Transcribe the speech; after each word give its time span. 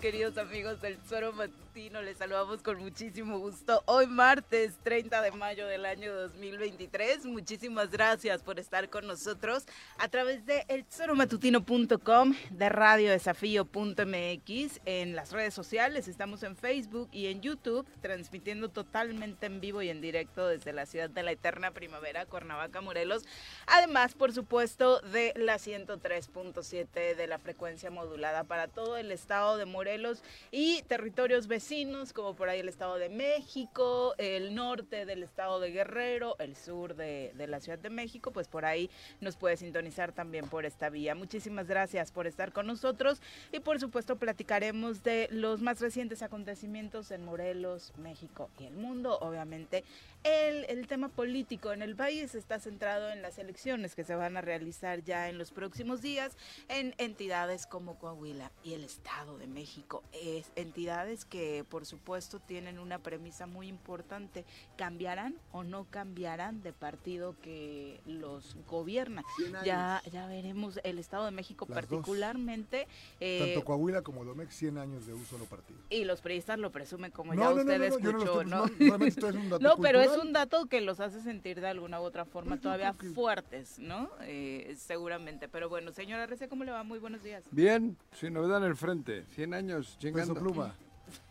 Queridos 0.00 0.38
amigos 0.38 0.80
del 0.80 0.98
Suero 1.08 1.32
Matutino. 1.32 1.63
Les 2.02 2.18
saludamos 2.18 2.60
con 2.60 2.78
muchísimo 2.78 3.38
gusto. 3.38 3.84
Hoy 3.86 4.08
martes 4.08 4.74
30 4.82 5.22
de 5.22 5.30
mayo 5.30 5.68
del 5.68 5.86
año 5.86 6.12
2023. 6.12 7.24
Muchísimas 7.24 7.92
gracias 7.92 8.42
por 8.42 8.58
estar 8.58 8.90
con 8.90 9.06
nosotros 9.06 9.64
a 9.98 10.08
través 10.08 10.44
de 10.44 10.64
elzoromatutino.com, 10.66 12.34
de 12.50 12.68
radiodesafío.mx, 12.68 14.80
en 14.86 15.14
las 15.14 15.30
redes 15.30 15.54
sociales. 15.54 16.08
Estamos 16.08 16.42
en 16.42 16.56
Facebook 16.56 17.10
y 17.12 17.26
en 17.26 17.42
YouTube, 17.42 17.86
transmitiendo 18.00 18.70
totalmente 18.70 19.46
en 19.46 19.60
vivo 19.60 19.80
y 19.80 19.88
en 19.88 20.00
directo 20.00 20.48
desde 20.48 20.72
la 20.72 20.86
ciudad 20.86 21.10
de 21.10 21.22
la 21.22 21.30
eterna 21.30 21.70
primavera, 21.70 22.26
Cuernavaca, 22.26 22.80
Morelos. 22.80 23.22
Además, 23.66 24.14
por 24.14 24.32
supuesto, 24.32 25.00
de 25.00 25.32
la 25.36 25.58
103.7 25.58 27.14
de 27.14 27.26
la 27.28 27.38
frecuencia 27.38 27.92
modulada 27.92 28.42
para 28.42 28.66
todo 28.66 28.96
el 28.96 29.12
estado 29.12 29.58
de 29.58 29.64
Morelos 29.64 30.24
y 30.50 30.82
territorios 30.88 31.46
vecinos 31.46 31.83
como 32.14 32.34
por 32.34 32.48
ahí 32.48 32.60
el 32.60 32.68
Estado 32.68 32.96
de 32.96 33.10
México, 33.10 34.14
el 34.16 34.54
norte 34.54 35.04
del 35.04 35.22
Estado 35.22 35.60
de 35.60 35.70
Guerrero, 35.70 36.34
el 36.38 36.56
sur 36.56 36.94
de, 36.96 37.32
de 37.34 37.46
la 37.46 37.60
Ciudad 37.60 37.78
de 37.78 37.90
México, 37.90 38.32
pues 38.32 38.48
por 38.48 38.64
ahí 38.64 38.90
nos 39.20 39.36
puede 39.36 39.56
sintonizar 39.56 40.12
también 40.12 40.48
por 40.48 40.64
esta 40.64 40.88
vía. 40.88 41.14
Muchísimas 41.14 41.66
gracias 41.66 42.10
por 42.10 42.26
estar 42.26 42.52
con 42.52 42.66
nosotros 42.66 43.20
y 43.52 43.60
por 43.60 43.80
supuesto 43.80 44.16
platicaremos 44.16 45.02
de 45.02 45.28
los 45.30 45.60
más 45.60 45.80
recientes 45.80 46.22
acontecimientos 46.22 47.10
en 47.10 47.22
Morelos, 47.24 47.92
México 47.98 48.50
y 48.58 48.64
el 48.64 48.74
mundo, 48.74 49.18
obviamente 49.20 49.84
el, 50.24 50.64
el, 50.70 50.86
tema 50.86 51.10
político 51.10 51.72
en 51.72 51.82
el 51.82 51.94
país 51.96 52.34
está 52.34 52.58
centrado 52.58 53.10
en 53.10 53.20
las 53.20 53.38
elecciones 53.38 53.94
que 53.94 54.04
se 54.04 54.14
van 54.14 54.38
a 54.38 54.40
realizar 54.40 55.04
ya 55.04 55.28
en 55.28 55.36
los 55.36 55.50
próximos 55.50 56.00
días 56.00 56.36
en 56.68 56.94
entidades 56.96 57.66
como 57.66 57.98
Coahuila 57.98 58.50
y 58.62 58.72
el 58.72 58.84
Estado 58.84 59.36
de 59.36 59.46
México. 59.46 60.02
Es 60.12 60.50
entidades 60.56 61.26
que 61.26 61.64
por 61.74 61.86
supuesto 61.86 62.38
tienen 62.38 62.78
una 62.78 63.00
premisa 63.00 63.48
muy 63.48 63.66
importante. 63.66 64.44
¿Cambiarán 64.76 65.34
o 65.50 65.64
no 65.64 65.88
cambiarán 65.90 66.62
de 66.62 66.72
partido 66.72 67.34
que 67.42 68.00
los 68.06 68.56
gobierna? 68.70 69.24
Ya, 69.64 70.00
ya 70.12 70.28
veremos 70.28 70.78
el 70.84 71.00
Estado 71.00 71.24
de 71.24 71.32
México 71.32 71.66
particularmente. 71.66 72.86
Eh, 73.18 73.54
Tanto 73.54 73.64
Coahuila 73.64 74.02
como 74.02 74.24
Domex, 74.24 74.54
100 74.54 74.78
años 74.78 75.04
de 75.04 75.14
uso 75.14 75.36
no 75.36 75.46
partido. 75.46 75.80
Y 75.90 76.04
los 76.04 76.20
periodistas 76.20 76.60
lo 76.60 76.70
presumen 76.70 77.10
como 77.10 77.34
ya 77.34 77.50
usted 77.50 77.82
escuchó, 77.82 78.44
¿no? 78.44 78.66
No, 78.78 79.58
no 79.58 79.76
pero 79.78 80.00
es 80.00 80.16
un 80.16 80.32
dato 80.32 80.66
que 80.66 80.80
los 80.80 81.00
hace 81.00 81.22
sentir 81.22 81.60
de 81.60 81.66
alguna 81.66 82.00
u 82.00 82.04
otra 82.04 82.24
forma 82.24 82.60
todavía 82.60 82.92
fuertes, 82.92 83.80
¿no? 83.80 84.10
Eh, 84.20 84.76
seguramente. 84.78 85.48
Pero 85.48 85.68
bueno, 85.68 85.90
señora 85.90 86.26
Rece, 86.26 86.46
¿cómo 86.46 86.62
le 86.62 86.70
va? 86.70 86.84
Muy 86.84 87.00
buenos 87.00 87.24
días. 87.24 87.42
Bien, 87.50 87.96
sin 88.12 88.32
novedad 88.32 88.58
en 88.58 88.70
el 88.70 88.76
frente. 88.76 89.24
100 89.30 89.54
años 89.54 89.96
chingando. 89.98 90.34
Peso 90.34 90.44
pluma. 90.44 90.76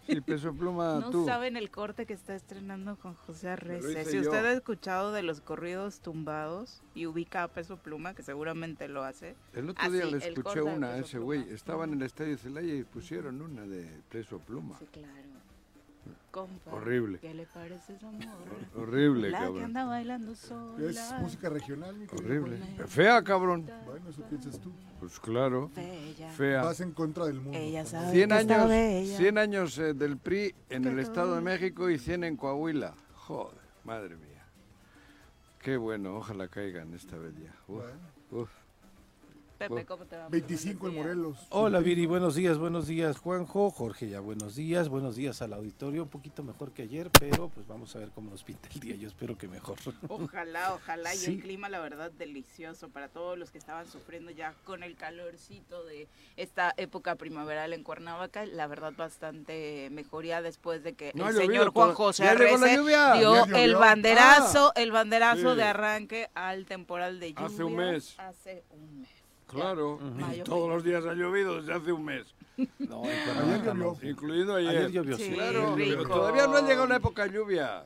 Sí, 0.08 0.20
peso 0.22 0.54
pluma 0.54 1.00
no 1.00 1.10
tú. 1.10 1.26
saben 1.26 1.56
el 1.56 1.72
corte 1.72 2.06
que 2.06 2.14
está 2.14 2.36
estrenando 2.36 2.98
con 2.98 3.14
José 3.14 3.50
Arrece. 3.50 4.06
Si 4.06 4.20
usted 4.20 4.46
ha 4.46 4.52
escuchado 4.52 5.14
de 5.14 5.24
los 5.24 5.40
corridos 5.40 6.02
tumbados 6.02 6.82
y 6.94 7.06
ubica 7.06 7.44
a 7.44 7.48
peso 7.48 7.78
pluma, 7.78 8.14
que 8.14 8.24
seguramente 8.24 8.88
lo 8.88 9.04
hace. 9.04 9.36
El 9.54 9.70
otro 9.70 9.90
día 9.90 10.06
le 10.06 10.18
escuché 10.18 10.62
una 10.62 10.90
a 10.90 10.98
ese 10.98 11.20
güey. 11.20 11.50
Estaba 11.52 11.86
en 11.86 11.94
el 11.94 12.02
estadio 12.02 12.38
Celaya 12.38 12.74
y 12.74 12.84
pusieron 12.84 13.42
una 13.42 13.62
de 13.62 14.02
peso 14.10 14.40
pluma. 14.40 14.78
Sí, 14.78 14.88
claro. 14.92 15.33
Horrible. 16.72 17.20
¿Qué 17.20 17.34
le 17.34 17.46
parece 17.46 17.94
esa 17.96 18.10
morra? 18.10 18.34
Horrible, 18.76 19.30
la 19.30 19.40
cabrón. 19.40 19.58
que 19.58 19.64
anda 19.66 19.86
bailando 19.86 20.36
sola. 20.36 20.90
Es 20.90 21.14
música 21.20 21.50
regional, 21.50 21.96
mi 21.96 22.06
Horrible. 22.08 22.58
Fea, 22.88 23.24
cabrón. 23.24 23.70
Bueno, 23.86 24.10
eso 24.10 24.24
piensas 24.24 24.60
tú. 24.60 24.72
Pues 25.00 25.20
claro. 25.20 25.70
Bella. 25.76 26.30
Fea. 26.32 26.64
Vas 26.64 26.80
en 26.82 26.92
contra 26.92 27.26
del 27.26 27.40
mundo. 27.40 27.58
Ella 27.58 27.86
sabe 27.86 28.12
100 28.12 28.30
que 28.30 28.38
está 28.40 28.56
años, 28.56 28.70
bella. 28.70 29.18
100 29.18 29.38
años 29.38 29.78
eh, 29.78 29.94
del 29.94 30.18
PRI 30.18 30.56
en 30.70 30.84
Que 30.84 30.90
el 30.90 31.00
Estado 31.00 31.36
de 31.36 31.42
México 31.42 31.90
y 31.90 32.00
100 32.00 32.24
en 32.24 32.38
Coahuila. 32.38 32.96
Joder, 33.16 33.60
madre 33.84 34.16
mía. 34.16 34.46
Qué 35.60 35.78
bueno, 35.78 36.18
ojalá 36.18 36.48
caigan 36.48 36.94
esta 36.94 37.18
vez 37.18 37.34
ya. 37.38 37.52
Uf, 37.68 37.84
Bueno. 37.84 38.00
uf. 38.32 38.50
Pepe, 39.70 39.86
¿cómo 39.86 40.06
te 40.06 40.18
va? 40.18 40.24
Muy 40.30 40.40
25 40.42 40.88
en. 40.88 40.96
Morelos. 40.96 41.38
Hola 41.50 41.80
Viri, 41.80 42.06
buenos 42.06 42.36
días, 42.36 42.58
buenos 42.58 42.88
días 42.88 43.18
Juanjo, 43.18 43.72
Jorge 43.72 44.10
ya 44.10 44.20
buenos 44.20 44.56
días, 44.56 44.90
buenos 44.90 45.16
días 45.16 45.42
al 45.42 45.54
auditorio, 45.54 46.04
un 46.04 46.10
poquito 46.10 46.44
mejor 46.44 46.72
que 46.72 46.82
ayer, 46.84 47.10
pero 47.20 47.50
pues 47.50 47.66
vamos 47.68 47.96
a 47.96 48.00
ver 48.00 48.10
cómo 48.10 48.30
nos 48.30 48.44
pinta 48.44 48.68
el 48.74 48.80
día, 48.80 48.96
yo 48.96 49.08
espero 49.08 49.38
que 49.38 49.48
mejor. 49.48 49.78
Ojalá, 50.10 50.74
ojalá. 50.74 51.16
Y 51.16 51.26
el 51.26 51.40
clima, 51.42 51.70
la 51.70 51.80
verdad, 51.80 52.12
delicioso 52.12 52.90
para 52.90 53.08
todos 53.08 53.38
los 53.38 53.52
que 53.52 53.58
estaban 53.58 53.88
sufriendo 53.88 54.32
ya 54.32 54.54
con 54.66 54.84
el 54.84 54.96
calorcito 54.96 55.84
de 55.86 56.08
esta 56.36 56.74
época 56.78 57.16
primaveral 57.16 57.74
en 57.74 57.84
Cuernavaca. 57.84 58.46
La 58.46 58.68
verdad, 58.68 58.94
bastante 58.96 59.90
mejoría 59.92 60.42
después 60.42 60.84
de 60.84 60.94
que 60.94 61.12
No 61.16 61.30
el 61.30 61.36
señor 61.36 61.72
Juan 61.72 61.94
José 61.94 62.24
¿Ya 62.24 62.34
llegó 62.36 62.58
la 62.58 62.66
Arrece 62.66 62.78
lluvia? 62.78 63.14
dio 63.14 63.46
el 63.56 63.76
banderazo, 63.76 64.70
Ah. 64.76 64.80
el 64.82 64.92
banderazo 64.92 65.52
Sí. 65.52 65.58
de 65.58 65.64
arranque 65.64 66.30
al 66.36 66.66
temporal 66.66 67.20
de 67.20 67.34
lluvia. 67.34 67.46
Hace 67.46 67.64
un 67.64 67.76
mes. 67.76 68.20
Hace 68.20 68.64
un 68.72 69.02
mes. 69.02 69.10
Claro, 69.54 70.00
todos 70.46 70.70
los 70.70 70.84
días 70.84 71.06
ha 71.06 71.14
llovido 71.14 71.62
desde 71.62 71.74
hace 71.74 71.92
un 71.92 72.06
mes, 72.06 72.26
No, 72.80 73.04
Ayer 73.04 73.64
no. 73.76 73.94
llovió. 73.94 74.10
incluido 74.10 74.56
ayer. 74.56 74.70
Ayer 74.78 74.92
llovió, 74.92 75.18
Sí. 75.18 75.32
Claro, 75.34 75.74
pero 75.76 76.08
todavía 76.08 76.48
no 76.48 76.58
ha 76.58 76.62
llegado 76.62 76.88
la 76.88 76.96
época 76.98 77.24
de 77.28 77.32
lluvias. 77.34 77.86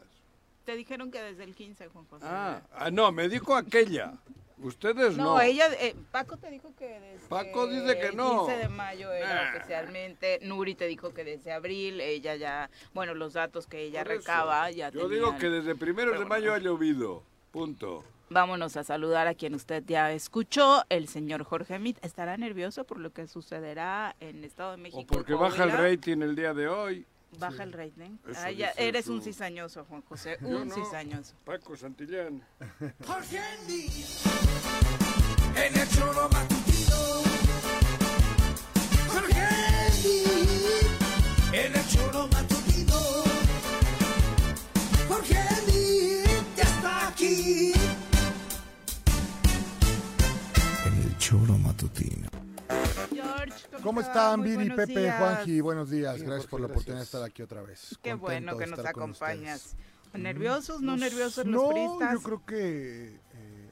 Te 0.65 0.75
dijeron 0.75 1.09
que 1.11 1.21
desde 1.21 1.43
el 1.45 1.55
15, 1.55 1.87
Juan 1.87 2.05
José. 2.09 2.25
Ah, 2.27 2.61
ah, 2.73 2.91
no, 2.91 3.11
me 3.11 3.29
dijo 3.29 3.55
aquella. 3.55 4.13
Ustedes 4.59 5.15
no. 5.15 5.23
No, 5.35 5.39
ella, 5.41 5.67
eh, 5.79 5.95
Paco 6.11 6.35
te 6.35 6.49
dijo 6.49 6.73
que 6.77 6.87
desde 6.99 7.27
Paco 7.29 7.67
dice 7.67 7.99
que 7.99 8.11
no. 8.11 8.41
el 8.41 8.53
15 8.55 8.57
de 8.63 8.69
mayo 8.69 9.11
era 9.13 9.51
Nah. 9.51 9.57
oficialmente, 9.59 10.39
Nuri 10.41 10.73
te 10.73 10.87
dijo 10.87 11.13
que 11.13 11.23
desde 11.23 11.53
abril, 11.53 12.01
ella 12.01 12.35
ya, 12.35 12.69
bueno, 12.93 13.13
los 13.13 13.33
datos 13.33 13.67
que 13.67 13.83
ella 13.83 14.03
recaba 14.03 14.69
ya 14.71 14.89
Yo 14.89 15.07
digo 15.07 15.37
que 15.37 15.49
desde 15.49 15.75
primeros 15.75 16.17
de 16.19 16.25
mayo 16.25 16.47
no. 16.47 16.53
ha 16.55 16.59
llovido. 16.59 17.21
Punto. 17.51 18.03
Vámonos 18.29 18.75
a 18.75 18.83
saludar 18.83 19.27
a 19.27 19.33
quien 19.35 19.55
usted 19.55 19.83
ya 19.87 20.11
escuchó, 20.11 20.83
el 20.89 21.07
señor 21.07 21.43
Jorge 21.43 21.79
Mit. 21.79 21.97
¿Estará 22.03 22.35
nervioso 22.37 22.83
por 22.83 22.99
lo 22.99 23.11
que 23.13 23.25
sucederá 23.27 24.15
en 24.19 24.43
Estado 24.43 24.71
de 24.71 24.77
México? 24.77 24.99
O 25.01 25.05
porque 25.07 25.33
baja 25.33 25.63
el 25.63 25.71
rating 25.71 26.21
el 26.21 26.35
día 26.35 26.53
de 26.53 26.67
hoy. 26.67 27.05
Baja 27.39 27.63
el 27.63 27.71
rating. 27.73 28.17
Ah, 28.35 28.51
ya, 28.51 28.71
eres 28.77 29.05
su- 29.05 29.13
un 29.13 29.21
cizañoso, 29.21 29.85
Juan 29.85 30.01
José, 30.01 30.37
Yo 30.41 30.47
un 30.47 30.67
no. 30.67 30.75
cizañoso. 30.75 31.35
Paco 31.45 31.75
Santillán. 31.77 32.41
Jorge 33.05 33.39
en 35.55 35.77
el 35.79 35.89
choro 35.89 36.29
matutino. 36.29 36.95
Jorge 39.11 39.47
en 41.53 41.75
el 41.75 41.87
choro 41.87 42.27
matutino. 42.27 42.99
Jorge 45.07 45.39
choro 51.27 51.57
matutino. 51.57 52.29
George, 53.13 53.53
¿Cómo 53.83 53.99
están, 53.99 54.41
Viri, 54.43 54.55
buenos 54.55 54.77
Pepe, 54.77 54.99
días. 55.01 55.19
Juanji? 55.19 55.59
Buenos 55.59 55.89
días. 55.89 56.21
Gracias 56.21 56.47
por 56.47 56.61
la 56.61 56.67
oportunidad 56.67 56.99
de 56.99 57.03
estar 57.03 57.21
aquí 57.21 57.41
otra 57.41 57.61
vez. 57.63 57.97
Qué 58.01 58.11
Contento 58.11 58.21
bueno 58.25 58.57
que 58.57 58.65
nos 58.67 58.85
acompañas. 58.85 59.65
ustedes. 59.65 59.87
¿Nerviosos, 60.23 60.81
no 60.81 60.93
Los- 60.93 61.01
nerviosos 61.01 61.45
los 61.45 61.61
no, 61.61 61.67
puristas? 61.69 62.13
yo 62.13 62.21
creo 62.21 62.45
que, 62.45 63.19
eh, 63.33 63.71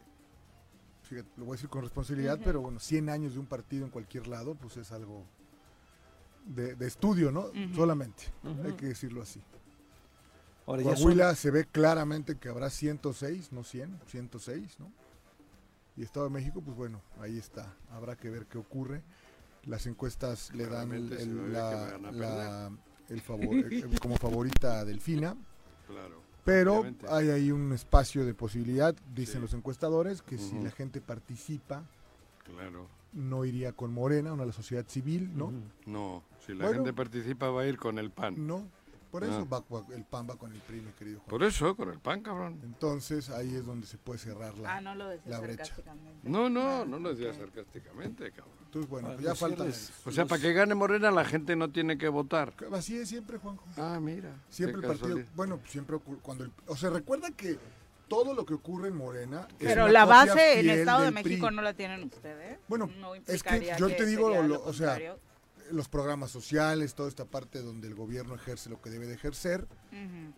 fíjate, 1.04 1.30
lo 1.38 1.46
voy 1.46 1.54
a 1.54 1.56
decir 1.56 1.70
con 1.70 1.82
responsabilidad, 1.82 2.40
pero 2.44 2.60
bueno, 2.60 2.80
100 2.82 3.08
años 3.10 3.34
de 3.36 3.40
un 3.40 3.46
partido 3.46 3.86
en 3.86 3.90
cualquier 3.92 4.28
lado, 4.28 4.56
pues 4.56 4.76
es 4.76 4.92
algo 4.92 5.24
de, 6.46 6.76
de 6.76 6.88
estudio, 6.88 7.32
¿no? 7.32 7.46
Solamente, 7.74 8.26
hay 8.66 8.74
que 8.74 8.88
decirlo 8.88 9.22
así. 9.22 9.42
Ahora 10.68 10.82
ya 10.82 10.90
son- 10.90 11.04
Coahuila 11.04 11.34
se 11.36 11.52
ve 11.52 11.64
claramente 11.66 12.38
que 12.38 12.50
habrá 12.50 12.70
106, 12.70 13.54
no 13.54 13.64
100, 13.64 13.98
106, 14.08 14.76
¿no? 14.80 14.92
Y 15.98 16.04
Estado 16.04 16.26
de 16.28 16.32
México, 16.32 16.62
pues 16.62 16.76
bueno, 16.76 17.02
ahí 17.20 17.38
está. 17.38 17.74
Habrá 17.92 18.16
que 18.16 18.30
ver 18.30 18.46
qué 18.48 18.58
ocurre. 18.58 19.02
Las 19.66 19.86
encuestas 19.88 20.54
le 20.54 20.68
dan 20.68 20.92
el, 20.92 21.10
la- 21.54 21.98
la- 22.12 22.72
favor, 23.22 23.56
el- 23.56 24.00
como 24.02 24.18
favorita 24.18 24.80
a 24.80 24.86
Delfina, 24.86 25.36
Claro. 25.88 26.22
pero 26.44 26.74
obviamente. 26.80 27.06
hay 27.10 27.30
ahí 27.30 27.52
un 27.52 27.72
espacio 27.72 28.26
de 28.26 28.34
posibilidad, 28.34 28.96
dicen 29.16 29.36
Sí. 29.36 29.42
los 29.42 29.54
encuestadores, 29.54 30.22
que 30.22 30.38
si 30.38 30.60
la 30.60 30.72
gente 30.72 31.02
participa, 31.02 31.84
Claro. 32.44 32.88
no 33.14 33.46
iría 33.46 33.72
con 33.72 33.92
Morena, 33.94 34.34
una 34.34 34.46
la 34.46 34.52
sociedad 34.54 34.86
civil, 34.88 35.32
¿no? 35.36 35.52
No, 35.86 36.24
si 36.46 36.54
la 36.54 36.66
Bueno. 36.66 36.80
gente 36.84 36.94
participa 36.94 37.50
va 37.50 37.62
a 37.62 37.68
ir 37.68 37.78
con 37.78 37.98
el 37.98 38.12
pan. 38.12 38.46
No, 38.46 38.68
por 39.16 39.24
eso 39.24 39.48
Ah. 39.50 39.62
va, 39.62 39.80
va- 39.80 39.96
el 39.96 40.04
PAN 40.04 40.28
va 40.30 40.36
con 40.38 40.52
el 40.52 40.60
PRI, 40.60 40.82
mi 40.82 40.92
querido 40.92 41.20
Juan. 41.20 41.30
Por 41.30 41.44
eso, 41.44 41.76
con 41.76 41.90
el 41.90 42.00
pan, 42.00 42.22
cabrón. 42.22 42.60
Entonces 42.64 43.30
ahí 43.30 43.56
es 43.56 43.66
donde 43.66 43.88
se 43.88 43.98
puede 43.98 44.20
cerrar 44.20 44.58
la... 44.58 44.76
Ah, 44.76 44.82
no 44.82 44.94
lo 44.94 45.08
decía 45.08 45.32
la 45.32 45.40
brecha. 45.40 45.64
sarcásticamente. 45.66 46.30
No, 46.30 46.50
no, 46.50 46.82
Ah, 46.82 46.86
no 46.86 47.00
lo 47.00 47.14
decía 47.16 47.32
ok. 47.32 47.38
sarcásticamente, 47.38 48.32
cabrón. 48.32 48.56
Entonces, 48.66 48.90
bueno, 48.92 49.08
Ah, 49.08 49.12
pues 49.14 49.24
ya 49.24 49.30
los 49.48 49.56
cierres. 49.58 49.94
O 50.06 50.12
sea, 50.12 50.26
para 50.26 50.42
que 50.42 50.52
gane 50.52 50.76
Morena 50.76 51.12
la 51.12 51.24
gente 51.24 51.56
no 51.56 51.70
tiene 51.72 51.98
que 51.98 52.10
votar. 52.10 52.54
Así 52.74 52.98
es 52.98 53.08
siempre, 53.08 53.38
Juanjo. 53.38 53.64
Ah, 53.78 54.00
mira. 54.02 54.36
Siempre 54.50 54.82
el 54.82 54.88
partido, 54.88 55.08
casualidad. 55.08 55.32
bueno, 55.36 55.60
siempre 55.68 55.96
ocurre, 55.96 56.20
cuando 56.22 56.44
el, 56.44 56.52
o 56.68 56.76
sea, 56.76 56.90
recuerda 56.90 57.32
que 57.32 57.58
todo 58.10 58.34
lo 58.34 58.46
que 58.46 58.54
ocurre 58.56 58.90
en 58.90 58.98
Morena 58.98 59.48
es 59.60 59.68
Pero 59.68 59.84
una 59.86 59.94
la 59.94 60.06
base 60.06 60.60
en 60.60 60.66
fiel 60.66 60.80
Estado 60.80 61.04
de 61.04 61.12
México 61.12 61.48
PRI. 61.48 61.56
no 61.56 61.62
la 61.62 61.74
tienen 61.74 62.04
ustedes. 62.04 62.60
Bueno, 62.68 62.90
no 63.00 63.16
es 63.16 63.42
que 63.44 63.74
yo 63.80 63.88
te 63.88 64.06
digo, 64.06 64.28
sería 64.32 64.44
lo- 64.48 64.64
o 64.64 64.74
sea, 64.74 64.88
contrario. 64.90 65.20
Los 65.72 65.90
programas 65.90 66.32
sociales, 66.32 66.96
toda 66.96 67.10
esta 67.10 67.26
parte 67.26 67.62
donde 67.62 67.88
el 67.88 67.96
gobierno 67.96 68.36
ejerce 68.36 68.70
lo 68.70 68.82
que 68.82 68.90
debe 68.90 69.08
de 69.08 69.14
ejercer. 69.16 69.68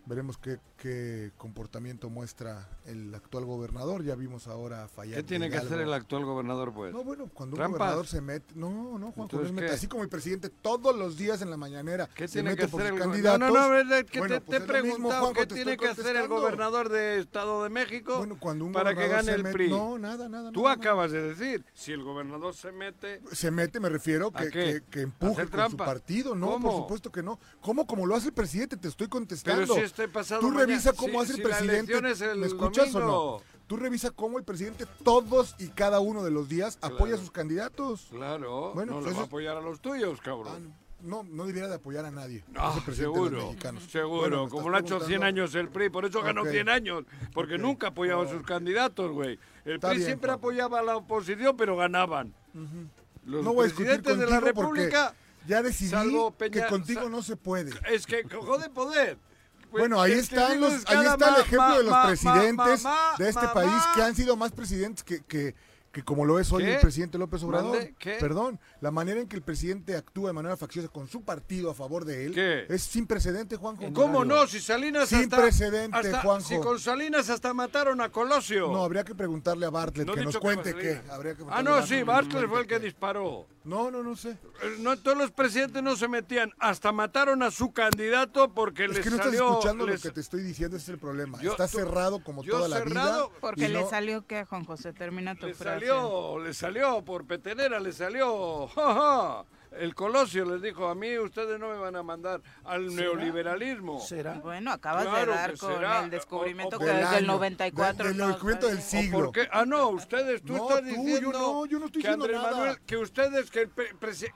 Veremos 0.06 0.38
qué, 0.38 0.60
qué 0.78 1.32
comportamiento 1.38 2.10
muestra 2.10 2.70
el 2.86 3.14
actual 3.16 3.46
gobernador. 3.46 4.04
Ya 4.04 4.16
vimos 4.16 4.48
ahora 4.48 4.84
a 4.84 4.88
Fallar. 4.88 5.16
¿Qué 5.18 5.24
tiene 5.24 5.50
que 5.50 5.58
hacer 5.58 5.80
el 5.82 5.92
actual 5.94 6.26
gobernador, 6.26 6.74
pues? 6.74 6.94
No, 6.94 7.04
bueno, 7.04 7.30
cuando 7.34 7.56
un 7.58 7.64
gobernador 7.72 8.06
se 8.06 8.22
mete, 8.22 8.54
no, 8.56 8.70
no, 9.00 9.12
Juanjo, 9.12 9.16
no 9.18 9.24
Entonces, 9.24 9.48
se 9.48 9.54
mete. 9.54 9.74
así 9.74 9.88
como 9.88 10.04
el 10.04 10.10
presidente 10.10 10.50
todos 10.50 10.96
los 10.96 11.18
días 11.18 11.42
en 11.42 11.50
la 11.50 11.58
mañanera 11.58 12.08
¿Qué 12.14 12.28
se 12.28 12.34
tiene 12.36 12.52
mete 12.52 12.64
que 12.64 12.68
por 12.68 12.82
hacer 12.82 12.94
el 12.94 13.00
candidatos. 13.00 13.40
No, 13.40 13.50
no, 13.50 13.84
no, 13.84 13.96
es 13.96 14.06
que 14.06 14.20
Bueno, 14.20 14.36
te, 14.36 14.42
pues 14.42 14.58
te 14.60 14.64
he 14.64 14.68
preguntado 14.68 15.22
Juanjo, 15.22 15.34
qué 15.34 15.46
te 15.48 15.56
tiene 15.56 15.78
que 15.78 15.88
hacer 15.88 16.16
el 16.16 16.28
gobernador 16.28 16.90
de 16.90 17.20
Estado 17.20 17.64
de 17.64 17.70
México 17.70 18.18
Bueno, 18.20 18.38
cuando 18.40 18.66
un 18.66 18.74
para 18.74 18.92
que 18.92 19.08
gobernador 19.08 19.26
gane 19.26 19.48
el 19.48 19.54
PRI. 19.54 19.70
No, 19.70 19.98
nada, 19.98 20.30
nada. 20.30 20.52
Tú 20.52 20.62
nada, 20.64 20.76
acabas 20.76 21.12
de 21.12 21.22
decir, 21.22 21.66
si 21.74 21.92
el 21.92 22.04
gobernador 22.04 22.54
se 22.54 22.72
mete, 22.72 23.22
Se 23.32 23.50
mete, 23.52 23.80
me 23.80 23.90
refiero, 23.90 24.32
¿A 24.34 24.42
que, 24.44 24.50
qué? 24.52 24.52
que, 24.52 24.82
que 24.92 25.02
empuje 25.20 25.42
¿Hacer 25.42 25.50
con 25.50 25.60
su 25.72 25.76
trampa? 25.76 25.86
partido. 25.86 26.36
No, 26.36 26.48
¿Cómo? 26.52 26.70
por 26.70 26.82
supuesto 26.82 27.12
que 27.12 27.24
no. 27.24 27.40
¿Cómo? 27.62 27.88
Como 27.88 28.06
lo 28.06 28.16
hace 28.16 28.28
el 28.28 28.34
presidente, 28.34 28.78
te 28.78 28.88
estoy 28.88 29.08
contestando. 29.08 29.62
pero 29.64 29.76
si 29.76 29.82
este 29.82 30.08
pasado 30.08 30.42
Tú 30.42 30.48
mañana- 30.50 30.66
revisa 30.68 30.94
cómo 30.94 31.14
si- 31.14 31.18
hace 31.18 31.32
el 31.32 31.36
si 31.38 31.44
la 31.44 31.50
presidente. 31.58 32.10
es 32.12 32.22
el 32.22 32.38
¿Me 32.38 32.48
escuchas 32.48 32.94
o 32.96 33.00
no? 33.00 33.06
domingo. 33.06 33.42
Tú 33.68 33.76
revisa 33.78 34.12
cómo 34.12 34.38
el 34.38 34.46
presidente 34.46 34.86
todos 35.04 35.56
y 35.60 35.68
cada 35.70 36.00
uno 36.00 36.24
de 36.24 36.32
los 36.32 36.48
días 36.48 36.78
apoya 36.82 36.98
Claro. 36.98 37.16
a 37.16 37.20
sus 37.20 37.32
candidatos. 37.32 38.08
Claro, 38.12 38.72
Bueno, 38.74 38.94
no 38.94 39.00
pues 39.00 39.12
le 39.12 39.18
va 39.18 39.24
a 39.24 39.26
apoyar 39.26 39.58
a 39.58 39.62
los 39.62 39.82
tuyos, 39.82 40.20
Ah, 40.20 40.24
cabrón. 40.24 40.74
no, 41.02 41.24
no 41.24 41.46
debería 41.46 41.68
de 41.68 41.76
apoyar 41.76 42.06
a 42.06 42.12
nadie. 42.12 42.46
No, 42.54 42.78
es 42.78 42.88
el 42.88 42.96
seguro, 42.96 43.56
seguro, 43.90 44.20
Bueno, 44.22 44.48
como 44.50 44.70
lo 44.70 44.78
ha 44.78 44.80
hecho 44.80 45.00
100 45.00 45.20
preguntando- 45.20 45.26
años 45.26 45.56
el 45.56 45.68
PRI, 45.70 45.90
por 45.90 46.06
eso 46.06 46.22
ganó 46.22 46.44
Ok. 46.44 46.50
100 46.50 46.70
años, 46.70 47.04
porque 47.34 47.56
Ok. 47.56 47.62
nunca 47.62 47.88
apoyaba 47.88 48.24
a 48.24 48.28
sus 48.30 48.44
candidatos, 48.44 49.12
güey. 49.12 49.38
El 49.66 49.74
Está 49.76 49.90
PRI 49.90 49.98
bien, 49.98 50.08
siempre 50.08 50.30
Juanjo. 50.30 50.40
apoyaba 50.48 50.80
a 50.80 50.84
la 50.84 50.96
oposición, 50.96 51.58
pero 51.58 51.76
ganaban. 51.76 52.34
Los 53.28 53.44
No 53.44 53.54
voy 53.54 53.66
a 53.66 53.68
discutir 53.68 54.02
de 54.02 54.26
la 54.26 54.40
República, 54.40 55.14
Ya 55.48 55.62
decidí 55.62 55.92
salvo 55.92 56.32
que 56.36 56.50
Peña- 56.50 56.68
contigo 56.68 57.10
no 57.10 57.22
se 57.22 57.36
puede. 57.36 57.72
es 57.92 58.06
que 58.06 58.24
cojo 58.24 58.58
de 58.58 58.70
poder. 58.70 59.18
Pues, 59.70 59.82
Bueno, 59.82 60.02
ahí 60.02 60.14
están 60.14 60.60
los, 60.62 60.74
ahí 60.88 61.06
está 61.06 61.26
el 61.28 61.32
ma- 61.34 61.40
ejemplo 61.40 61.78
de 61.78 61.84
los 61.84 61.92
ma- 61.92 62.08
presidentes 62.08 62.84
de 63.18 63.30
este 63.30 63.48
país 63.54 63.84
que 63.94 64.02
han 64.02 64.16
sido 64.16 64.36
más 64.38 64.52
presidentes 64.54 65.04
que, 65.04 65.22
que, 65.24 65.56
que 65.98 66.04
como 66.04 66.26
lo 66.26 66.38
es 66.40 66.52
hoy 66.52 66.64
¿Qué? 66.64 66.76
el 66.76 66.80
presidente 66.80 67.18
López 67.18 67.42
Obrador. 67.42 67.76
Perdón, 68.20 68.60
la 68.82 68.92
manera 68.92 69.20
en 69.20 69.28
que 69.28 69.36
el 69.36 69.42
presidente 69.42 69.96
actúa 69.96 70.30
de 70.30 70.34
manera 70.34 70.56
facciosa 70.56 70.90
con 70.90 71.08
su 71.08 71.24
partido 71.24 71.72
a 71.72 71.74
favor 71.74 72.06
de 72.06 72.28
él 72.28 72.34
¿Qué? 72.36 72.68
es 72.70 72.84
sin 72.84 73.08
precedente, 73.08 73.56
Juanjo. 73.56 73.92
¿Cómo 73.94 74.24
no? 74.24 74.46
Si 74.46 74.60
Salinas 74.60 75.10
Sin 75.10 75.22
hasta, 75.24 75.38
precedente, 75.42 75.98
hasta- 75.98 76.22
Juanjo. 76.22 76.48
Si 76.48 76.60
con 76.60 76.80
Salinas 76.80 77.32
hasta 77.32 77.52
mataron 77.56 78.00
a 78.02 78.10
Colosio. 78.10 78.72
No, 78.72 78.84
habría 78.84 79.04
que 79.04 79.16
preguntarle 79.16 79.66
a 79.66 79.72
Bartlett 79.72 80.06
No 80.06 80.14
que 80.14 80.24
nos 80.24 80.38
cuente 80.38 80.70
a 80.70 80.74
qué. 80.76 81.02
Habría 81.10 81.34
que 81.34 81.42
Ah, 81.42 81.50
preguntarle 81.64 81.72
a 81.72 81.80
no, 81.82 81.88
sí, 81.88 82.04
Bartlett 82.04 82.48
fue 82.48 82.60
el 82.62 82.68
que 82.68 82.76
qué. 82.76 82.86
disparó. 82.86 83.48
No, 83.64 83.90
no, 83.92 84.02
no 84.04 84.16
sé. 84.16 84.30
Eh, 84.62 84.78
No, 84.80 84.98
todos 84.98 85.18
los 85.18 85.32
presidentes 85.32 85.82
no 85.84 85.96
se 85.96 86.08
metían, 86.08 86.52
hasta 86.60 86.92
mataron 86.92 87.42
a 87.44 87.50
su 87.52 87.74
candidato 87.74 88.54
porque 88.54 88.86
Es 88.86 88.92
les 88.92 89.00
que 89.04 89.10
no 89.10 89.16
estás 89.18 89.32
salió... 89.32 89.50
escuchando 89.50 89.86
les- 89.88 90.04
lo 90.04 90.10
que 90.10 90.14
te 90.14 90.22
estoy 90.22 90.42
diciendo, 90.44 90.78
ese 90.78 90.84
es 90.86 90.90
el 90.90 91.00
problema. 91.00 91.42
Yo- 91.42 91.52
Está 91.52 91.68
tú- 91.68 91.78
cerrado 91.80 92.24
como 92.24 92.44
yo 92.44 92.52
toda 92.54 92.68
la 92.70 92.78
cerrado 92.78 93.30
vida. 93.30 93.40
Porque 93.42 93.68
le 93.68 93.82
no- 93.82 93.90
salió 93.90 94.26
que 94.28 94.46
Juan 94.46 94.64
José 94.64 94.94
termina 94.94 95.34
tu 95.36 95.48
Le 95.48 95.54
frase. 95.56 95.80
Salió, 95.88 96.40
le 96.40 96.54
salió 96.54 97.02
por 97.04 97.26
petenera, 97.26 97.80
le 97.80 97.92
salió. 97.92 98.68
ja, 98.76 98.94
ja. 98.94 99.46
El 99.80 99.96
Colosio 99.96 100.46
les 100.46 100.62
dijo, 100.62 100.88
a 100.88 100.96
mí 100.96 101.18
ustedes 101.18 101.60
no 101.60 101.70
me 101.70 101.78
van 101.78 101.96
a 101.96 102.04
mandar 102.04 102.42
al 102.64 102.94
neoliberalismo. 102.96 104.00
¿Será? 104.00 104.34
Bueno, 104.36 104.72
acabas 104.72 105.06
Claro 105.08 105.32
de 105.32 105.38
dar 105.38 105.58
con 105.58 105.74
será. 105.76 106.04
el 106.04 106.10
descubrimiento 106.10 106.78
O- 106.78 106.80
o- 106.80 106.82
que 106.82 106.86
Del 106.86 106.96
desde 106.98 107.10
el 107.10 107.24
año, 107.26 107.28
94 107.34 108.04
del- 108.06 108.14
del 108.14 108.18
no 108.18 108.28
descubrimiento 108.28 108.68
del 108.68 108.82
siglo. 108.82 109.18
¿Por 109.26 109.32
qué? 109.32 109.48
Ah, 109.52 109.66
no, 109.66 109.90
ustedes, 109.90 110.42
tú 110.44 110.54
No, 110.54 110.70
estás 110.70 110.82
tú, 110.82 110.96
yo 110.96 111.02
diciendo 111.04 111.32
no, 111.32 111.66
yo 111.66 111.80
no 111.80 111.86
estoy 111.88 112.02
que 112.02 112.08
diciendo 112.10 112.26
Andrés 112.26 112.42
nada. 112.42 112.52
Manuel, 112.58 112.80
que 112.86 112.98
ustedes, 112.98 113.52
que, 113.52 113.62
el 113.62 113.70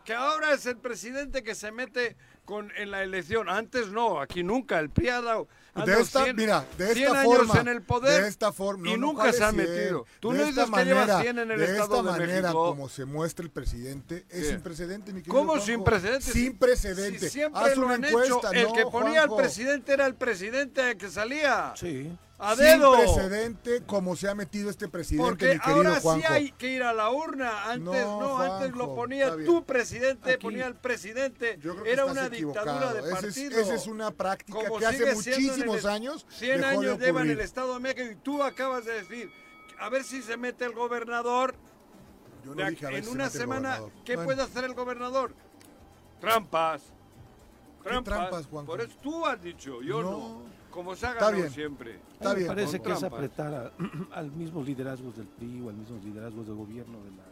que 0.05 0.13
ahora 0.13 0.53
es 0.53 0.65
el 0.65 0.77
presidente 0.77 1.43
que 1.43 1.55
se 1.55 1.71
mete 1.71 2.15
con, 2.45 2.71
en 2.75 2.91
la 2.91 3.03
elección. 3.03 3.47
Antes 3.49 3.87
no, 3.91 4.19
aquí 4.19 4.43
nunca, 4.43 4.79
el 4.79 4.89
PRI 4.89 5.09
ha 5.09 5.21
dado... 5.21 5.47
ha 5.73 5.85
De 5.85 6.01
esta, 6.01 6.23
100 6.23 6.35
mira, 6.35 6.65
de 6.77 6.93
100 6.93 7.07
esta 7.07 7.21
años 7.21 7.35
forma, 7.37 7.59
en 7.61 7.67
el 7.69 7.81
poder 7.81 8.23
de 8.23 8.27
esta 8.27 8.51
forma, 8.51 8.89
y 8.89 8.91
no, 8.97 9.07
nunca 9.07 9.21
¿cuál 9.21 9.33
se 9.33 9.37
100? 9.39 9.55
metido. 9.55 10.05
Tú 10.19 10.31
de 10.31 10.37
no 10.39 10.43
esta 10.45 10.61
dices 10.65 10.75
que 10.75 10.85
llevas 10.85 11.07
manera, 11.07 11.21
100 11.21 11.39
en 11.39 11.51
el 11.51 11.59
de 11.59 11.65
Estado 11.65 11.83
esta 11.83 11.95
de 11.97 12.03
manera 12.19 12.41
México. 12.41 12.65
como 12.69 12.89
se 12.89 13.05
muestra 13.05 13.45
el 13.45 13.51
presidente, 13.51 14.25
es 14.29 14.47
sin 14.49 14.61
precedente, 14.61 15.13
mi 15.13 15.21
querido 15.21 15.30
¿Cómo 15.31 15.51
Juanjo. 15.51 15.65
sin 15.65 15.83
precedentes? 15.83 16.33
Sin 16.33 16.57
precedente. 16.57 17.19
Si 17.19 17.29
siempre 17.29 17.61
Haz 17.61 17.77
lo 17.77 17.85
una 17.85 17.95
han 17.95 18.05
encuesta, 18.05 18.35
hecho. 18.49 18.51
El 18.51 18.63
no, 18.67 18.73
que 18.73 18.85
ponía 18.85 19.23
al 19.23 19.35
presidente 19.35 19.93
era 19.93 20.05
el 20.05 20.15
presidente 20.15 20.97
que 20.97 21.09
salía. 21.09 21.73
Sí. 21.75 22.11
A 22.43 22.55
Sin 22.55 22.65
dedo. 22.65 22.93
precedente 22.97 23.83
como 23.85 24.15
se 24.15 24.27
ha 24.27 24.33
metido 24.33 24.71
este 24.71 24.87
presidente, 24.87 25.29
Porque 25.29 25.45
mi 25.53 25.59
querido 25.59 25.75
ahora 25.75 25.99
Juanjo. 26.01 26.27
sí 26.27 26.33
hay 26.33 26.51
que 26.53 26.69
ir 26.71 26.81
a 26.81 26.91
la 26.91 27.11
urna. 27.11 27.65
Antes 27.65 27.83
No, 28.03 28.19
no, 28.19 28.37
antes 28.39 28.71
lo 28.71 28.95
ponía 28.95 29.35
tu 29.45 29.63
presidente, 29.63 30.33
Aquí- 30.33 30.41
ponía 30.41 30.65
el 30.65 30.73
presidente. 30.75 31.57
Yo 31.61 31.73
creo 31.73 31.83
que 31.83 31.91
Era 31.91 32.05
una 32.05 32.29
dictadura 32.29 32.93
de 32.95 32.99
Ese 33.01 33.09
es- 33.09 33.21
partido. 33.21 33.59
Esa 33.59 33.75
es 33.75 33.85
una 33.85 34.09
práctica 34.09 34.57
Como 34.57 34.79
que 34.79 34.85
hace 34.87 35.13
muchísimos 35.13 35.83
el- 35.83 35.89
años 35.91 36.25
100 36.29 36.61
dejó 36.61 36.69
de 36.69 36.75
años 36.77 36.97
lleva 36.99 37.07
en 37.07 37.15
ocurrir. 37.17 37.31
el 37.33 37.39
Estado 37.41 37.73
de 37.75 37.79
México 37.79 38.11
y 38.11 38.15
tú 38.15 38.41
acabas 38.41 38.85
de 38.85 38.93
decir, 38.93 39.29
a 39.79 39.89
ver 39.89 40.03
si 40.03 40.23
se 40.23 40.35
mete 40.35 40.65
el 40.65 40.73
gobernador. 40.73 41.53
Yo 42.43 42.53
de 42.55 42.63
no 42.63 42.67
ac- 42.67 42.69
dije 42.71 42.85
a 42.85 42.89
ver 42.89 42.97
en 42.99 43.03
se 43.05 43.09
una 43.11 43.29
semana. 43.29 43.79
¿qué 44.05 44.15
Bueno, 44.15 44.25
puede 44.27 44.41
hacer 44.43 44.63
el 44.63 44.73
gobernador? 44.73 45.33
Trampas. 46.19 46.81
¿Qué 47.83 47.89
trampas, 48.03 48.45
Juanjo? 48.47 48.71
Por 48.71 48.81
eso 48.81 48.93
tú 49.01 49.25
has 49.25 49.41
dicho, 49.41 49.81
yo 49.81 50.01
no. 50.03 50.41
Como 50.69 50.95
se 50.95 51.05
ha 51.05 51.09
Está 51.11 51.25
ganado 51.25 51.41
bien. 51.41 51.53
siempre. 51.53 51.99
Está 52.13 52.29
me 52.29 52.35
bien. 52.35 52.47
parece 52.47 52.79
que 52.81 52.91
es 52.91 52.99
trampas. 52.99 53.17
apretar 53.19 53.53
a- 53.53 53.71
al 54.15 54.31
mismo 54.31 54.63
liderazgo 54.63 55.11
del 55.11 55.27
PRI 55.27 55.61
o 55.65 55.69
al 55.69 55.75
mismo 55.75 55.99
liderazgo 56.03 56.43
del 56.43 56.55
gobierno 56.55 56.97
de 57.03 57.11
la 57.11 57.31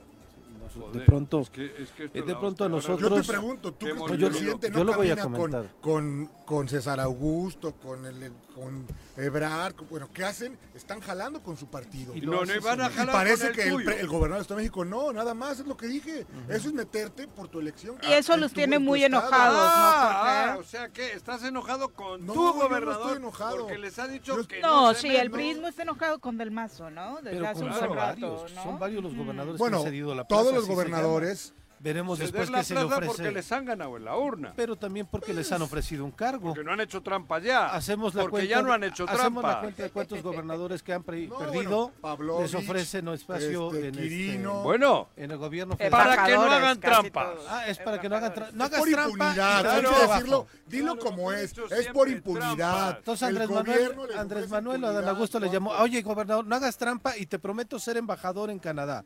de 0.93 0.99
pronto 1.05 1.39
es 1.39 1.49
que- 1.49 1.65
es 1.81 1.89
que 1.91 2.03
esto 2.05 2.17
eh, 2.19 2.21
de 2.21 2.35
pronto 2.35 2.63
a. 2.63 2.67
Ahora- 2.67 2.79
Yo 2.81 2.95
te 2.95 3.01
nosotros- 3.01 3.27
pregunto, 3.27 3.73
¿tú 3.73 3.85
que 3.87 3.93
presidente 3.95 4.67
Yo 4.71 4.77
no 4.79 4.83
lo 4.83 4.93
voy 4.97 5.09
a 5.09 5.15
camina 5.15 5.37
con, 5.39 5.51
comentar. 5.51 5.75
con, 5.81 6.29
con 6.45 6.67
César 6.69 6.99
Augusto, 6.99 7.73
con, 7.81 8.05
el, 8.05 8.31
con 8.59 8.87
Ebrard? 9.17 9.73
con- 9.75 9.87
bueno, 9.89 10.09
¿qué 10.13 10.23
hacen? 10.23 10.57
Están 10.75 10.99
jalando 11.01 11.41
con 11.41 11.57
su 11.57 11.67
partido. 11.67 12.13
Y 12.15 12.19
Y, 12.19 12.21
No, 12.21 12.43
no 12.45 12.61
van 12.61 12.81
a 12.81 12.89
jalar 12.89 13.13
parece 13.15 13.45
con 13.47 13.53
que 13.55 13.63
el 13.67 13.81
el, 13.81 13.89
el 13.89 14.07
gobernador 14.07 14.39
de 14.39 14.41
Estado 14.43 14.57
de 14.57 14.63
México, 14.63 14.85
no, 14.85 15.11
nada 15.13 15.33
más, 15.33 15.59
es 15.59 15.65
lo 15.67 15.75
que 15.77 15.87
dije. 15.87 16.25
Eso 16.47 16.67
es 16.67 16.73
meterte 16.73 17.27
por 17.27 17.47
tu 17.47 17.59
elección. 17.59 17.97
Y 18.03 18.11
eso 18.13 18.35
los 18.37 18.53
tiene 18.53 18.79
muy 18.79 19.03
estado. 19.03 19.23
enojados. 19.27 19.59
Ah, 19.61 20.43
¿no? 20.47 20.51
ah, 20.53 20.57
o 20.59 20.63
sea 20.63 20.89
que 20.89 21.13
estás 21.13 21.43
enojado 21.43 21.89
con 21.93 22.25
No, 22.25 22.33
tu 22.33 22.39
yo 22.39 22.45
no 22.53 22.53
gobernador 22.61 23.01
estoy 23.03 23.17
enojado. 23.17 23.57
porque 23.59 23.77
les 23.77 23.97
ha 23.99 24.07
dicho 24.07 24.35
Yo- 24.37 24.47
que 24.47 24.59
No, 24.61 24.87
no, 24.87 24.93
sí, 24.93 25.15
el 25.15 25.31
prismo 25.31 25.67
está 25.67 25.83
enojado 25.83 26.19
con 26.19 26.37
Del 26.37 26.51
Mazo, 26.51 26.89
¿no? 26.89 27.17
Desde 27.17 27.31
pero 27.37 27.47
hace 27.47 27.63
un 27.63 27.71
son 27.73 27.81
rato, 27.81 27.95
varios, 27.95 28.53
¿no? 28.53 28.63
son 28.63 28.79
varios 28.79 29.03
los 29.03 29.13
Mm. 29.13 29.17
gobernadores 29.17 29.55
que 29.55 29.59
Bueno, 29.59 29.77
han 29.77 29.83
cedido 29.83 30.15
la 30.15 30.23
todos 30.25 30.41
plaza, 30.43 30.55
los 30.55 30.65
se 30.65 30.69
llama. 30.71 30.75
gobernadores 30.83 31.53
Veremos 31.81 32.17
Ceder 32.17 32.31
después 32.33 32.50
que 32.59 32.63
se 32.65 32.74
le 32.75 32.81
ofrece. 32.83 33.05
porque 33.07 33.31
les 33.31 33.51
han 33.51 33.63
ganado 33.65 33.95
en 33.95 34.03
la 34.05 34.17
urna. 34.17 34.53
Pero 34.55 34.75
también 34.75 35.07
porque 35.07 35.33
les 35.33 35.50
han 35.51 35.62
ofrecido 35.62 36.03
un 36.03 36.12
cargo. 36.12 36.50
Porque 36.50 36.63
no 36.63 36.74
han 36.74 36.81
hecho 36.81 37.01
trampa 37.01 37.39
ya. 37.39 37.67
Hacemos 37.67 38.13
la 38.15 38.24
porque 38.24 38.31
cuenta, 38.31 38.50
ya 38.50 38.62
no 38.62 38.74
han 38.74 38.83
hecho 38.83 39.05
hacemos 39.05 39.43
la 39.43 39.50
trampa. 39.50 39.59
cuenta 39.62 39.83
de 39.83 39.89
cuántos 39.89 40.21
gobernadores 40.21 40.83
que 40.83 40.93
han 40.93 41.03
pre- 41.03 41.27
No, 41.29 41.38
perdido 41.38 41.91
bueno, 42.01 42.41
les 42.41 42.53
ofrecen 42.53 43.07
un 43.07 43.13
espacio 43.15 43.71
este, 43.74 43.88
en, 43.88 44.00
este-. 44.00 44.48
Bueno, 44.63 45.07
en 45.15 45.31
el 45.31 45.38
gobierno 45.38 45.77
federal. 45.77 45.91
Para 46.07 46.25
que 46.25 46.33
no 46.33 46.41
hagan 46.43 46.79
todos. 46.79 47.45
Ah, 47.48 47.67
es 47.67 47.77
para 47.77 48.01
que 48.01 48.09
no 48.09 48.15
hagan 48.17 48.33
trampa. 48.33 48.51
No 48.55 48.63
hagas 48.65 48.79
por 48.79 48.89
trampa. 48.89 49.09
impunidad, 49.12 49.57
hay 49.67 49.81
que 49.81 49.88
abajo. 49.88 50.13
decirlo, 50.13 50.48
dilo 50.67 50.95
Claro, 50.95 51.09
como 51.09 51.31
es, 51.31 51.53
es 51.57 51.88
por 51.88 52.09
impunidad. 52.09 52.98
Entonces 52.98 53.27
Andrés 53.27 53.50
Manuel, 53.50 53.95
Andrés 54.17 54.50
Manuel, 54.50 54.83
Adán 54.83 54.93
impunidad, 54.95 55.09
Augusto 55.15 55.39
le 55.39 55.50
llamó, 55.50 55.71
oye 55.71 56.01
gobernador, 56.01 56.45
no 56.45 56.55
hagas 56.55 56.77
trampa 56.77 57.15
y 57.17 57.25
te 57.25 57.39
prometo 57.39 57.79
ser 57.79 57.98
embajador 57.98 58.50
en 58.50 58.59
Canadá. 58.59 59.05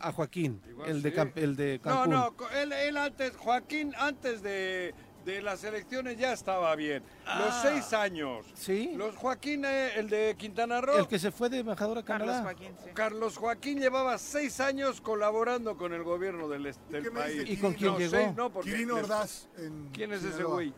A 0.00 0.12
Joaquín, 0.12 0.60
Igual 0.68 0.90
el 0.90 1.02
de, 1.02 1.10
sí. 1.10 1.14
Camp- 1.16 1.36
el 1.36 1.56
de 1.56 1.80
no, 1.84 1.90
Cancún. 1.90 2.10
no, 2.10 2.34
él, 2.58 2.72
él 2.72 2.96
antes, 2.96 3.36
Joaquín, 3.36 3.92
antes 3.98 4.42
de, 4.42 4.94
de 5.26 5.42
las 5.42 5.62
elecciones 5.62 6.16
ya 6.16 6.32
estaba 6.32 6.74
bien. 6.74 7.02
Los 7.26 7.48
Ah. 7.54 7.60
seis 7.62 7.92
años. 7.92 8.46
Sí, 8.54 8.92
Los 8.96 9.14
Joaquín, 9.16 9.64
eh, 9.66 9.92
el 9.96 10.08
de 10.08 10.34
Quintana 10.38 10.80
Roo. 10.80 10.96
el 10.98 11.06
que 11.06 11.18
se 11.18 11.30
fue 11.30 11.50
de 11.50 11.58
embajador 11.58 11.98
a 11.98 12.02
Carlos 12.02 12.28
Canadá. 12.28 12.42
Joaquín, 12.44 12.72
sí. 12.82 12.90
Carlos 12.94 13.36
Joaquín 13.36 13.78
llevaba 13.78 14.16
seis 14.16 14.58
años 14.60 15.00
colaborando 15.02 15.76
con 15.76 15.92
el 15.92 16.02
gobierno 16.02 16.48
del, 16.48 16.74
del 16.88 17.12
país. 17.12 17.44
¿Y 17.46 17.56
con 17.58 17.74
quién 17.74 17.92
No, 17.92 17.98
llegó? 17.98 18.10
seis 18.10 18.28
no, 18.34 18.50
porque 18.50 18.70
Quirino 18.70 18.94
les- 18.96 19.04
Ordaz. 19.04 19.48
en 19.58 19.90
¿Quién 19.92 20.12
es 20.14 20.24
ese 20.24 20.42
güey? 20.44 20.72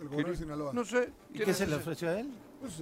El 0.00 0.08
gobernador 0.08 0.30
de 0.32 0.36
Sinaloa. 0.38 0.72
No 0.72 0.84
sé. 0.84 1.10
¿Y 1.30 1.32
¿quién 1.34 1.44
qué 1.44 1.50
es 1.50 1.56
se 1.58 1.66
le 1.66 1.72
ese? 1.72 1.80
ofreció 1.82 2.08
a 2.08 2.20
él? 2.20 2.30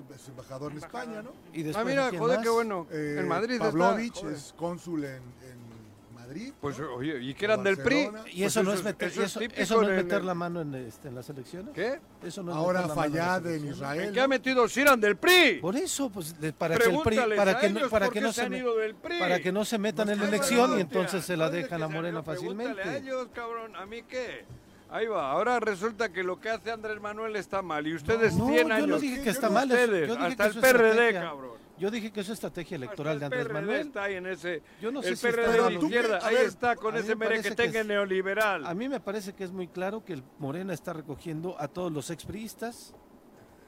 Pues 0.07 0.21
es 0.23 0.29
embajador 0.29 0.73
en 0.73 0.79
España, 0.79 1.23
¿no? 1.23 1.31
Y 1.53 1.61
Ah, 1.63 1.65
después, 1.67 1.87
mira, 1.87 2.09
¿quién 2.11 2.21
joder, 2.23 2.37
más? 2.39 2.45
qué 2.45 2.51
bueno. 2.51 2.87
Eh, 2.91 3.17
en 3.21 3.29
Madrid 3.29 3.53
está. 3.55 3.65
Pavlovich 3.67 4.15
Joder. 4.15 4.35
es 4.37 4.55
cónsul 4.57 5.05
en, 5.05 5.13
en 5.15 6.15
Madrid. 6.15 6.53
Pues 6.61 6.79
¿no? 6.79 6.95
oye, 6.95 7.21
¿y 7.23 7.35
que 7.35 7.45
eran 7.45 7.63
del 7.63 7.77
PRI? 7.77 8.09
¿Y 8.33 8.45
eso 8.45 8.61
Pues 8.61 8.65
no 8.65 8.71
eso 8.73 8.79
es 8.81 8.85
meter, 8.85 9.09
es- 9.09 9.19
eso 9.19 9.41
es 9.41 9.53
eso, 9.53 9.55
eso 9.63 9.77
no 9.77 9.83
es 9.83 9.89
en- 9.91 9.97
meter 10.07 10.25
la 10.25 10.35
mano 10.35 10.61
en, 10.63 10.75
este, 10.75 11.09
en 11.09 11.15
las 11.15 11.29
elecciones? 11.29 11.75
¿Qué? 11.75 12.01
Eso 12.23 12.43
no 12.43 12.53
es 12.53 12.57
Ahora 12.57 12.83
en 12.83 12.91
Fallad 12.91 13.41
en 13.47 13.47
elecciones. 13.53 13.77
Israel. 13.77 14.05
¿En 14.09 14.15
qué 14.15 14.21
ha 14.21 14.29
metido 14.29 14.69
si 14.69 14.81
eran 14.81 15.01
del 15.01 15.17
PRI? 15.17 15.59
Por 15.61 15.77
eso, 15.77 16.09
pues 16.11 16.41
de- 16.41 16.53
para 16.55 16.77
que 16.79 16.89
el 16.91 16.99
PRI, 17.03 17.19
para 17.37 17.59
que 17.61 17.69
no, 17.71 17.89
para 17.91 18.09
que 18.09 18.21
no 18.23 18.29
se 18.29 18.35
se 18.35 18.43
han 18.43 18.51
me- 18.53 18.59
ido 18.59 18.75
del 18.77 18.95
PRI. 18.95 19.19
para 19.19 19.39
que 19.41 19.53
no 19.53 19.65
se 19.65 19.77
metan 19.79 20.09
en 20.09 20.19
la 20.19 20.25
Pues, 20.27 20.33
elección 20.35 20.79
y 20.79 20.81
entonces 20.81 21.25
se 21.25 21.37
la 21.37 21.51
dejan 21.51 21.83
a 21.83 21.89
Morena 21.89 22.23
pregúntale 22.23 22.71
a 22.71 22.75
fácilmente. 22.75 22.99
ellos, 22.99 23.29
cabrón, 23.35 23.77
¿a 23.77 23.85
mí 23.87 24.03
qué? 24.09 24.45
Ahí 24.91 25.07
va, 25.07 25.31
ahora 25.33 25.59
resulta 25.59 26.13
que 26.13 26.23
lo 26.23 26.41
que 26.41 26.51
hace 26.51 26.71
Andrés 26.71 27.01
Manuel 27.01 27.35
está 27.37 27.63
mal 27.63 27.87
y 27.87 27.95
ustedes 27.95 28.35
No, 28.37 28.47
100 28.47 28.63
yo 28.63 28.69
no 28.69 28.75
años. 28.75 29.01
dije 29.01 29.23
que 29.23 29.31
está 29.31 29.49
no- 29.49 29.55
mal, 29.55 29.69
Ustedes, 29.69 30.09
yo 30.09 30.15
dije 30.15 30.27
hasta 30.29 30.51
que 30.51 30.55
el 30.57 30.61
PRD, 30.61 31.13
cabrón. 31.15 31.65
Yo 31.77 31.91
dije 31.91 32.13
que 32.13 32.21
es 32.21 32.29
estrategia 32.29 32.77
electoral 32.77 33.19
de 33.19 33.25
Andrés 33.25 33.45
PRD 33.47 33.53
Manuel. 33.61 33.81
está 33.89 34.05
ahí 34.05 34.15
en 34.15 34.27
ese. 34.27 34.63
Yo 34.81 34.93
no 34.93 35.03
sé 35.03 35.09
el 35.09 35.17
si 35.17 35.27
está 35.27 35.41
PRD 35.43 35.53
de 35.57 35.61
mal. 35.63 35.73
izquierda, 35.73 36.19
ahí 36.23 36.35
ver, 36.37 36.45
está 36.47 36.77
con 36.77 36.97
ese 36.97 37.17
merequetengue 37.17 37.73
que 37.73 37.81
es- 37.81 37.87
neoliberal. 37.87 38.65
A 38.65 38.75
mí 38.75 38.89
me 38.89 39.01
parece 39.01 39.33
que 39.33 39.43
es 39.43 39.51
muy 39.51 39.67
claro 39.67 40.05
que 40.05 40.13
el 40.13 40.23
Morena 40.39 40.73
está 40.73 40.93
recogiendo 40.93 41.57
a 41.61 41.67
todos 41.67 41.91
los 41.91 42.11
expriistas 42.11 42.95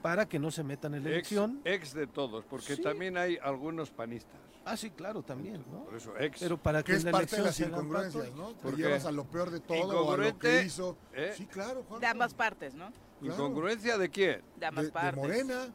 para 0.06 0.28
que 0.28 0.38
no 0.38 0.52
se 0.52 0.62
metan 0.62 0.94
en 0.94 1.02
la 1.02 1.08
Ex, 1.10 1.14
elección. 1.32 1.60
ex 1.64 1.92
de 1.94 2.06
todos, 2.06 2.44
porque 2.44 2.76
Sí. 2.76 2.82
también 2.82 3.16
hay 3.18 3.38
algunos 3.42 3.90
panistas. 3.90 4.38
Ah, 4.64 4.76
sí, 4.76 4.90
claro, 4.90 5.22
también, 5.22 5.64
¿no? 5.72 5.84
Por 5.84 5.96
eso, 5.96 6.16
ex. 6.18 6.38
Pero 6.40 6.56
para 6.58 6.82
que 6.84 6.92
Que 6.92 6.98
es 6.98 7.04
en 7.04 7.06
la 7.06 7.12
parte 7.18 7.34
de 7.36 7.42
elección 7.42 7.70
las 7.70 7.80
incongruencias, 7.80 8.32
¿no? 8.36 8.48
Te 8.54 8.62
¿Por 8.62 8.76
qué? 8.76 8.82
llevas 8.82 9.04
a 9.04 9.10
lo 9.10 9.24
peor 9.24 9.50
de 9.50 9.58
todo 9.60 10.04
o 10.06 10.12
a 10.12 10.16
lo 10.16 10.38
que 10.38 10.62
hizo. 10.62 10.96
¿eh? 11.12 11.32
Sí, 11.36 11.46
claro, 11.46 11.82
Juanjo. 11.82 11.98
De 11.98 12.06
ambas 12.06 12.34
partes, 12.34 12.74
¿no? 12.74 12.92
claro. 13.20 13.34
¿Incongruencia 13.34 13.98
de 13.98 14.08
quién? 14.10 14.42
De 14.56 14.66
ambas 14.66 14.84
De, 14.84 14.88
de 14.88 14.92
partes. 14.92 15.16
Morena. 15.16 15.68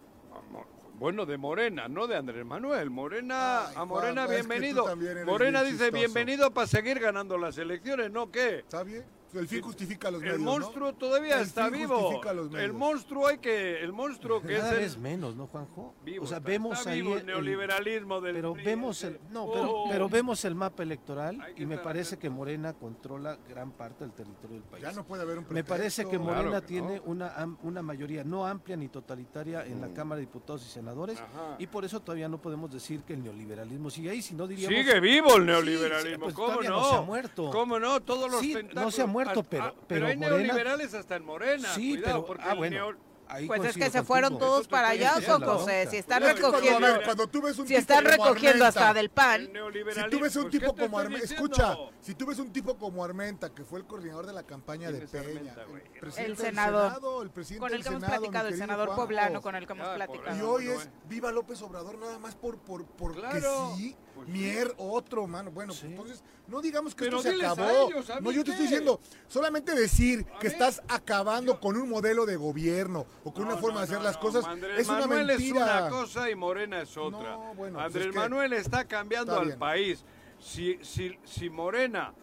Mo- 0.49 0.65
Bueno, 0.97 1.25
de 1.25 1.35
Morena, 1.37 1.87
no 1.87 2.05
de 2.07 2.15
Andrés 2.15 2.45
Manuel. 2.45 2.89
Morena, 2.91 3.67
Ay, 3.69 3.73
a 3.75 3.85
Morena, 3.85 4.23
es 4.25 4.29
que 4.29 4.35
bienvenido. 4.35 4.85
Morena 5.25 5.61
bien 5.63 5.73
dice 5.73 5.85
chistoso. 5.85 5.91
bienvenido 5.91 6.51
para 6.53 6.67
seguir 6.67 6.99
ganando 6.99 7.37
las 7.39 7.57
elecciones, 7.57 8.11
¿no 8.11 8.29
qué? 8.31 8.59
¿Está 8.59 8.83
bien? 8.83 9.03
El 9.33 9.47
fin 9.47 9.61
justifica 9.61 10.11
los 10.11 10.21
El 10.21 10.27
medios, 10.39 10.41
monstruo 10.41 10.91
¿no? 10.91 10.97
todavía 10.97 11.35
El 11.37 11.43
está 11.47 11.65
fin 11.69 11.79
vivo. 11.79 11.97
justifica 11.99 12.33
los 12.33 12.53
El 12.53 12.73
monstruo 12.73 13.27
hay 13.27 13.37
que, 13.37 13.79
el 13.81 13.93
monstruo 13.93 14.41
que 14.41 14.57
Cada 14.57 14.71
es 14.73 14.77
vez 14.79 14.93
el 14.95 14.99
menos, 14.99 15.35
¿no, 15.35 15.47
Juanjo? 15.47 15.95
vivo. 16.03 16.25
o 16.25 16.27
sea, 16.27 16.37
está- 16.39 16.49
vemos 16.49 16.77
está 16.79 16.89
ahí 16.91 17.01
vivo 17.01 17.13
el 17.13 17.19
el- 17.21 17.25
neoliberalismo 17.27 18.19
del 18.21 18.35
pero 18.35 18.53
PRI 18.53 18.63
vemos 18.65 19.03
el 19.03 19.19
no, 19.31 19.49
pero, 19.51 19.71
Oh. 19.71 19.89
pero 19.89 20.09
vemos 20.09 20.43
el 20.45 20.55
mapa 20.55 20.83
electoral 20.83 21.37
y 21.55 21.65
me 21.65 21.77
parece 21.77 22.17
que. 22.17 22.29
Morena 22.31 22.73
controla 22.73 23.37
gran 23.47 23.71
parte 23.71 24.03
del 24.05 24.13
territorio 24.13 24.55
del 24.55 24.63
país. 24.63 24.81
Ya 24.83 24.91
no 24.93 25.03
puede 25.05 25.21
haber 25.23 25.37
un 25.37 25.45
Me 25.49 25.63
parece 25.63 26.03
que 26.03 26.11
pretexto. 26.11 26.27
Claro 26.31 26.43
Morena 26.49 26.61
que 26.61 26.67
tiene 26.67 26.95
no. 26.97 27.03
una, 27.05 27.57
una 27.63 27.81
mayoría 27.81 28.23
no 28.23 28.47
amplia 28.47 28.75
ni 28.77 28.87
totalitaria 28.87 29.65
en 29.65 29.79
la 29.81 29.89
Cámara 29.93 30.15
de 30.19 30.25
Diputados 30.27 30.65
y 30.65 30.69
Senadores 30.69 31.19
Ajá. 31.19 31.55
y 31.59 31.67
por 31.67 31.85
eso 31.85 31.99
todavía 31.99 32.27
no 32.29 32.41
podemos 32.41 32.71
decir 32.71 33.03
que 33.03 33.13
el 33.13 33.21
neoliberalismo 33.23 33.89
sigue 33.89 34.09
ahí, 34.09 34.21
si 34.21 34.33
no 34.33 34.47
diríamos... 34.47 34.75
Sigue 34.77 34.99
vivo 34.99 35.35
el 35.35 35.41
Sí, 35.41 35.45
neoliberalismo, 35.47 36.23
pues 36.23 36.33
¿cómo 36.33 36.61
no? 36.61 36.69
no 36.69 36.89
se 36.89 36.95
ha 36.95 37.01
muerto. 37.01 37.49
¿Cómo 37.51 37.79
no? 37.79 37.99
Todos 38.01 38.31
los 38.31 38.39
Sí, 38.41 38.53
no 38.53 38.59
tentáculos- 38.61 38.93
se 38.95 39.01
ha 39.01 39.05
muerto, 39.05 39.20
Ah, 39.29 39.43
pero- 39.49 39.63
ah, 39.63 39.73
pero 39.87 40.07
hay 40.07 40.17
Morena- 40.17 40.37
neoliberales 40.37 40.93
hasta 40.93 41.15
en 41.15 41.25
Morena, 41.25 41.73
Sí, 41.73 41.91
cuidado, 41.95 42.13
pero... 42.21 42.25
porque 42.25 42.43
Ah, 42.49 42.53
bueno. 42.55 42.91
ahí 43.27 43.47
Pues 43.47 43.63
es 43.63 43.77
que 43.77 43.89
se 43.89 44.03
fueron 44.03 44.31
contigo. 44.31 44.51
todos 44.51 44.67
para 44.67 44.89
allá, 44.89 45.13
Coco. 45.25 45.65
Si 45.65 45.95
están 45.97 46.19
Cuidado, 46.19 46.39
cuando, 46.41 46.57
recogiendo, 46.59 46.87
ver, 46.97 47.03
cuando 47.05 47.27
tú 47.27 47.41
ves 47.41 47.57
un 47.59 47.65
si 47.65 47.69
tipo 47.75 47.79
están 47.79 47.97
hasta 48.07 48.23
Armenta, 48.29 48.93
del 48.93 49.05
el 49.05 49.09
pan, 49.09 49.41
Si 49.93 50.09
tú 50.09 50.19
ves 50.19 50.35
un 50.35 50.41
pues, 50.43 50.51
¿qué 50.51 50.59
tipo 50.59 50.75
como 50.75 50.99
Armenta, 50.99 51.25
escucha, 51.25 51.77
si 52.01 52.13
tú 52.15 52.25
ves 52.25 52.39
un 52.39 52.51
tipo 52.51 52.77
como 52.77 53.05
Armenta, 53.05 53.53
que 53.53 53.63
fue 53.63 53.79
el 53.79 53.85
coordinador 53.85 54.25
de 54.27 54.33
la 54.33 54.43
campaña 54.43 54.89
¿Quién 54.89 54.99
de 54.99 55.07
Peña, 55.07 55.53
Armenta, 55.53 55.61
el 55.61 55.99
presidente 55.99 56.21
El 56.21 56.27
del 56.27 56.37
senador. 56.45 56.87
Senado, 56.93 57.21
el 57.21 57.29
presidente 57.29 57.59
con 57.61 57.73
el 57.73 57.81
que 57.83 57.87
hemos 57.87 58.01
Senado, 58.01 58.19
platicado, 58.19 58.47
el 58.49 58.57
senador 58.57 58.95
poblano 58.95 59.41
con 59.41 59.55
el 59.55 59.65
que 59.65 59.73
hemos 59.73 59.87
Ah, 59.87 59.95
platicado. 59.95 60.37
Y 60.37 60.41
hoy 60.41 60.67
es 60.67 60.89
viva 61.07 61.31
López 61.31 61.61
Obrador 61.61 61.97
nada 61.97 62.19
más 62.19 62.35
por, 62.35 62.57
por 62.57 62.85
porque 62.85 63.19
Claro, 63.21 63.73
sí, 63.77 63.95
pues 64.13 64.27
sí. 64.27 64.31
Mier 64.33 64.73
otro, 64.77 65.27
mano. 65.27 65.51
Bueno, 65.51 65.73
Sí. 65.73 65.87
entonces 65.87 66.23
no 66.47 66.61
digamos 66.61 66.93
que 66.95 67.05
Pero 67.05 67.17
esto 67.17 67.29
se 67.31 67.45
acabó. 67.45 67.87
ellos, 67.89 68.09
¿a 68.09 68.19
no, 68.19 68.31
yo 68.31 68.43
te 68.43 68.51
estoy 68.51 68.65
diciendo, 68.67 68.99
solamente 69.27 69.73
decir 69.73 70.25
A 70.35 70.39
que 70.39 70.47
ver, 70.47 70.53
estás 70.53 70.81
acabando 70.87 71.53
yo- 71.53 71.59
con 71.59 71.77
un 71.77 71.89
modelo 71.89 72.25
de 72.25 72.35
gobierno 72.35 73.05
o 73.23 73.33
con 73.33 73.43
No, 73.43 73.49
una 73.51 73.57
forma 73.61 73.75
no, 73.75 73.79
de 73.79 73.83
hacer 73.85 73.97
no, 73.97 74.03
las 74.03 74.17
cosas 74.17 74.45
Andrés 74.45 74.79
es 74.81 74.87
una 74.89 74.99
Manuel 75.01 75.29
es 75.29 75.37
mentira. 75.39 75.65
una 75.81 75.89
cosa 75.89 76.29
y 76.29 76.35
Morena 76.35 76.81
es 76.81 76.97
otra. 76.97 77.37
Pues 77.55 77.73
Andrés 77.75 78.05
es 78.07 78.11
que- 78.11 78.17
Manuel 78.19 78.53
está 78.53 78.85
cambiando 78.85 79.33
Está 79.33 79.43
al 79.53 79.57
país. 79.57 80.03
Si, 80.39 80.79
si, 80.83 81.17
si 81.23 81.49
Morena. 81.49 82.13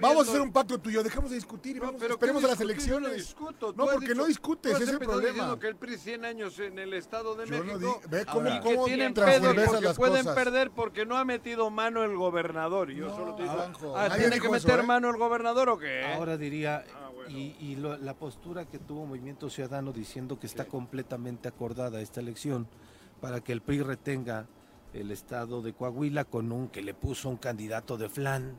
Vamos 0.00 0.26
a 0.26 0.30
hacer 0.30 0.40
un 0.40 0.52
pacto 0.52 0.78
tú 0.78 0.90
y 0.90 0.92
yo, 0.92 1.02
dejemos 1.02 1.30
de 1.30 1.36
discutir 1.36 1.76
y 1.76 1.80
No, 1.80 1.86
vamos, 1.86 2.00
pero 2.00 2.14
esperemos 2.14 2.40
¿qué 2.42 2.46
a 2.46 2.50
las? 2.50 2.58
Yo 2.58 2.64
no 2.66 2.70
elecciones. 2.70 3.14
discuto. 3.16 3.72
No, 3.76 3.86
porque 3.86 4.08
no 4.08 4.14
dicho- 4.14 4.26
discutes, 4.26 4.70
tú 4.72 4.76
has 4.76 4.82
ese 4.82 4.90
es 4.94 5.00
el 5.00 5.06
problema. 5.06 5.28
diciendo 5.32 5.58
que 5.58 5.66
el 5.68 5.76
PRI 5.76 5.98
100 5.98 6.24
años 6.24 6.58
en 6.60 6.78
el 6.78 6.92
Estado 6.94 7.34
de 7.34 7.46
Yo 7.46 7.58
no 7.64 7.64
México 7.74 8.00
di- 8.04 8.08
ve 8.10 8.26
cómo, 8.26 8.38
Ahora, 8.48 8.60
cómo 8.60 8.84
tienen 8.84 9.14
transversas 9.14 9.72
porque 9.80 9.94
pueden 9.94 10.16
cosas. 10.24 10.34
perder 10.34 10.70
porque 10.70 11.06
no 11.06 11.16
ha 11.16 11.24
metido 11.24 11.70
mano 11.70 12.04
el 12.04 12.16
gobernador. 12.16 12.90
Y 12.90 12.96
yo 12.96 13.08
No, 13.08 13.16
solo 13.16 13.34
te 13.34 13.42
digo, 13.42 13.54
ah, 13.96 14.08
¿tiene 14.14 14.28
que 14.36 14.40
dijo 14.42 14.54
eso, 14.54 14.68
meter 14.68 14.84
¿eh? 14.84 14.86
mano 14.86 15.10
el 15.10 15.16
gobernador 15.16 15.68
o 15.70 15.78
qué? 15.78 16.04
Ahora 16.14 16.36
diría, 16.36 16.84
Ah, 16.94 17.10
bueno. 17.14 17.30
y, 17.30 17.56
y 17.58 17.76
lo- 17.76 17.96
la 17.96 18.14
postura 18.14 18.66
que 18.66 18.78
tuvo 18.78 19.06
Movimiento 19.06 19.50
Ciudadano 19.50 19.92
diciendo 19.92 20.38
que 20.38 20.46
está 20.46 20.66
completamente 20.66 21.48
acordada 21.48 22.00
esta 22.00 22.20
elección 22.20 22.68
para 23.20 23.40
que 23.40 23.52
el 23.52 23.62
PRI 23.62 23.80
retenga 23.82 24.46
el 24.92 25.10
estado 25.10 25.60
de 25.62 25.72
Coahuila 25.74 26.24
con 26.24 26.52
un 26.52 26.68
que 26.68 26.82
le 26.82 26.94
puso 26.94 27.28
un 27.28 27.36
candidato 27.36 27.96
de 27.98 28.08
flan. 28.08 28.56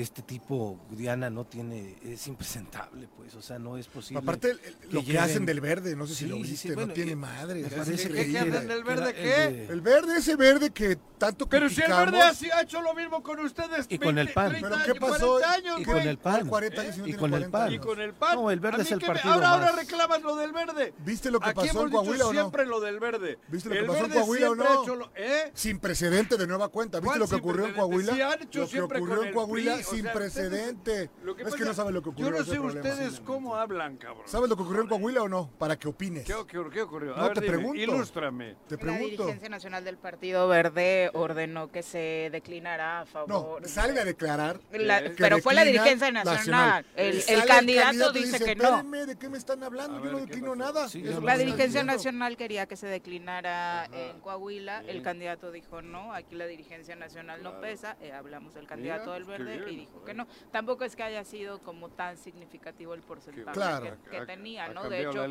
Este 0.00 0.22
tipo, 0.22 0.78
Diana, 0.90 1.28
no 1.28 1.44
tiene, 1.44 1.96
es 2.04 2.28
impresentable, 2.28 3.08
pues, 3.16 3.34
o 3.34 3.42
sea, 3.42 3.58
no 3.58 3.76
es 3.76 3.88
posible. 3.88 4.20
Aparte, 4.20 4.52
el- 4.52 4.60
el- 4.64 4.74
que 4.76 4.86
lo 4.94 5.00
que 5.00 5.06
lleven- 5.06 5.22
hacen 5.24 5.44
del 5.46 5.60
verde, 5.60 5.96
no 5.96 6.06
sé 6.06 6.14
si 6.14 6.24
Sí, 6.24 6.30
lo 6.30 6.36
viste, 6.36 6.56
sí, 6.56 6.68
no 6.68 6.74
bueno, 6.76 6.92
tiene 6.92 7.12
y- 7.12 7.16
madre. 7.16 7.54
me 7.62 7.66
es 7.66 7.72
parece 7.74 8.08
¿Qué- 8.08 8.30
que 8.30 8.38
hacen 8.38 8.68
del 8.68 8.84
verde 8.84 9.08
el 9.10 9.14
qué? 9.16 9.56
de- 9.56 9.66
El 9.72 9.80
verde, 9.80 10.18
ese 10.18 10.36
verde 10.36 10.70
que 10.70 10.96
tanto 11.18 11.48
Pero 11.48 11.68
si 11.68 11.82
el 11.82 11.92
verde 11.92 12.20
ha, 12.20 12.32
si- 12.34 12.50
ha 12.50 12.62
hecho 12.62 12.80
lo 12.80 12.94
mismo 12.94 13.22
con 13.22 13.38
ustedes. 13.40 13.86
Y 13.88 13.98
con 13.98 14.18
el 14.18 14.32
PAN. 14.32 14.50
30 14.50 14.68
¿Pero 14.68 14.84
qué 14.84 14.90
años, 14.90 14.98
pasó? 15.10 15.26
40 15.38 15.52
años, 15.52 15.80
Y 15.80 15.84
con 15.84 15.98
el 15.98 16.18
PAN. 16.18 16.46
40 16.48 16.80
años 16.80 16.96
y 16.96 16.98
no 17.00 17.04
Y 17.06 17.10
tiene 17.10 17.18
con 17.18 17.26
el 17.26 17.30
40 17.50 17.58
PAN. 17.58 17.70
Y 17.70 17.74
años. 17.74 17.86
con 17.86 18.00
el 18.00 18.14
PAN. 18.14 18.34
No, 18.36 18.50
el 18.50 18.60
verde 18.60 18.82
es 18.82 18.92
el 18.92 19.00
partido 19.00 19.32
Ahora, 19.34 19.50
ahora 19.50 19.66
más- 19.66 19.76
reclamas 19.76 20.22
lo 20.22 20.36
del 20.36 20.52
verde. 20.52 20.94
¿Viste 20.98 21.30
lo 21.30 21.40
que 21.40 21.48
Aquí 21.50 21.56
pasó 21.66 21.82
en 21.84 21.90
Coahuila 21.90 22.24
o 22.26 22.32
no? 22.32 22.40
siempre 22.40 22.66
lo 22.66 22.80
del 22.80 23.00
verde. 23.00 23.38
¿Viste 23.48 23.68
lo 23.68 23.74
que 23.74 23.80
el 23.80 23.86
pasó 23.86 24.04
en 24.04 24.10
Coahuila 24.12 24.50
o 24.50 24.54
no? 24.54 24.94
lo- 24.96 25.10
¿eh? 25.16 25.50
Sin 25.54 25.78
precedente 25.80 26.36
de 26.36 26.46
nueva 26.46 26.68
cuenta. 26.68 26.98
¿Viste 26.98 27.08
¿Cuál 27.08 27.18
lo 27.20 27.24
que 27.26 27.30
sin 27.30 27.38
ocurrió 27.40 27.66
en 27.66 27.72
precedente? 27.74 27.80
Coahuila? 27.80 28.14
Sí, 28.14 28.22
han 28.22 28.42
hecho 28.42 28.58
lo 28.60 28.64
que 28.66 28.70
siempre 28.70 28.98
ocurrió 28.98 29.22
en 29.24 29.32
Coahuila 29.34 29.72
PRI, 29.74 29.84
o 29.84 29.90
sin 29.90 30.02
sea, 30.02 30.12
precedente. 30.12 31.10
Es 31.46 31.54
que 31.54 31.64
no 31.64 31.74
sabes 31.74 31.92
lo 31.94 32.02
que 32.02 32.08
ocurrió. 32.10 32.30
Yo 32.30 32.38
no 32.38 32.44
sé 32.44 32.58
ustedes 32.60 33.20
cómo 33.24 33.56
hablan, 33.56 33.96
cabrón. 33.96 34.22
¿Sabes 34.26 34.48
lo 34.48 34.56
que 34.56 34.62
ocurrió 34.62 34.82
en 34.82 34.88
Coahuila 34.88 35.22
o 35.22 35.28
no? 35.28 35.50
Para 35.58 35.78
que 35.78 35.88
opines. 35.88 36.24
¿Qué, 36.24 36.34
ocurrió? 36.34 37.16
No, 37.16 37.30
te 37.32 37.42
pregunto. 37.42 37.80
Ilústrame. 37.80 38.56
Te 38.68 38.76
La 38.76 38.80
pregunto. 38.80 39.06
dirigencia 39.24 39.48
nacional 39.48 39.84
del 39.84 39.98
Partido 39.98 40.48
Verde 40.48 41.07
ordenó 41.14 41.70
que 41.70 41.82
se 41.82 42.28
declinara 42.32 43.00
a 43.00 43.04
No, 43.04 43.06
favor. 43.06 43.68
sale 43.68 43.98
a 44.00 44.04
declarar. 44.04 44.60
La- 44.72 45.02
que 45.02 45.10
pero 45.10 45.38
fue 45.38 45.54
la 45.54 45.64
dirigencia 45.64 46.10
nacional. 46.10 46.84
El, 46.96 47.22
candidato 47.46 48.12
dice 48.12 48.38
que 48.44 48.54
no. 48.56 48.64
"Espérenme, 48.64 49.06
¿de 49.06 49.16
qué 49.18 49.28
me 49.28 49.38
están 49.38 49.62
hablando? 49.62 49.96
A 49.96 49.98
Yo 49.98 50.04
ver, 50.04 50.12
no 50.12 50.18
¿qué 50.18 50.26
declino 50.26 50.56
nada. 50.56 50.88
Sí, 50.88 51.02
La 51.02 51.36
dirigencia 51.38 51.82
nacional 51.84 52.36
quería 52.36 52.66
que 52.66 52.76
se 52.76 52.86
declinara 52.86 53.86
en 53.92 54.20
Coahuila, 54.20 54.82
el 54.86 55.02
candidato 55.02 55.50
dijo 55.50 55.82
no, 55.82 56.12
aquí 56.12 56.34
la 56.34 56.46
dirigencia 56.46 56.96
nacional 56.96 57.42
no 57.42 57.60
pesa, 57.60 57.96
eh, 58.00 58.12
hablamos 58.12 58.54
del 58.54 58.66
candidato 58.66 59.12
del 59.12 59.24
verde 59.24 59.70
y 59.70 59.76
dijo 59.76 60.04
que 60.04 60.14
no. 60.14 60.26
Tampoco 60.50 60.84
es 60.84 60.96
que 60.96 61.02
haya 61.02 61.24
sido 61.24 61.60
como 61.62 61.88
tan 61.90 62.16
significativo 62.16 62.94
el 62.94 63.02
porcentaje 63.02 63.52
Claro. 63.54 63.96
que, 64.04 64.18
que 64.18 64.26
tenía, 64.26 64.68
¿no? 64.68 64.88
De 64.88 65.02
hecho. 65.02 65.26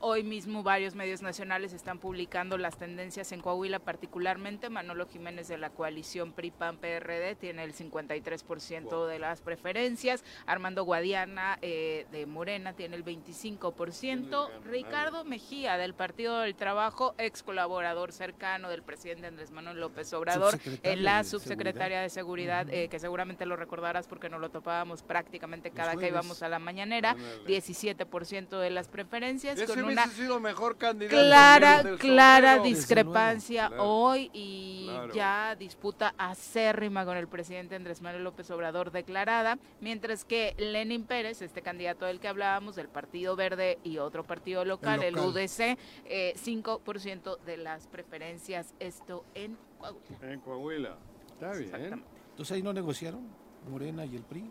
Hoy 0.00 0.22
mismo 0.22 0.62
varios 0.62 0.94
medios 0.94 1.22
nacionales 1.22 1.72
están 1.72 1.98
publicando 1.98 2.58
las 2.58 2.76
tendencias 2.78 3.32
en 3.32 3.40
Coahuila, 3.40 3.78
particularmente 3.78 4.70
Manolo 4.70 5.06
Jiménez 5.10 5.48
de 5.48 5.58
la 5.58 5.70
coalición 5.70 6.32
PRI-PAN-PRD 6.32 7.34
tiene 7.36 7.64
el 7.64 7.74
53% 7.74 9.06
de 9.06 9.18
las 9.18 9.40
preferencias, 9.40 10.24
Armando 10.46 10.84
Guadiana 10.84 11.58
eh, 11.62 12.06
de 12.12 12.26
Morena 12.26 12.72
tiene 12.72 12.96
el 12.96 13.04
25%, 13.04 14.48
Ricardo 14.64 15.24
Mejía 15.24 15.76
del 15.76 15.94
Partido 15.94 16.40
del 16.40 16.54
Trabajo, 16.54 17.14
ex 17.18 17.42
colaborador 17.42 18.12
cercano 18.12 18.68
del 18.68 18.82
presidente 18.82 19.26
Andrés 19.26 19.50
Manuel 19.50 19.80
López 19.80 20.12
Obrador, 20.12 20.58
en 20.82 21.04
la 21.04 21.24
subsecretaria 21.24 22.00
de 22.00 22.08
Seguridad, 22.08 22.68
eh, 22.70 22.88
que 22.88 22.98
seguramente 22.98 23.46
lo 23.46 23.56
recordarás 23.56 24.06
porque 24.06 24.28
nos 24.28 24.40
lo 24.40 24.50
topábamos 24.50 25.02
prácticamente 25.02 25.70
cada 25.70 25.96
que 25.96 26.08
íbamos 26.08 26.42
a 26.42 26.48
la 26.48 26.58
mañanera, 26.58 27.10
Ándale. 27.10 27.44
17% 27.46 28.58
de 28.58 28.70
las 28.70 28.88
preferencias, 28.88 29.56
Ese 29.58 29.66
con 29.66 29.84
hubiese 29.84 29.92
una 29.92 30.06
sido 30.08 30.40
mejor 30.40 30.76
candidato. 30.78 31.16
clara, 31.16 31.82
clara 31.98 32.58
discrepancia 32.58 33.68
Claro. 33.68 33.84
hoy 33.84 34.30
y 34.32 34.86
Claro. 34.88 34.99
Ya 35.14 35.56
disputa 35.56 36.14
acérrima 36.18 37.04
con 37.04 37.16
el 37.16 37.28
presidente 37.28 37.76
Andrés 37.76 38.02
Manuel 38.02 38.24
López 38.24 38.50
Obrador 38.50 38.90
declarada, 38.90 39.58
mientras 39.80 40.24
que 40.24 40.54
Lenin 40.58 41.04
Pérez, 41.04 41.42
este 41.42 41.62
candidato 41.62 42.04
del 42.06 42.20
que 42.20 42.28
hablábamos, 42.28 42.76
del 42.76 42.88
Partido 42.88 43.36
Verde 43.36 43.78
y 43.84 43.98
otro 43.98 44.24
partido 44.24 44.64
local, 44.64 45.02
el, 45.02 45.14
local. 45.14 45.30
UDC, 45.30 45.78
eh, 46.06 46.34
5% 46.36 47.38
de 47.40 47.56
las 47.56 47.86
preferencias, 47.86 48.74
esto 48.78 49.24
en 49.34 49.56
Coahuila. 49.78 50.32
En 50.32 50.40
Coahuila. 50.40 50.98
Está 51.32 51.52
bien. 51.52 52.04
Entonces 52.30 52.52
ahí 52.52 52.62
no 52.62 52.72
negociaron 52.72 53.26
Morena 53.68 54.04
y 54.04 54.16
el 54.16 54.22
PRI. 54.22 54.50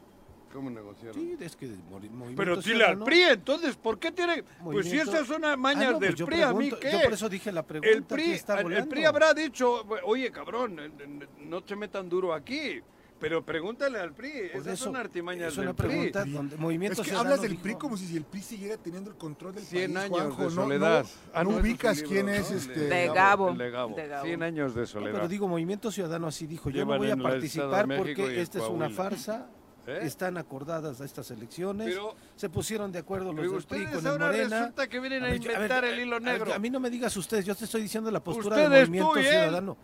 ¿Cómo 0.53 0.69
negociaron? 0.69 1.13
Sí, 1.15 1.37
es 1.39 1.55
que 1.55 1.67
Movimiento 1.91 2.33
Pero 2.35 2.55
dile 2.57 2.83
al 2.85 2.99
PRI, 3.03 3.21
entonces, 3.23 3.75
¿por 3.75 3.99
qué 3.99 4.11
tiene...? 4.11 4.43
Pues 4.63 4.87
si 4.87 4.95
Movimiento- 4.95 5.11
esas 5.13 5.27
son 5.27 5.45
Ah, 5.45 5.55
mañas 5.55 5.91
no, 5.93 5.99
pues 5.99 6.15
del 6.15 6.25
PRI, 6.25 6.41
¿a 6.41 6.47
mí 6.53 6.53
pregunto- 6.69 6.79
qué? 6.79 6.91
Yo 6.91 7.01
por 7.03 7.13
eso 7.13 7.29
dije 7.29 7.51
la 7.51 7.63
pregunta. 7.63 7.89
el 7.95 8.03
PRI, 8.03 8.23
¿quién 8.23 8.35
está 8.35 8.59
el-? 8.61 8.87
PRI 8.87 9.05
habrá 9.05 9.33
dicho, 9.33 9.85
oye, 10.05 10.31
cabrón, 10.31 10.79
no 11.45 11.61
te 11.63 11.75
metan 11.75 12.09
duro 12.09 12.33
aquí. 12.33 12.81
Pero 13.19 13.43
pregúntale 13.43 13.99
al 13.99 14.13
PRI, 14.13 14.31
esas 14.53 14.67
eso, 14.67 14.85
son 14.85 14.95
artimañas 14.95 15.51
es 15.51 15.57
una 15.57 15.67
del 15.67 15.75
PRI. 15.75 15.87
pregunta 15.89 16.23
donde 16.23 16.55
Movimiento 16.55 17.01
Es 17.01 17.09
que 17.09 17.15
hablas 17.15 17.41
del 17.41 17.51
dijo- 17.51 17.63
PRI 17.63 17.75
como 17.75 17.97
si 17.97 18.15
el 18.15 18.23
PRI 18.23 18.41
siguiera 18.41 18.77
teniendo 18.77 19.11
el 19.11 19.17
control 19.17 19.55
del 19.55 19.65
100 19.65 19.93
país, 19.93 20.05
años 20.05 20.19
Juanjo. 20.19 20.37
de 20.37 20.43
No, 20.45 20.51
soledad. 20.51 21.03
no, 21.03 21.09
Ah, 21.33 21.43
no 21.43 21.49
un 21.49 21.55
ubicas 21.59 21.97
libro, 21.97 22.09
quién 22.11 22.25
¿no? 22.27 22.31
es 22.31 22.49
este... 22.51 22.79
De 22.79 23.07
Gabo. 23.09 23.53
de 23.53 23.69
Gabo. 23.71 23.93
De 23.97 24.07
Gabo. 24.07 24.25
100 24.25 24.41
años 24.41 24.73
de 24.73 24.81
No, 24.81 24.87
soledad. 24.87 25.11
pero 25.15 25.27
digo, 25.27 25.49
Movimiento 25.49 25.91
Ciudadano 25.91 26.27
así 26.27 26.47
dijo, 26.47 26.69
yo 26.69 26.77
Llevan 26.77 26.97
no 26.97 26.97
voy 27.03 27.11
a 27.11 27.17
participar 27.17 27.87
porque 27.97 28.39
esta 28.41 28.59
es 28.59 28.69
una 28.69 28.89
farsa, 28.89 29.49
¿Eh? 29.89 29.99
están 30.05 30.37
acordadas 30.37 30.99
estas 31.05 31.31
elecciones, 31.31 31.87
Pero- 31.89 32.15
se 32.35 32.49
pusieron 32.49 32.91
de 32.91 32.99
acuerdo 32.99 33.33
los 33.33 33.51
del 33.51 33.63
PRI 33.63 33.85
con 33.87 34.05
el 34.05 34.19
Morena. 34.19 34.59
resulta 34.59 34.87
que 34.87 34.99
vienen 34.99 35.23
a, 35.23 35.29
yo- 35.35 35.51
inventar 35.51 35.83
ver, 35.83 35.93
el 35.93 35.99
hilo 36.01 36.15
a 36.17 36.19
negro. 36.19 36.53
A 36.53 36.59
mí 36.59 36.69
no 36.69 36.79
me 36.79 36.89
digas 36.89 37.15
ustedes, 37.17 37.45
yo 37.45 37.55
te 37.55 37.65
estoy 37.65 37.81
diciendo 37.81 38.09
la 38.11 38.19
postura 38.23 38.55
Ustedes, 38.55 38.69
de 38.69 38.79
Movimiento 38.85 39.11
tú 39.13 39.19
y 39.19 39.21
él. 39.25 39.29
Ciudadano. 39.31 39.77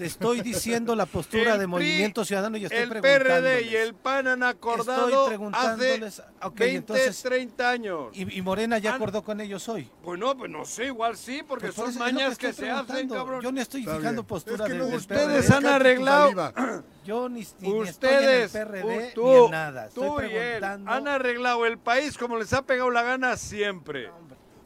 Te 0.00 0.06
estoy 0.06 0.40
diciendo 0.40 0.96
la 0.96 1.04
postura 1.04 1.52
El 1.52 1.58
de 1.58 1.64
PRI, 1.64 1.66
Movimiento 1.66 2.24
Ciudadano 2.24 2.56
y 2.56 2.64
estoy 2.64 2.78
el 2.78 2.88
PRD 2.88 3.62
y 3.64 3.76
el 3.76 3.92
PAN 3.94 4.28
han 4.28 4.42
acordado 4.42 5.08
Estoy 5.08 5.12
hace 5.20 5.28
preguntándoles, 5.28 6.22
ok, 6.40 6.54
20, 6.58 6.76
entonces- 6.76 7.22
30 7.22 7.70
años. 7.70 8.08
Y, 8.14 8.38
y 8.38 8.40
Morena 8.40 8.78
ya 8.78 8.90
Han- 8.90 8.96
acordó 8.96 9.22
con 9.22 9.42
ellos 9.42 9.68
hoy. 9.68 9.90
Pues 10.02 10.18
no, 10.18 10.34
pues 10.38 10.50
no 10.50 10.64
sé, 10.64 10.86
igual 10.86 11.18
sí, 11.18 11.42
porque 11.46 11.66
Pues 11.66 11.74
por 11.76 11.92
son 11.92 11.98
mañas 11.98 12.38
que, 12.38 12.54
se 12.54 12.70
hacen, 12.70 12.86
preguntando. 12.86 13.14
cabrón. 13.14 13.42
Yo 13.42 13.52
no 13.52 13.60
estoy 13.60 13.80
Está 13.82 13.96
fijando 13.98 14.22
bien. 14.22 14.26
postura 14.26 14.64
Es 14.64 14.72
que 14.72 14.78
de- 14.78 14.90
no, 14.90 14.96
ustedes 14.96 15.46
PRD. 15.46 15.56
han 15.56 15.66
arreglado-. 15.66 16.52
Yo 17.04 17.28
ni, 17.28 17.34
ni 17.34 17.40
estoy 17.42 17.68
en 17.68 17.76
el 17.82 17.88
Ustedes, 17.90 18.50
PRD 18.52 19.12
tú, 19.14 19.26
ni 19.26 19.44
en 19.44 19.50
nada. 19.50 19.86
Estoy 19.88 20.08
tú 20.08 20.20
y 20.22 20.24
él, 20.24 20.30
preguntando. 20.30 20.90
han 20.92 21.08
arreglado 21.08 21.66
el 21.66 21.76
país 21.78 22.16
como 22.16 22.38
les 22.38 22.54
ha 22.54 22.62
pegado 22.62 22.90
la 22.90 23.02
gana 23.02 23.36
siempre. 23.36 24.10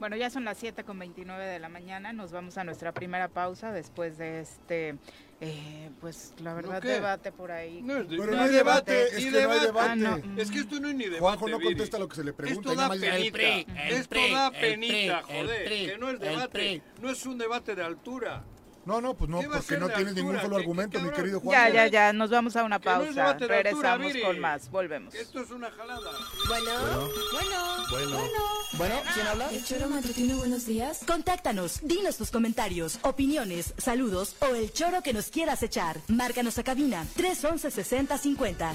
Bueno, 0.01 0.16
ya 0.16 0.29
son 0.29 0.44
las 0.44 0.59
7 0.59 0.85
con 0.85 0.99
29 0.99 1.47
de 1.47 1.59
la 1.59 1.70
mañana, 1.70 2.12
nos 2.12 2.31
vamos 2.31 2.59
a 2.59 2.64
nuestra 2.64 2.92
primera 2.92 3.29
pausa 3.29 3.73
después 3.73 4.18
de 4.18 4.40
este, 4.40 4.97
eh, 5.40 5.90
pues 6.01 6.35
la 6.42 6.55
verdad, 6.55 6.81
qué? 6.81 6.88
debate 6.88 7.33
por 7.33 7.51
ahí. 7.51 7.83
No 7.83 7.97
es, 7.97 8.07
Pero 8.09 8.27
ni 8.27 8.37
no 8.37 8.42
hay 8.42 8.51
debate, 8.51 9.09
es 9.09 9.25
que 9.25 9.31
no 9.31 9.51
hay 9.51 9.61
debate. 9.61 9.90
Ah, 9.90 9.97
no. 9.97 10.40
Es 10.40 10.51
que 10.51 10.61
esto 10.61 10.81
no 10.81 10.88
es 10.88 10.94
ni 10.94 11.05
debate. 11.05 11.20
Juanjo 11.20 11.49
no 11.49 11.61
contesta 11.61 11.99
lo 11.99 12.09
que 12.09 12.16
se 12.16 12.25
le 12.25 12.33
pregunta. 12.33 12.70
Esto 12.70 12.73
y 12.73 12.77
da 12.77 12.94
llega 12.94 13.16
el 13.16 13.33
penita. 13.33 13.73
PRI. 13.73 13.94
Esto 13.97 14.35
da 14.35 14.51
penita, 14.51 15.23
joder. 15.23 15.68
que 15.68 15.99
no 15.99 16.11
es 16.11 16.20
debate. 16.20 16.83
No 17.01 17.11
es 17.11 17.27
un 17.27 17.38
debate 17.38 17.75
de 17.75 17.83
altura. 17.83 18.44
No, 18.87 19.01
no, 19.01 19.14
pues 19.14 19.31
no, 19.31 19.40
¿Qué 19.40 19.47
va 19.47 19.57
a 19.57 19.59
porque 19.61 19.79
no 19.79 19.88
tienes 19.88 20.14
ningún 20.14 20.38
solo 20.40 20.57
¿Qué- 20.57 20.62
argumento, 20.62 21.01
mi 21.01 21.11
querido 21.11 21.38
Ya, 21.38 21.44
Juanjo. 21.44 21.75
ya, 21.75 21.87
ya, 21.87 22.12
nos 22.12 22.31
vamos 22.31 22.55
a 22.57 22.64
una 22.64 22.79
no 22.79 22.85
pausa. 22.85 23.31
altura, 23.31 23.57
Regresamos 23.62 24.12
con 24.25 24.38
más, 24.40 24.70
volvemos. 24.70 25.14
Esto 25.14 25.40
es 25.40 25.51
una 25.51 25.70
jalada. 25.70 26.11
Bueno, 26.49 26.73
bueno, 27.33 27.87
bueno. 27.90 28.42
Bueno, 28.75 28.94
¿quién 29.14 29.27
habla? 29.27 29.49
¿El 29.51 29.64
choro 29.64 29.88
matutino 29.88 30.37
buenos 30.38 30.66
días? 30.66 31.01
Contáctanos, 31.07 31.81
dinos 31.83 32.16
tus 32.16 32.31
comentarios, 32.31 32.99
opiniones, 33.03 33.73
saludos 33.79 34.37
o 34.40 34.55
el 34.55 34.73
choro 34.73 35.03
que 35.03 35.12
nos 35.12 35.29
quieras 35.31 35.62
echar. 35.62 35.99
Márcanos 36.09 36.59
a 36.59 36.64
cabina 36.64 37.07
311 37.16 37.70
6050. 37.70 38.75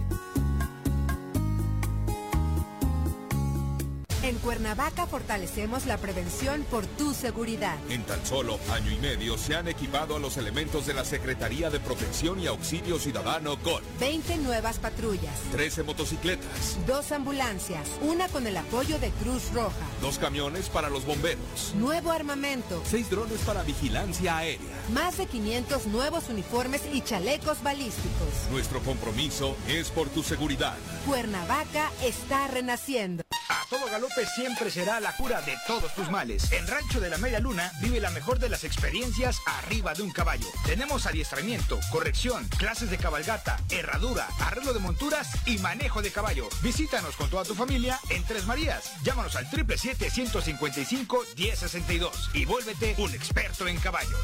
En 4.23 4.37
Cuernavaca 4.37 5.07
fortalecemos 5.07 5.87
la 5.87 5.97
prevención 5.97 6.63
por 6.69 6.85
tu 6.85 7.11
seguridad. 7.15 7.75
En 7.89 8.03
tan 8.03 8.23
solo 8.23 8.59
año 8.71 8.91
y 8.91 8.97
medio 8.97 9.35
se 9.35 9.55
han 9.55 9.67
equipado 9.67 10.15
a 10.15 10.19
los 10.19 10.37
elementos 10.37 10.85
de 10.85 10.93
la 10.93 11.03
Secretaría 11.03 11.71
de 11.71 11.79
Protección 11.79 12.39
y 12.39 12.45
Auxilio 12.45 12.99
Ciudadano 12.99 13.57
con 13.63 13.81
20 13.99 14.37
nuevas 14.37 14.77
patrullas, 14.77 15.39
13 15.53 15.81
motocicletas, 15.83 16.77
dos 16.85 17.11
ambulancias, 17.11 17.89
una 18.01 18.27
con 18.27 18.45
el 18.45 18.57
apoyo 18.57 18.99
de 18.99 19.09
Cruz 19.09 19.51
Roja, 19.55 19.87
dos 20.01 20.19
camiones 20.19 20.69
para 20.69 20.91
los 20.91 21.03
bomberos, 21.03 21.73
nuevo 21.75 22.11
armamento, 22.11 22.83
seis 22.85 23.09
drones 23.09 23.39
para 23.39 23.63
vigilancia 23.63 24.37
aérea, 24.37 24.83
más 24.93 25.17
de 25.17 25.25
500 25.25 25.87
nuevos 25.87 26.29
uniformes 26.29 26.83
y 26.93 27.01
chalecos 27.01 27.63
balísticos. 27.63 28.51
Nuestro 28.51 28.81
compromiso 28.81 29.57
es 29.67 29.89
por 29.89 30.09
tu 30.09 30.21
seguridad. 30.21 30.77
Cuernavaca 31.07 31.89
está 32.03 32.47
renaciendo. 32.47 33.20
Todo 33.71 33.89
galope 33.89 34.25
siempre 34.25 34.69
será 34.69 34.99
la 34.99 35.15
cura 35.15 35.41
de 35.41 35.57
todos 35.65 35.95
tus 35.95 36.11
males. 36.11 36.51
En 36.51 36.67
Rancho 36.67 36.99
de 36.99 37.09
la 37.09 37.17
Media 37.17 37.39
Luna 37.39 37.71
vive 37.79 38.01
la 38.01 38.09
mejor 38.09 38.37
de 38.37 38.49
las 38.49 38.65
experiencias 38.65 39.39
arriba 39.45 39.93
de 39.93 40.03
un 40.03 40.11
caballo. 40.11 40.47
Tenemos 40.65 41.05
adiestramiento, 41.05 41.79
corrección, 41.89 42.45
clases 42.57 42.91
de 42.91 42.97
cabalgata, 42.97 43.57
herradura, 43.69 44.27
arreglo 44.41 44.73
de 44.73 44.81
monturas 44.81 45.29
y 45.47 45.57
manejo 45.59 46.01
de 46.01 46.11
caballo. 46.11 46.49
Visítanos 46.61 47.15
con 47.15 47.29
toda 47.29 47.45
tu 47.45 47.55
familia 47.55 47.97
en 48.09 48.25
Tres 48.25 48.45
Marías. 48.45 48.91
Llámanos 49.03 49.37
al 49.37 49.49
777-155-1062 49.49 52.11
y 52.33 52.43
vuélvete 52.43 52.95
un 52.97 53.13
experto 53.13 53.69
en 53.69 53.77
caballos. 53.77 54.19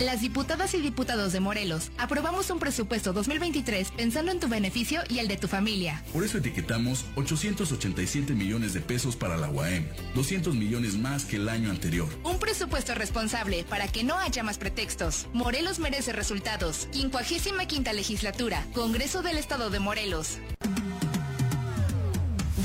Las 0.00 0.20
diputadas 0.20 0.74
y 0.74 0.82
diputados 0.82 1.32
de 1.32 1.40
Morelos 1.40 1.90
aprobamos 1.96 2.50
un 2.50 2.58
presupuesto 2.58 3.14
2023 3.14 3.92
pensando 3.92 4.30
en 4.30 4.38
tu 4.38 4.46
beneficio 4.46 5.00
y 5.08 5.20
el 5.20 5.28
de 5.28 5.38
tu 5.38 5.48
familia. 5.48 6.02
Por 6.12 6.22
eso 6.22 6.36
etiquetamos 6.36 7.06
887 7.14 8.34
millones 8.34 8.74
de 8.74 8.82
pesos 8.82 9.16
para 9.16 9.38
la 9.38 9.48
UAM, 9.48 9.86
200 10.14 10.54
millones 10.54 10.98
más 10.98 11.24
que 11.24 11.36
el 11.36 11.48
año 11.48 11.70
anterior. 11.70 12.08
Un 12.24 12.38
presupuesto 12.38 12.94
responsable 12.94 13.64
para 13.64 13.88
que 13.88 14.04
no 14.04 14.18
haya 14.18 14.42
más 14.42 14.58
pretextos. 14.58 15.28
Morelos 15.32 15.78
merece 15.78 16.12
resultados. 16.12 16.88
55 16.92 17.66
quinta 17.66 17.94
legislatura, 17.94 18.66
Congreso 18.74 19.22
del 19.22 19.38
Estado 19.38 19.70
de 19.70 19.80
Morelos. 19.80 20.38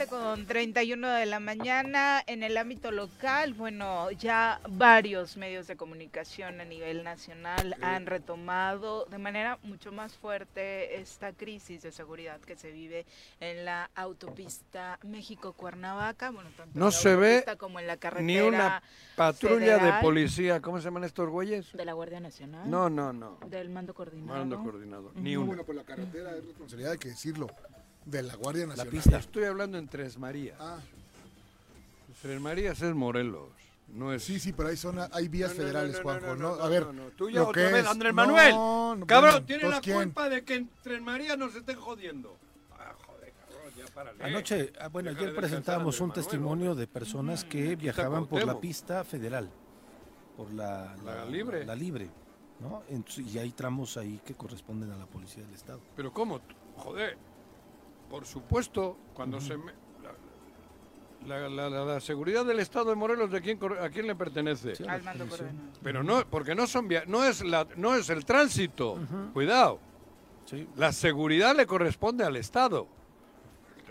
Siete 0.00 0.16
con 0.16 0.46
31 0.46 1.08
de 1.10 1.26
la 1.26 1.40
mañana 1.40 2.22
en 2.26 2.42
el 2.42 2.56
ámbito 2.56 2.90
local, 2.90 3.52
bueno, 3.52 4.10
ya 4.12 4.58
varios 4.66 5.36
medios 5.36 5.66
de 5.66 5.76
comunicación 5.76 6.58
a 6.58 6.64
nivel 6.64 7.04
nacional 7.04 7.76
han 7.82 8.06
retomado 8.06 9.04
de 9.10 9.18
manera 9.18 9.58
mucho 9.62 9.92
más 9.92 10.14
fuerte 10.14 10.98
esta 10.98 11.34
crisis 11.34 11.82
de 11.82 11.92
seguridad 11.92 12.40
que 12.40 12.56
se 12.56 12.70
vive 12.72 13.04
en 13.40 13.66
la 13.66 13.90
autopista 13.94 14.98
México-Cuernavaca, 15.02 16.30
bueno, 16.30 16.48
tanto 16.56 16.72
en 16.72 16.80
No 16.80 16.86
la 16.86 16.92
se 16.92 17.16
ve 17.16 17.28
autopista 17.34 17.56
como 17.56 17.78
en 17.78 17.86
la 17.86 17.98
carretera 17.98 18.24
ni 18.26 18.40
una 18.40 18.82
patrulla 19.16 19.76
de 19.76 20.00
policía. 20.00 20.62
¿Cómo 20.62 20.78
se 20.78 20.84
llaman 20.84 21.04
estos 21.04 21.28
güeyes? 21.28 21.74
de 21.74 21.84
la 21.84 21.92
Guardia 21.92 22.20
Nacional. 22.20 22.70
No, 22.70 22.88
no, 22.88 23.12
no. 23.12 23.38
Del 23.48 23.68
mando 23.68 23.92
coordinado. 23.92 24.38
Mando 24.38 24.62
coordinador. 24.62 25.12
Ni 25.16 25.34
No, 25.34 25.40
una. 25.40 25.46
bueno, 25.48 25.64
por 25.64 25.74
la 25.74 25.84
carretera 25.84 26.34
es 26.36 26.46
responsabilidad, 26.46 26.92
hay 26.92 26.98
que 26.98 27.10
decirlo, 27.10 27.48
de 28.04 28.22
la 28.22 28.34
Guardia 28.36 28.66
Nacional. 28.66 28.90
pista. 28.92 29.18
Estoy 29.18 29.44
hablando 29.44 29.78
en 29.78 29.88
Tres 29.88 30.18
Marías. 30.18 30.56
Ah, 30.60 30.78
Tres 32.22 32.40
Marías 32.40 32.80
es 32.82 32.94
Morelos. 32.94 33.48
No 33.88 34.12
es... 34.12 34.22
sí, 34.22 34.38
sí, 34.38 34.52
pero 34.52 34.68
hay, 34.68 34.76
zona, 34.76 35.08
hay 35.12 35.26
vías 35.28 35.50
No, 35.50 35.56
no, 35.56 35.62
federales, 35.62 35.92
no, 35.92 35.98
no, 35.98 36.02
Juanjo. 36.04 36.26
no, 36.26 36.34
No, 36.50 36.56
no, 36.56 36.62
a 36.62 36.68
ver, 36.68 36.86
no, 36.86 36.92
no. 36.92 37.10
Tú 37.10 37.28
ya 37.30 37.40
lo 37.40 37.48
otra 37.48 37.66
que 37.66 37.72
vez, 37.72 37.84
es- 37.84 37.90
Andrés 37.90 38.14
Manuel. 38.14 38.52
no, 38.52 39.04
Cabrón, 39.06 39.30
bueno, 39.32 39.46
tiene 39.46 39.68
la 39.68 39.80
¿quién? 39.80 39.96
culpa 39.96 40.28
de 40.28 40.44
que 40.44 40.54
en 40.54 40.70
Tres 40.82 41.00
Marías 41.02 41.36
nos 41.36 41.54
estén 41.56 41.76
jodiendo. 41.76 42.36
Ah, 42.78 42.94
joder, 43.06 43.32
cabrón, 43.32 43.72
ya 43.76 43.92
párale. 43.92 44.22
Anoche, 44.24 44.72
ah, 44.80 44.88
bueno, 44.88 45.10
ayer 45.10 45.34
presentábamos 45.34 46.00
un 46.00 46.08
Manuel, 46.08 46.22
testimonio 46.24 46.74
de 46.76 46.86
personas 46.86 47.44
que 47.44 47.74
viajaban 47.74 48.26
por 48.26 48.44
la 48.44 48.60
pista 48.60 49.02
federal, 49.02 49.50
por 50.36 50.52
la, 50.52 50.94
La 51.04 51.24
libre. 51.24 51.64
la 51.66 51.74
libre, 51.74 52.08
¿no? 52.60 52.84
Entonces, 52.90 53.26
y 53.34 53.38
hay 53.40 53.50
tramos 53.50 53.96
ahí 53.96 54.20
que 54.24 54.34
corresponden 54.34 54.92
a 54.92 54.96
la 54.96 55.06
policía 55.06 55.42
del 55.42 55.54
estado. 55.54 55.80
Pero 55.96 56.12
¿cómo? 56.12 56.40
Joder, 56.76 57.18
por 58.10 58.26
supuesto, 58.26 58.96
cuando 59.14 59.40
se... 59.40 59.56
me- 59.56 59.72
la, 61.26 61.48
la- 61.50 61.68
la- 61.70 61.84
la 61.84 62.00
seguridad 62.00 62.44
del 62.46 62.60
Estado 62.60 62.90
de 62.90 62.96
Morelos, 62.96 63.30
¿de 63.30 63.40
quién, 63.42 63.58
¿a 63.80 63.90
quién 63.90 64.06
le 64.06 64.14
pertenece? 64.16 64.72
Al 64.88 65.02
mando. 65.02 65.26
Pero 65.82 66.02
no, 66.02 66.24
porque 66.28 66.54
no 66.54 66.66
son 66.66 66.88
via- 66.88 67.04
no 67.06 67.22
es 67.24 67.44
la, 67.44 67.66
no 67.76 67.94
es 67.94 68.08
el 68.10 68.24
tránsito. 68.24 68.98
Cuidado. 69.34 69.78
La 70.76 70.92
seguridad 70.92 71.54
le 71.54 71.66
corresponde 71.66 72.24
al 72.24 72.36
Estado. 72.36 72.88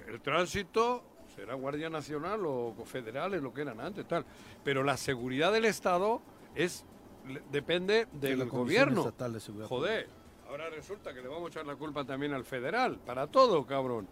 El 0.08 0.20
tránsito 0.22 1.04
será 1.36 1.54
Guardia 1.54 1.90
Nacional 1.90 2.42
o 2.46 2.74
federales, 2.86 3.42
lo 3.44 3.54
que 3.54 3.62
eran 3.62 3.80
antes, 3.80 4.08
tal. 4.08 4.26
Pero 4.64 4.84
la 4.84 4.98
seguridad 4.98 5.54
del 5.54 5.66
Estado 5.66 6.22
es 6.56 6.84
le- 7.28 7.44
depende 7.52 8.08
De 8.12 8.30
del 8.30 8.40
la 8.40 8.46
Comisión 8.46 8.64
gobierno. 8.64 9.02
Estatal 9.02 9.34
de 9.34 9.40
Seguridad 9.40 9.68
Joder, 9.70 10.10
ahora 10.50 10.70
resulta 10.70 11.14
que 11.14 11.22
le 11.22 11.28
vamos 11.28 11.46
a 11.46 11.48
echar 11.50 11.66
la 11.66 11.76
culpa 11.76 12.04
también 12.04 12.34
al 12.34 12.44
federal, 12.44 13.00
para 13.06 13.28
todo, 13.28 13.66
cabrón. 13.66 14.08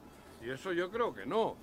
Y 0.45 0.50
eso 0.50 0.71
yo 0.71 0.89
creo 0.91 1.13
que 1.13 1.26
no. 1.26 1.56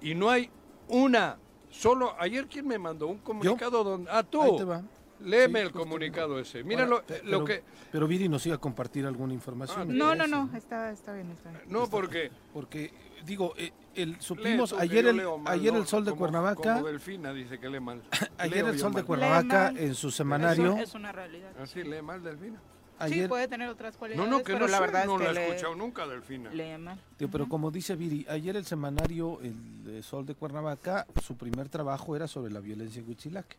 Y 0.00 0.14
no 0.14 0.28
hay 0.30 0.50
una, 0.88 1.38
solo, 1.70 2.14
ayer 2.18 2.46
quién 2.46 2.66
me 2.66 2.78
mandó 2.78 3.06
un 3.06 3.18
comunicado 3.18 3.82
donde... 3.84 4.10
Ah, 4.10 4.22
tú. 4.22 4.42
Ahí 4.42 4.56
te 4.56 4.64
va. 4.64 4.82
Léeme 5.20 5.60
Sí, 5.60 5.66
el 5.66 5.72
comunicado 5.72 6.38
ese. 6.40 6.64
Mira 6.64 6.82
Ahora, 6.82 6.96
lo, 6.96 7.02
pe- 7.06 7.22
lo 7.22 7.30
pero- 7.30 7.44
que... 7.44 7.64
Pero 7.92 8.06
Viri 8.08 8.28
nos 8.28 8.44
iba 8.46 8.56
a 8.56 8.58
compartir 8.58 9.06
alguna 9.06 9.32
información. 9.32 9.88
me 9.88 9.94
No, 9.94 10.14
no, 10.16 10.26
no, 10.26 10.50
está, 10.56 10.90
está 10.90 11.12
bien, 11.14 11.30
está 11.30 11.50
bien. 11.50 11.62
No, 11.68 11.88
porque... 11.88 12.30
Porque, 12.52 12.92
digo, 13.24 13.54
eh, 13.56 13.72
el, 13.94 14.20
supimos 14.20 14.72
ayer 14.72 15.06
el, 15.06 15.14
mal, 15.22 15.40
ayer 15.46 15.72
¿no? 15.72 15.78
el 15.78 15.86
Sol 15.86 16.04
de 16.04 16.10
Como- 16.10 16.18
Cuernavaca, 16.22 16.74
Como 16.74 16.86
Delfina 16.88 17.32
dice 17.32 17.60
que 17.60 17.68
lee 17.70 17.78
mal. 17.78 18.02
ayer 18.38 18.56
Leo 18.64 18.68
el 18.70 18.78
Sol 18.80 18.90
de 18.90 18.96
mal. 18.96 19.04
Cuernavaca 19.06 19.68
en 19.76 19.94
su 19.94 20.10
semanario, 20.10 20.76
Es 20.78 20.94
una 20.94 21.12
realidad. 21.12 21.52
Ah, 21.56 21.66
sí, 21.66 21.84
lee 21.84 22.02
mal 22.02 22.20
Delfina. 22.24 22.60
Sí, 23.08 23.26
puede 23.26 23.48
tener 23.48 23.68
otras 23.68 23.96
cualidades, 23.96 24.28
No, 24.30 24.38
no, 24.38 24.44
que 24.44 24.52
pero 24.52 24.66
no 24.66 24.68
la 24.68 24.80
verdad 24.80 25.06
no 25.06 25.20
es 25.20 25.26
que 25.28 25.34
lo 25.34 25.40
he 25.40 25.48
escuchado 25.48 25.74
nunca 25.74 26.06
Delfina. 26.06 26.50
lee 26.50 26.78
mal. 26.78 26.98
digo, 27.18 27.30
pero 27.30 27.48
como 27.48 27.70
dice 27.70 27.96
Viri, 27.96 28.24
ayer 28.28 28.56
el 28.56 28.64
semanario 28.64 29.40
El 29.42 30.02
Sol 30.04 30.24
de 30.26 30.34
Cuernavaca, 30.34 31.06
su 31.24 31.36
primer 31.36 31.68
trabajo 31.68 32.14
era 32.14 32.28
sobre 32.28 32.52
la 32.52 32.60
violencia 32.60 33.00
en 33.00 33.08
Huitzilac 33.08 33.56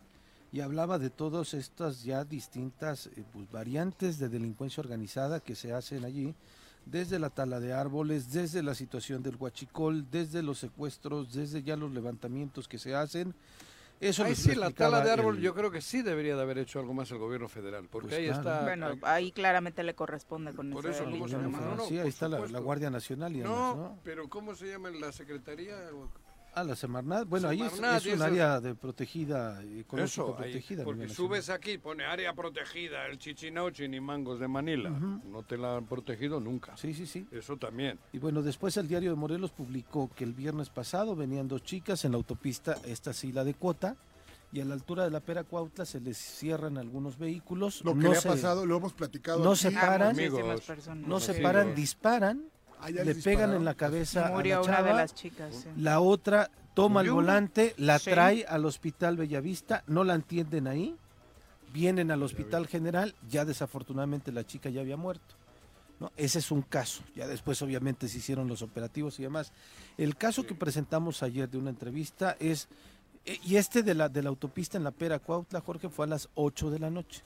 y 0.54 0.62
hablaba 0.62 1.00
de 1.00 1.10
todas 1.10 1.54
estas 1.56 2.04
ya 2.04 2.24
distintas 2.24 3.08
eh, 3.08 3.24
pues, 3.34 3.52
variantes 3.52 4.20
de 4.20 4.30
delincuencia 4.30 4.82
organizada 4.82 5.40
que 5.40 5.56
se 5.56 5.74
hacen 5.74 6.06
allí, 6.06 6.36
desde 6.86 7.18
la 7.18 7.30
tala 7.30 7.60
de 7.60 7.74
árboles, 7.74 8.32
desde 8.32 8.62
la 8.62 8.76
situación 8.76 9.24
del 9.24 9.36
huachicol, 9.38 10.06
desde 10.12 10.44
los 10.44 10.60
secuestros, 10.60 11.34
desde 11.34 11.64
ya 11.64 11.76
los 11.76 11.92
levantamientos 11.92 12.68
que 12.68 12.78
se 12.78 12.94
hacen. 12.94 13.34
Eso 14.10 14.24
Ahí 14.26 14.36
sí, 14.36 14.54
lo 14.54 14.62
la 14.62 14.72
tala 14.72 15.02
de 15.02 15.12
árbol 15.12 15.38
el- 15.38 15.42
yo 15.42 15.54
creo 15.54 15.72
que 15.72 15.82
sí 15.82 16.02
debería 16.02 16.36
de 16.36 16.42
haber 16.42 16.58
hecho 16.58 16.80
algo 16.80 16.94
más 16.94 17.10
el 17.12 17.18
gobierno 17.20 17.48
federal, 17.48 17.88
porque 17.90 18.10
Pues 18.10 18.20
ahí 18.20 18.26
claro. 18.26 18.40
está... 18.42 18.64
Bueno, 18.64 18.88
ahí- 18.88 19.00
ahí 19.04 19.32
claramente 19.32 19.82
le 19.84 19.96
corresponde 19.96 20.54
con 20.54 20.70
Por 20.72 20.86
eso, 20.88 21.06
¿cómo 21.06 21.28
se 21.28 21.38
llama? 21.38 21.60
No, 21.62 21.76
no, 21.76 21.86
sí, 21.86 21.94
ahí 21.96 22.00
por 22.02 22.08
está 22.10 22.28
la, 22.28 22.40
la. 22.48 22.60
Guardia 22.60 22.90
Nacional 22.90 23.34
y 23.36 23.40
demás, 23.40 23.56
no, 23.56 23.76
¿no? 23.76 24.00
pero 24.04 24.28
¿cómo 24.30 24.56
se 24.56 24.68
llama 24.68 24.90
la 24.92 25.12
secretaría? 25.12 25.76
Ah, 26.56 26.64
la 26.64 26.76
Semarnat. 26.76 27.28
Bueno, 27.28 27.50
ahí 27.50 27.62
es, 27.62 27.74
es 27.74 27.80
un 27.80 27.86
eso- 27.86 28.24
área 28.24 28.60
de 28.62 28.76
protegida, 28.76 29.60
Eso, 29.98 30.36
protegida. 30.36 30.84
porque 30.84 31.10
subes 31.10 31.50
aquí, 31.50 31.80
pone 31.80 32.04
área 32.06 32.34
protegida, 32.34 33.08
el 33.08 33.18
Chichinauchi 33.18 33.88
ni 33.88 34.00
Mangos 34.00 34.40
de 34.40 34.48
Manila. 34.48 34.90
No 34.92 35.42
te 35.42 35.58
la 35.58 35.78
han 35.78 35.86
protegido 35.88 36.40
nunca. 36.40 36.78
Sí, 36.78 36.94
sí, 36.94 37.08
sí. 37.08 37.28
Eso 37.32 37.58
también. 37.58 37.98
Y 38.12 38.20
bueno, 38.20 38.44
después 38.44 38.78
el 38.78 38.88
diario 38.88 39.10
de 39.10 39.16
Morelos 39.16 39.50
publicó 39.52 40.12
que 40.16 40.24
el 40.24 40.34
viernes 40.34 40.70
pasado 40.70 41.16
venían 41.16 41.48
dos 41.48 41.64
chicas 41.64 42.06
en 42.06 42.12
la 42.12 42.18
autopista, 42.18 42.78
esta 42.86 43.14
sí 43.14 43.32
la 43.32 43.44
de 43.44 43.56
cuota, 43.56 43.96
y 44.52 44.62
a 44.62 44.66
la 44.66 44.76
altura 44.76 45.06
de 45.06 45.10
la 45.10 45.22
Pera 45.22 45.44
Cuautla 45.44 45.84
se 45.86 46.00
les 46.02 46.18
cierran 46.18 46.78
algunos 46.78 47.18
vehículos. 47.18 47.84
Lo 47.84 47.94
que 47.96 48.02
no 48.02 48.12
le 48.12 48.18
ha 48.18 48.22
se- 48.22 48.30
pasado, 48.30 48.68
lo 48.68 48.78
hemos 48.78 48.94
platicado. 48.94 49.44
No 49.44 49.54
aquí. 49.54 49.60
se 49.62 49.72
paran, 49.72 50.16
no 51.08 51.20
se 51.20 51.34
paran, 51.42 51.74
disparan, 51.74 52.44
Le 52.90 53.16
pegan 53.16 53.54
en 53.54 53.66
la 53.66 53.74
cabeza 53.76 54.30
Murió 54.32 54.60
a 54.60 54.64
la 54.64 54.68
una 54.80 54.82
de 54.84 54.94
las 54.94 55.14
chicas. 55.16 55.56
sí. 55.64 55.70
la 55.82 56.00
otra 56.00 56.50
toma 56.74 57.02
el 57.02 57.12
volante, 57.12 57.74
la 57.78 58.00
Sí. 58.00 58.10
trae 58.12 58.46
al 58.48 58.66
hospital 58.66 59.18
Bellavista, 59.18 59.84
no 59.88 60.04
la 60.04 60.16
entienden 60.16 60.68
ahí, 60.68 60.96
vienen 61.72 62.12
al 62.12 62.24
hospital 62.24 62.68
general, 62.68 63.16
ya 63.30 63.46
desafortunadamente 63.46 64.32
la 64.32 64.46
chica 64.46 64.70
ya 64.70 64.82
había 64.82 64.98
muerto. 64.98 65.36
¿no? 66.00 66.12
Ese 66.18 66.40
es 66.40 66.52
un 66.52 66.64
caso, 66.64 67.04
ya 67.16 67.28
después 67.28 67.62
obviamente 67.62 68.08
se 68.08 68.18
hicieron 68.18 68.48
los 68.48 68.62
operativos 68.62 69.20
y 69.20 69.24
demás. 69.24 69.52
El 69.98 70.16
caso 70.18 70.44
que 70.46 70.56
presentamos 70.56 71.22
ayer 71.24 71.48
de 71.50 71.58
una 71.60 71.70
entrevista 71.70 72.36
es, 72.40 72.68
eh, 73.26 73.38
y 73.44 73.56
este 73.56 73.84
de 73.84 73.94
la, 73.94 74.10
de 74.10 74.22
la 74.24 74.30
autopista 74.30 74.78
en 74.78 74.84
la 74.84 74.92
Pera 74.92 75.20
Cuautla, 75.20 75.62
Jorge, 75.62 75.90
fue 75.90 76.06
a 76.06 76.10
las 76.10 76.28
8 76.36 76.72
de 76.72 76.80
la 76.80 76.90
noche. 76.90 77.22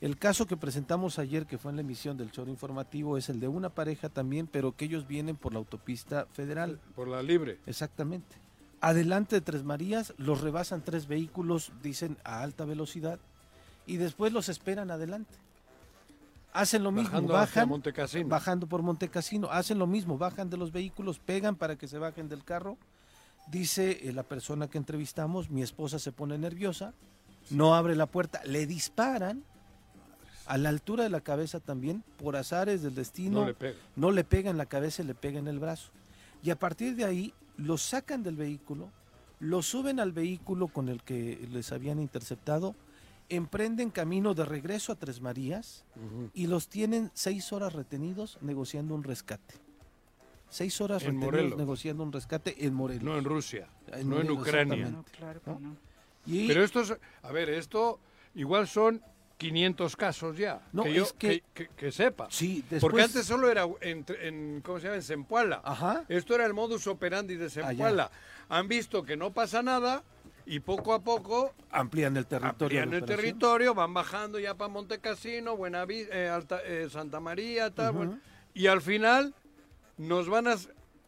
El 0.00 0.18
caso 0.18 0.46
que 0.46 0.56
presentamos 0.56 1.18
ayer, 1.18 1.46
que 1.46 1.56
fue 1.56 1.70
en 1.70 1.76
la 1.76 1.80
emisión 1.82 2.16
del 2.18 2.30
choro 2.30 2.50
informativo, 2.50 3.16
es 3.16 3.30
el 3.30 3.40
de 3.40 3.48
una 3.48 3.70
pareja 3.70 4.08
también, 4.10 4.46
pero 4.46 4.76
que 4.76 4.84
ellos 4.84 5.06
vienen 5.06 5.36
por 5.36 5.52
la 5.52 5.58
autopista 5.58 6.26
federal. 6.32 6.78
Por 6.94 7.08
la 7.08 7.22
libre. 7.22 7.58
Exactamente. 7.66 8.36
Adelante 8.82 9.36
de 9.36 9.40
Tres 9.40 9.64
Marías, 9.64 10.12
los 10.18 10.42
rebasan 10.42 10.82
tres 10.84 11.06
vehículos, 11.06 11.72
dicen 11.82 12.18
a 12.24 12.42
alta 12.42 12.66
velocidad, 12.66 13.18
y 13.86 13.96
después 13.96 14.32
los 14.32 14.50
esperan 14.50 14.90
adelante. 14.90 15.34
Hacen 16.52 16.82
lo 16.82 16.90
mismo, 16.90 17.10
Bajando 17.10 17.32
bajan, 17.32 17.68
Montecassino. 17.68 18.28
bajando 18.28 18.66
por 18.66 18.82
Montecasino, 18.82 19.50
hacen 19.50 19.78
lo 19.78 19.86
mismo, 19.86 20.18
bajan 20.18 20.50
de 20.50 20.56
los 20.56 20.72
vehículos, 20.72 21.18
pegan 21.18 21.56
para 21.56 21.76
que 21.76 21.88
se 21.88 21.98
bajen 21.98 22.28
del 22.28 22.44
carro. 22.44 22.76
Dice 23.48 24.08
eh, 24.08 24.12
la 24.12 24.22
persona 24.22 24.68
que 24.68 24.78
entrevistamos, 24.78 25.50
mi 25.50 25.62
esposa 25.62 25.98
se 25.98 26.12
pone 26.12 26.36
nerviosa, 26.38 26.94
no 27.50 27.74
abre 27.74 27.94
la 27.94 28.06
puerta, 28.06 28.42
le 28.44 28.66
disparan 28.66 29.44
a 30.46 30.58
la 30.58 30.68
altura 30.68 31.04
de 31.04 31.10
la 31.10 31.20
cabeza 31.20 31.60
también, 31.60 32.02
por 32.18 32.36
azares 32.36 32.82
del 32.82 32.94
destino, 32.94 33.40
No 33.40 33.46
le 33.46 33.54
pega. 33.54 33.78
no 33.96 34.10
le 34.10 34.24
pega 34.24 34.50
en 34.50 34.56
la 34.58 34.66
cabeza, 34.66 35.02
le 35.02 35.14
pega 35.14 35.38
en 35.38 35.48
el 35.48 35.58
brazo. 35.58 35.90
Y 36.42 36.50
a 36.50 36.58
partir 36.58 36.94
de 36.96 37.04
ahí 37.04 37.34
los 37.56 37.82
sacan 37.82 38.22
del 38.22 38.36
vehículo, 38.36 38.90
los 39.40 39.66
suben 39.66 40.00
al 40.00 40.12
vehículo 40.12 40.68
con 40.68 40.88
el 40.88 41.02
que 41.02 41.46
les 41.50 41.72
habían 41.72 42.00
interceptado, 42.00 42.74
emprenden 43.28 43.90
camino 43.90 44.34
de 44.34 44.44
regreso 44.44 44.92
a 44.92 44.94
Tres 44.96 45.20
Marías 45.20 45.84
y 46.32 46.46
los 46.46 46.68
tienen 46.68 47.10
seis 47.14 47.52
horas 47.52 47.72
retenidos 47.72 48.38
negociando 48.40 48.94
un 48.94 49.02
rescate. 49.02 49.54
Seis 50.48 50.80
horas 50.80 51.02
En 51.02 51.08
retenidos 51.20 51.32
Morelos. 51.32 51.58
negociando 51.58 52.02
un 52.04 52.12
rescate 52.12 52.64
en 52.64 52.72
Morelos. 52.72 53.02
No 53.02 53.18
en 53.18 53.24
Rusia, 53.24 53.68
En 53.92 54.08
no 54.08 54.20
en 54.20 54.30
Ucrania. 54.30 54.74
exactamente. 54.76 55.12
Claro 55.18 55.42
que 55.42 55.50
no. 55.50 55.76
Y- 56.24 56.46
Pero 56.46 56.62
esto 56.62 56.80
es, 56.82 56.94
a 57.22 57.32
ver, 57.32 57.50
esto 57.50 57.98
igual 58.36 58.68
son 58.68 59.02
500 59.38 59.96
casos 59.96 60.36
ya. 60.36 60.60
No, 60.72 60.84
que, 60.84 60.94
yo- 60.94 61.02
es 61.04 61.12
que- 61.12 61.42
que, 61.52 61.68
que 61.68 61.92
sepa. 61.92 62.28
Sí, 62.30 62.64
Porque 62.80 63.02
antes 63.02 63.26
solo 63.26 63.50
era 63.50 63.66
en, 63.80 64.04
en 64.20 64.60
¿cómo 64.64 64.78
se 64.78 64.84
llama? 64.84 64.96
En 64.96 65.02
Zempoala. 65.02 65.60
Ajá. 65.64 66.04
Esto 66.08 66.34
era 66.34 66.46
el 66.46 66.54
modus 66.54 66.86
operandi 66.86 67.36
de 67.36 67.50
Zempoala. 67.50 68.10
Han 68.48 68.68
visto 68.68 69.02
que 69.02 69.16
no 69.16 69.32
pasa 69.32 69.62
nada 69.62 70.02
y 70.46 70.60
poco 70.60 70.94
a 70.94 71.00
poco 71.02 71.52
amplían 71.70 72.16
el 72.16 72.26
territorio. 72.26 72.80
amplían 72.82 72.94
el 72.94 73.04
territorio, 73.04 73.74
van 73.74 73.92
bajando 73.92 74.38
ya 74.38 74.54
para 74.54 74.68
Montecasino, 74.68 75.56
Buenavi- 75.56 76.08
eh, 76.10 76.28
Alta- 76.28 76.62
eh, 76.64 76.88
Santa 76.88 77.18
María, 77.20 77.70
tal, 77.70 77.92
bueno, 77.92 78.20
y 78.54 78.68
al 78.68 78.80
final 78.80 79.34
nos 79.98 80.28
van 80.28 80.46
a 80.46 80.56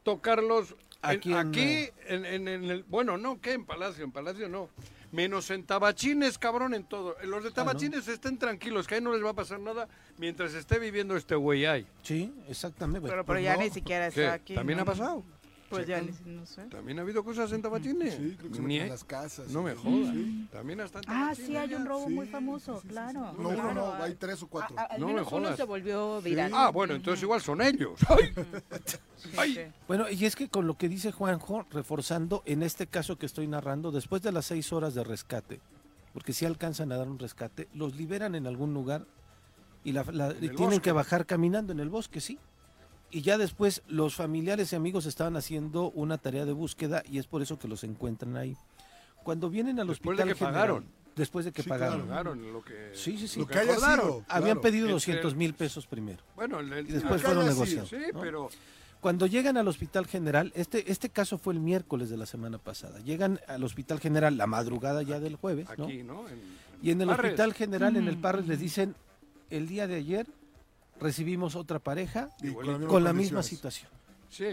tocarlos 0.02 0.72
en- 0.72 0.76
Aquí 1.10 1.32
aquí, 1.32 1.88
en, 2.08 2.24
en, 2.26 2.48
en- 2.48 2.48
en 2.48 2.64
el, 2.70 2.82
bueno, 2.88 3.16
no, 3.16 3.40
¿qué? 3.40 3.52
En 3.52 3.64
Palacio, 3.64 4.04
en 4.04 4.10
Palacio 4.10 4.48
no. 4.48 4.68
Menos 5.10 5.50
en 5.50 5.64
Tabachines, 5.64 6.36
cabrón, 6.38 6.74
en 6.74 6.84
todo. 6.84 7.16
Los 7.24 7.42
de 7.44 7.50
Tabachines 7.50 8.06
estén 8.08 8.38
tranquilos, 8.38 8.86
que 8.86 8.96
ahí 8.96 9.00
no 9.00 9.12
les 9.12 9.24
va 9.24 9.30
a 9.30 9.34
pasar 9.34 9.58
nada 9.58 9.88
mientras 10.18 10.52
esté 10.54 10.78
viviendo 10.78 11.16
este 11.16 11.34
güey 11.34 11.64
ahí. 11.64 11.86
Sí, 12.02 12.34
exactamente. 12.48 13.08
Pero, 13.08 13.24
pero 13.24 13.40
ya 13.40 13.56
ni 13.56 13.70
siquiera 13.70 14.10
¿Qué? 14.10 14.20
está 14.22 14.34
aquí. 14.34 14.54
¿También 14.54 14.76
¿no? 14.76 14.82
ha 14.82 14.86
pasado? 14.86 15.24
Pues 15.68 15.84
Sí. 15.84 15.90
ya 15.90 16.00
ni 16.00 16.12
no 16.34 16.46
sé. 16.46 16.62
¿También 16.64 16.98
ha 16.98 17.02
habido 17.02 17.22
cosas 17.22 17.52
en 17.52 17.60
Tabachines? 17.60 18.14
Sí, 18.14 18.36
creo 18.38 18.50
que 18.52 18.58
Ni 18.60 18.78
en 18.78 18.88
las 18.88 19.04
casas. 19.04 19.48
No 19.50 19.62
me 19.62 19.72
Sí. 19.74 19.78
jodas. 19.82 20.14
Sí. 20.14 20.48
También 20.50 20.80
hasta 20.80 20.98
en 21.00 21.04
Ah, 21.08 21.34
sí, 21.34 21.56
hay 21.56 21.74
un 21.74 21.84
robo 21.84 22.06
Sí, 22.08 22.14
muy 22.14 22.26
famoso, 22.26 22.82
claro. 22.88 23.32
No, 23.38 23.50
claro. 23.50 23.74
no, 23.74 23.94
hay 24.02 24.14
tres 24.14 24.42
o 24.42 24.46
cuatro. 24.46 24.78
A- 24.78 24.84
al 24.84 25.00
No 25.00 25.08
me 25.08 25.14
menos 25.14 25.28
uno 25.30 25.42
jodas. 25.42 25.56
se 25.56 25.64
volvió 25.64 26.22
viral. 26.22 26.52
Ah, 26.54 26.70
bueno, 26.70 26.94
entonces 26.94 27.22
igual 27.22 27.42
son 27.42 27.60
ellos. 27.60 28.00
Ay. 28.08 28.32
Sí, 29.16 29.54
sí. 29.54 29.60
Bueno, 29.86 30.08
y 30.08 30.24
es 30.24 30.36
que 30.36 30.48
con 30.48 30.66
lo 30.66 30.78
que 30.78 30.88
dice 30.88 31.12
Juanjo, 31.12 31.66
reforzando 31.70 32.42
en 32.46 32.62
este 32.62 32.86
caso 32.86 33.18
que 33.18 33.26
estoy 33.26 33.46
narrando, 33.46 33.90
después 33.90 34.22
de 34.22 34.32
las 34.32 34.46
seis 34.46 34.72
horas 34.72 34.94
de 34.94 35.04
rescate, 35.04 35.60
porque 36.14 36.32
si 36.32 36.46
alcanzan 36.46 36.92
a 36.92 36.96
dar 36.96 37.08
un 37.08 37.18
rescate, 37.18 37.68
los 37.74 37.94
liberan 37.96 38.34
en 38.34 38.46
algún 38.46 38.72
lugar 38.72 39.04
y, 39.84 39.92
la, 39.92 40.04
la- 40.12 40.30
y 40.32 40.48
tienen 40.48 40.56
bosque. 40.56 40.80
que 40.80 40.92
bajar 40.92 41.26
caminando 41.26 41.72
en 41.72 41.80
el 41.80 41.90
bosque, 41.90 42.20
sí. 42.20 42.38
Y 43.10 43.22
ya 43.22 43.38
después 43.38 43.82
los 43.88 44.14
familiares 44.14 44.72
y 44.72 44.76
amigos 44.76 45.06
estaban 45.06 45.36
haciendo 45.36 45.90
una 45.92 46.18
tarea 46.18 46.44
de 46.44 46.52
búsqueda 46.52 47.02
y 47.10 47.18
es 47.18 47.26
por 47.26 47.40
eso 47.42 47.58
que 47.58 47.66
los 47.68 47.82
encuentran 47.84 48.36
ahí. 48.36 48.56
Cuando 49.22 49.48
vienen 49.50 49.80
al 49.80 49.88
Después 49.88 50.16
de 50.18 50.22
hospital 50.24 50.28
que 50.28 50.38
general- 50.38 50.54
pagaron. 50.54 50.84
después 51.16 51.44
de 51.46 51.52
que 51.52 51.62
Sí, 51.62 51.68
pagaron. 51.68 52.02
Pagaron 52.06 52.52
lo 52.52 52.62
que, 52.62 52.90
Sí, 52.94 53.16
sí, 53.18 53.26
sí. 53.28 53.40
lo 53.40 53.46
que 53.46 53.58
acordaron. 53.58 54.06
sido. 54.06 54.24
Habían 54.28 54.44
Claro. 54.56 54.60
pedido 54.60 54.84
Entre- 54.84 54.92
200 54.94 55.34
mil 55.34 55.54
pesos 55.54 55.86
primero. 55.86 56.22
Bueno, 56.36 56.60
el, 56.60 56.72
el- 56.72 56.88
Y 56.88 56.92
después 56.92 57.22
fueron 57.22 57.42
haya 57.44 57.50
negociando. 57.52 57.86
Sí, 57.86 57.96
¿no? 58.12 58.20
pero 58.20 58.48
Cuando 59.00 59.26
llegan 59.26 59.56
al 59.56 59.68
Hospital 59.68 60.06
General, 60.06 60.50
este, 60.56 60.90
este 60.90 61.08
caso 61.08 61.38
fue 61.38 61.54
el 61.54 61.60
miércoles 61.60 62.10
de 62.10 62.16
la 62.16 62.26
semana 62.26 62.58
pasada. 62.58 62.98
Llegan 63.00 63.38
al 63.46 63.62
Hospital 63.62 64.00
General 64.00 64.36
la 64.36 64.48
madrugada 64.48 65.02
ya 65.02 65.20
del 65.20 65.36
jueves, 65.36 65.68
¿no? 65.78 65.84
aquí, 65.84 66.02
¿no? 66.02 66.28
En- 66.28 66.40
Y 66.82 66.90
en 66.90 67.00
el 67.02 67.06
Parres. 67.06 67.30
Hospital 67.30 67.54
General, 67.54 67.96
en 67.96 68.08
el 68.08 68.16
Parres, 68.18 68.48
les 68.48 68.58
dicen, 68.58 68.96
el 69.50 69.68
día 69.68 69.86
de 69.86 69.94
ayer 69.96 70.26
recibimos 71.00 71.54
otra 71.56 71.78
pareja 71.78 72.28
Y 72.42 72.52
con 72.52 73.04
la 73.04 73.12
misma 73.12 73.42
situación. 73.42 73.90
Sí. 74.28 74.44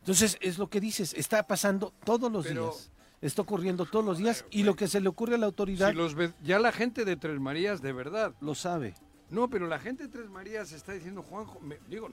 Entonces, 0.00 0.38
es 0.40 0.58
lo 0.58 0.68
que 0.68 0.80
dices, 0.80 1.12
está 1.14 1.46
pasando 1.46 1.92
todos 2.04 2.30
los 2.32 2.46
Pero- 2.46 2.64
días. 2.70 2.90
Está 3.22 3.42
ocurriendo 3.42 3.84
todos 3.84 4.02
los 4.02 4.16
días 4.16 4.46
y 4.50 4.62
lo 4.62 4.74
que 4.74 4.88
se 4.88 4.98
le 4.98 5.06
ocurre 5.10 5.34
a 5.34 5.38
la 5.38 5.44
autoridad 5.44 5.90
Si 5.90 5.94
los 5.94 6.14
ve- 6.14 6.32
ya 6.42 6.58
la 6.58 6.72
gente 6.72 7.04
de 7.04 7.16
Tres 7.16 7.38
Marías, 7.38 7.82
de 7.82 7.92
verdad. 7.92 8.32
lo 8.40 8.54
sabe. 8.54 8.94
No, 9.28 9.50
pero 9.50 9.66
la 9.66 9.78
gente 9.78 10.04
de 10.04 10.08
Tres 10.08 10.30
Marías 10.30 10.72
está 10.72 10.92
diciendo, 10.94 11.22
Juanjo, 11.22 11.60
me- 11.60 11.78
digo, 11.86 12.08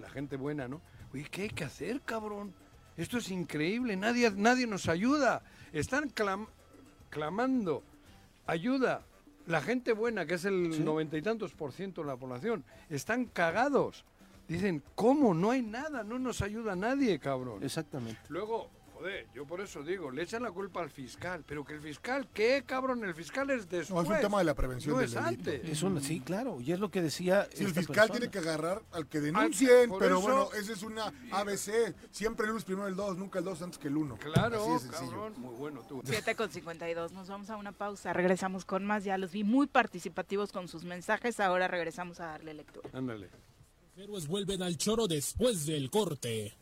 la 0.00 0.10
gente 0.10 0.36
buena, 0.36 0.66
¿no? 0.66 0.80
Oye, 1.14 1.26
¿qué 1.30 1.42
hay 1.42 1.50
que 1.50 1.62
hacer, 1.62 2.00
cabrón? 2.00 2.52
Esto 2.96 3.18
es 3.18 3.30
increíble, 3.30 3.94
nadie, 3.96 4.28
nadie 4.32 4.66
nos 4.66 4.88
ayuda. 4.88 5.42
Están 5.72 6.10
clam- 6.12 6.48
clamando 7.08 7.84
ayuda. 8.48 9.02
La 9.46 9.60
gente 9.60 9.92
buena, 9.92 10.26
que 10.26 10.34
es 10.34 10.44
el 10.44 10.72
Sí. 10.72 10.82
noventa 10.82 11.16
y 11.16 11.22
tantos 11.22 11.52
por 11.52 11.72
ciento 11.72 12.00
de 12.02 12.08
la 12.08 12.16
población, 12.16 12.64
están 12.90 13.26
cagados. 13.26 14.04
Dicen, 14.48 14.82
¿cómo? 14.94 15.34
No 15.34 15.50
hay 15.50 15.62
nada, 15.62 16.04
no 16.04 16.18
nos 16.18 16.40
ayuda 16.42 16.76
nadie, 16.76 17.18
cabrón. 17.18 17.62
Exactamente. 17.64 18.20
Luego, 18.28 18.70
joder, 18.98 19.26
yo 19.34 19.46
por 19.46 19.60
eso 19.60 19.82
digo, 19.82 20.10
le 20.10 20.22
echan 20.22 20.42
la 20.42 20.50
culpa 20.50 20.80
al 20.82 20.90
fiscal, 20.90 21.44
pero 21.46 21.64
que 21.64 21.74
el 21.74 21.80
fiscal, 21.80 22.26
¿qué, 22.32 22.62
cabrón? 22.66 23.04
El 23.04 23.14
fiscal 23.14 23.50
es 23.50 23.68
después. 23.68 23.90
No, 23.90 24.02
es 24.02 24.08
un 24.08 24.20
tema 24.22 24.38
de 24.38 24.44
la 24.44 24.54
prevención 24.54 24.94
No 24.94 25.00
del 25.00 25.08
es 25.08 25.14
delito. 25.14 25.28
antes. 25.50 25.64
Es 25.70 25.82
una, 25.82 26.00
sí, 26.00 26.20
claro. 26.20 26.60
Y 26.60 26.72
es 26.72 26.78
lo 26.80 26.90
que 26.90 27.02
decía. 27.02 27.48
Si 27.52 27.64
el 27.64 27.72
fiscal 27.74 28.08
persona. 28.08 28.12
tiene 28.18 28.30
que 28.30 28.38
agarrar 28.38 28.82
al 28.92 29.06
que 29.06 29.20
denuncien, 29.20 29.88
por 29.88 29.98
pero 29.98 30.18
eso- 30.18 30.22
bueno, 30.22 30.48
esa 30.54 30.72
es 30.72 30.82
una 30.82 31.12
ABC. 31.32 31.94
Siempre 32.10 32.44
el 32.46 32.50
uno 32.50 32.58
es 32.58 32.64
primero 32.64 32.88
el 32.88 32.96
dos, 32.96 33.16
nunca 33.18 33.38
el 33.38 33.44
dos 33.44 33.60
antes 33.62 33.78
que 33.78 33.88
el 33.88 33.96
uno. 33.96 34.16
Claro, 34.16 34.62
Así 34.62 34.72
de 34.72 34.78
sencillo. 34.90 35.10
cabrón, 35.10 35.34
muy 35.38 35.54
bueno 35.54 35.82
tú. 35.88 36.00
7 36.04 36.34
con 36.34 36.50
52, 36.50 37.12
nos 37.12 37.28
vamos 37.28 37.50
a 37.50 37.56
una 37.56 37.72
pausa, 37.72 38.12
regresamos 38.12 38.64
con 38.64 38.84
más, 38.84 39.04
ya 39.04 39.18
los 39.18 39.32
vi 39.32 39.44
muy 39.44 39.66
participativos 39.66 40.52
con 40.52 40.68
sus 40.68 40.84
mensajes, 40.84 41.38
ahora 41.40 41.68
regresamos 41.68 42.20
a 42.20 42.26
darle 42.26 42.54
lectura. 42.54 42.88
Ándale. 42.92 43.28
Héroes 43.96 44.26
vuelven 44.26 44.62
al 44.62 44.76
choro 44.76 45.06
después 45.06 45.64
del 45.66 45.90
corte. 45.90 46.54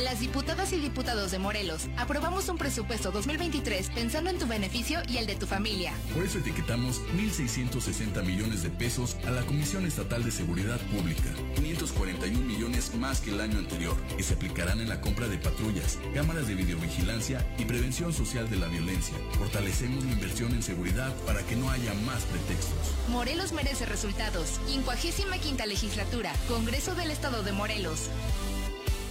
Las 0.03 0.21
diputadas 0.21 0.75
y 0.75 0.77
diputados 0.77 1.31
de 1.31 1.39
Morelos 1.39 1.89
aprobamos 1.97 2.51
un 2.51 2.59
presupuesto 2.59 3.11
2023 3.13 3.89
pensando 3.91 4.29
en 4.29 4.39
tu 4.39 4.47
beneficio 4.47 5.01
y 5.09 5.17
el 5.17 5.27
de 5.27 5.37
tu 5.37 5.47
familia. 5.47 5.95
Por 6.13 6.23
eso 6.23 6.39
etiquetamos 6.39 7.01
1.660 7.17 8.23
millones 8.23 8.63
de 8.63 8.69
pesos 8.69 9.17
a 9.27 9.31
la 9.31 9.41
Comisión 9.47 9.87
Estatal 9.87 10.23
de 10.23 10.31
Seguridad 10.31 10.79
Pública, 10.95 11.31
541 11.55 12.39
millones 12.41 12.95
más 12.97 13.23
que 13.23 13.31
el 13.31 13.41
año 13.41 13.59
anterior, 13.59 13.97
que 14.19 14.23
se 14.23 14.35
aplicarán 14.35 14.81
en 14.81 14.91
la 14.91 15.01
compra 15.01 15.29
de 15.29 15.39
patrullas, 15.39 15.99
cámaras 16.13 16.47
de 16.47 16.57
videovigilancia 16.57 17.47
y 17.57 17.65
prevención 17.65 18.13
social 18.13 18.51
de 18.51 18.57
la 18.57 18.67
violencia. 18.67 19.17
Fortalecemos 19.39 20.05
la 20.05 20.13
inversión 20.13 20.53
en 20.53 20.63
seguridad 20.63 21.15
para 21.25 21.41
que 21.47 21.57
no 21.57 21.71
haya 21.71 21.95
más 22.05 22.23
pretextos. 22.25 22.93
Morelos 23.09 23.53
merece 23.53 23.87
resultados. 23.87 24.61
55 24.67 25.65
legislatura, 25.65 26.35
Congreso 26.49 26.95
del 26.95 27.11
Estado 27.11 27.43
de 27.43 27.53
Morelos. 27.53 28.11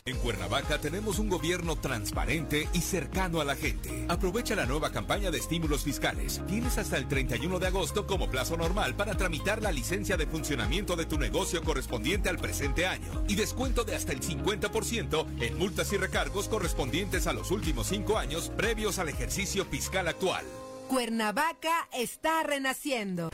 En 0.07 0.17
Cuernavaca 0.17 0.77
tenemos 0.77 1.17
un 1.17 1.29
gobierno 1.29 1.77
transparente 1.77 2.69
y 2.73 2.81
cercano 2.81 3.41
a 3.41 3.43
la 3.43 3.55
gente. 3.55 4.05
Aprovecha 4.07 4.55
la 4.55 4.67
nueva 4.67 4.91
campaña 4.91 5.31
de 5.31 5.39
estímulos 5.39 5.83
fiscales. 5.83 6.43
Tienes 6.45 6.77
hasta 6.77 6.97
el 6.97 7.07
31 7.07 7.57
de 7.57 7.65
agosto 7.65 8.05
como 8.05 8.29
plazo 8.29 8.55
normal 8.55 8.95
para 8.95 9.17
tramitar 9.17 9.63
la 9.63 9.71
licencia 9.71 10.15
de 10.15 10.27
funcionamiento 10.27 10.95
de 10.95 11.07
tu 11.07 11.17
negocio 11.17 11.63
correspondiente 11.63 12.29
al 12.29 12.37
presente 12.37 12.85
año 12.85 13.23
y 13.27 13.33
descuento 13.33 13.83
de 13.83 13.95
hasta 13.95 14.11
el 14.11 14.21
50% 14.21 15.25
en 15.41 15.57
multas 15.57 15.91
y 15.91 15.97
recargos 15.97 16.49
correspondientes 16.49 17.25
a 17.25 17.33
los 17.33 17.49
últimos 17.49 17.87
cinco 17.87 18.19
años 18.19 18.51
previos 18.55 18.99
al 18.99 19.09
ejercicio 19.09 19.65
fiscal 19.65 20.07
actual. 20.07 20.45
Cuernavaca 20.87 21.89
está 21.91 22.43
renaciendo. 22.43 23.31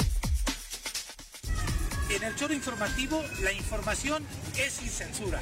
En 2.09 2.23
el 2.23 2.33
choro 2.37 2.53
informativo, 2.53 3.21
la 3.43 3.51
información 3.51 4.25
es 4.57 4.71
sin 4.71 4.87
censura. 4.87 5.41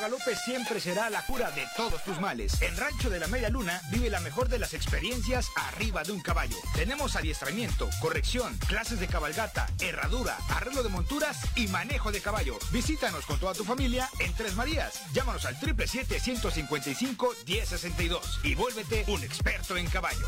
Galope 0.00 0.34
siempre 0.34 0.80
será 0.80 1.10
la 1.10 1.22
cura 1.26 1.50
de 1.50 1.66
todos 1.76 2.02
tus 2.02 2.18
males. 2.18 2.62
En 2.62 2.74
Rancho 2.76 3.10
de 3.10 3.20
la 3.20 3.28
Media 3.28 3.50
Luna 3.50 3.80
vive 3.90 4.10
la 4.10 4.18
mejor 4.20 4.48
de 4.48 4.58
las 4.58 4.74
experiencias 4.74 5.48
arriba 5.54 6.02
de 6.02 6.10
un 6.12 6.20
caballo. 6.20 6.56
Tenemos 6.74 7.14
adiestramiento, 7.16 7.88
corrección, 8.00 8.56
clases 8.66 8.98
de 8.98 9.06
cabalgata, 9.06 9.68
herradura, 9.78 10.38
arreglo 10.48 10.82
de 10.82 10.88
monturas 10.88 11.36
y 11.54 11.68
manejo 11.68 12.10
de 12.10 12.20
caballo. 12.20 12.58
Visítanos 12.72 13.26
con 13.26 13.38
toda 13.38 13.52
tu 13.52 13.64
familia 13.64 14.08
en 14.18 14.32
Tres 14.34 14.54
Marías. 14.54 15.02
Llámanos 15.12 15.44
al 15.44 15.60
777-155-1062 15.60 18.40
y 18.42 18.54
vuélvete 18.54 19.04
un 19.08 19.22
experto 19.22 19.76
en 19.76 19.86
caballos. 19.88 20.26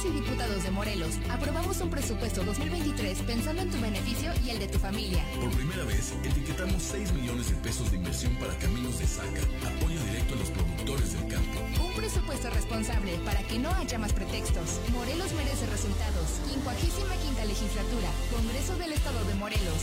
Diputadas 0.00 0.04
y 0.04 0.30
diputados 0.30 0.62
de 0.64 0.70
Morelos 0.70 1.18
aprobamos 1.30 1.80
un 1.80 1.90
presupuesto 1.90 2.42
2023 2.42 3.18
pensando 3.22 3.62
en 3.62 3.70
tu 3.70 3.80
beneficio 3.80 4.32
y 4.44 4.50
el 4.50 4.58
de 4.58 4.68
tu 4.68 4.78
familia. 4.78 5.22
Por 5.38 5.50
primera 5.50 5.84
vez, 5.84 6.14
etiquetamos 6.24 6.82
6 6.82 7.12
millones 7.12 7.50
de 7.50 7.56
pesos 7.56 7.90
de 7.90 7.98
inversión 7.98 8.34
para 8.36 8.56
caminos 8.58 8.98
de 8.98 9.06
saca, 9.06 9.42
apoyo 9.66 10.00
directo 10.04 10.34
a 10.34 10.38
los 10.38 10.50
productores 10.50 11.12
del 11.12 11.28
campo. 11.28 11.60
Un 11.84 11.92
presupuesto 11.94 12.48
responsable 12.50 13.18
para 13.26 13.42
que 13.42 13.58
no 13.58 13.70
haya 13.70 13.98
más 13.98 14.12
pretextos. 14.12 14.80
Morelos 14.92 15.32
merece 15.32 15.66
resultados. 15.66 16.40
55 16.48 17.10
legislatura, 17.46 18.08
Congreso 18.30 18.76
del 18.76 18.92
Estado 18.92 19.24
de 19.24 19.34
Morelos. 19.34 19.82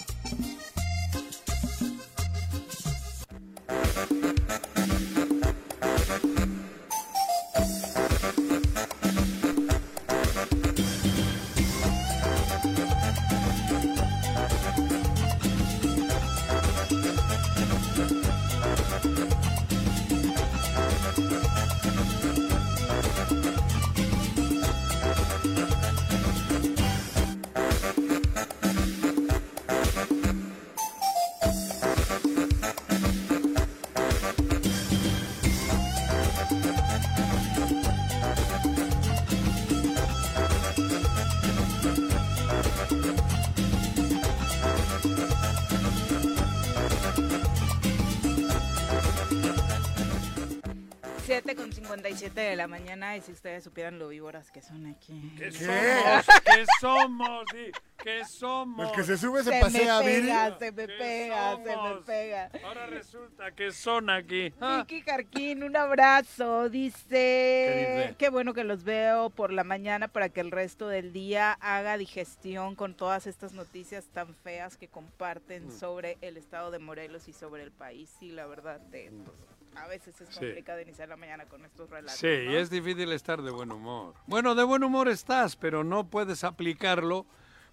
De 53.11 53.17
la 53.17 53.17
mañana 53.17 53.17
y 53.17 53.21
si 53.21 53.31
ustedes 53.31 53.63
supieran 53.63 53.99
lo 53.99 54.07
víboras 54.09 54.51
que 54.51 54.61
son 54.61 54.85
aquí. 54.87 55.33
¿Qué 55.37 55.51
somos? 55.51 56.25
¿Qué 56.45 56.65
somos? 56.79 57.45
Di, 57.53 57.71
¿Qué 58.03 58.25
somos? 58.25 58.89
El 58.89 58.95
que 58.95 59.03
se 59.03 59.17
sube 59.17 59.43
se 59.43 59.51
Se 59.51 59.59
pasea, 59.61 59.99
me 59.99 60.05
Viri. 60.07 60.21
pega, 60.27 60.57
se 60.57 60.71
me 60.71 60.87
¿Qué 60.87 60.93
pega, 60.97 61.55
se 61.57 61.77
me 61.77 61.95
pega. 62.05 62.51
Ahora 62.65 62.85
resulta 62.87 63.51
que 63.51 63.71
son 63.71 64.09
aquí. 64.09 64.53
Ah, 64.59 64.79
Vicky 64.87 65.03
Carquín, 65.03 65.63
un 65.63 65.75
abrazo. 65.75 66.69
Dice, 66.69 68.05
dice? 68.05 68.15
qué 68.17 68.29
bueno 68.29 68.53
que 68.53 68.63
los 68.63 68.83
veo 68.83 69.29
por 69.29 69.51
la 69.51 69.63
mañana 69.63 70.07
para 70.07 70.29
que 70.29 70.41
el 70.41 70.51
resto 70.51 70.87
del 70.87 71.13
día 71.13 71.53
haga 71.61 71.97
digestión 71.97 72.75
con 72.75 72.95
todas 72.95 73.27
estas 73.27 73.53
noticias 73.53 74.07
tan 74.07 74.33
feas 74.35 74.77
que 74.77 74.87
comparten 74.87 75.67
Mm. 75.67 75.71
sobre 75.71 76.17
el 76.21 76.37
estado 76.37 76.71
de 76.71 76.79
Morelos 76.79 77.27
y 77.27 77.33
sobre 77.33 77.61
el 77.63 77.71
país. 77.71 78.09
Sí, 78.19 78.31
la 78.31 78.47
verdad, 78.47 78.79
de- 78.79 79.11
pues, 79.25 79.37
a 79.75 79.87
veces 79.87 80.19
es 80.21 80.29
Sí. 80.29 80.35
complicado 80.39 80.81
iniciar 80.81 81.07
la 81.09 81.17
mañana 81.17 81.45
con 81.45 81.63
estos 81.65 81.89
relatos. 81.89 82.19
Sí, 82.19 82.27
¿no? 82.45 82.51
y 82.51 82.55
es 82.55 82.69
difícil 82.69 83.11
estar 83.11 83.41
de 83.41 83.51
buen 83.51 83.71
humor. 83.71 84.13
Bueno, 84.27 84.55
de 84.55 84.63
buen 84.63 84.83
humor 84.83 85.07
estás, 85.09 85.55
pero 85.55 85.83
no 85.83 86.05
puedes 86.07 86.43
aplicarlo 86.43 87.25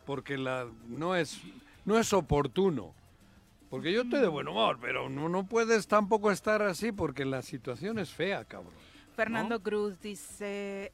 porque 0.06 0.38
la 0.38 0.66
no 0.88 1.16
es 1.16 1.40
no 1.84 1.98
es 1.98 2.12
oportuno. 2.12 2.94
Porque 3.70 3.92
yo 3.92 4.02
estoy 4.02 4.20
de 4.20 4.28
buen 4.28 4.48
humor, 4.48 4.78
pero 4.80 5.08
no, 5.10 5.28
no 5.28 5.44
puedes 5.46 5.86
tampoco 5.88 6.30
estar 6.30 6.62
así 6.62 6.90
porque 6.92 7.24
la 7.26 7.42
situación 7.42 7.98
es 7.98 8.10
fea, 8.10 8.44
cabrón. 8.44 8.72
Fernando 9.14 9.60
Cruz 9.62 10.00
dice, 10.00 10.92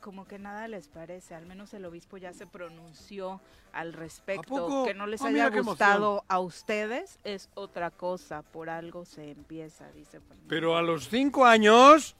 como 0.00 0.26
que 0.26 0.38
nada 0.38 0.68
les 0.68 0.88
parece, 0.88 1.34
al 1.34 1.46
menos 1.46 1.74
el 1.74 1.84
obispo 1.84 2.16
ya 2.16 2.32
se 2.32 2.46
pronunció 2.46 3.40
al 3.72 3.92
respecto, 3.92 4.84
que 4.84 4.94
no 4.94 5.06
les 5.06 5.22
Ah, 5.22 5.28
haya 5.28 5.50
gustado 5.50 6.24
a 6.28 6.40
ustedes 6.40 7.18
es 7.24 7.50
otra 7.54 7.90
cosa, 7.90 8.42
por 8.42 8.70
algo 8.70 9.04
se 9.04 9.30
empieza, 9.30 9.90
dice 9.92 10.20
Fernando. 10.20 10.46
Pero 10.48 10.76
a 10.76 10.82
los 10.82 11.08
cinco 11.08 11.44
años, 11.44 12.16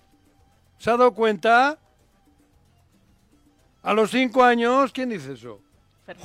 ¿se 0.78 0.90
ha 0.90 0.96
dado 0.96 1.14
cuenta? 1.14 1.78
A 3.82 3.94
los 3.94 4.10
cinco 4.10 4.42
años, 4.42 4.92
¿quién 4.92 5.08
dice 5.08 5.32
eso? 5.32 5.60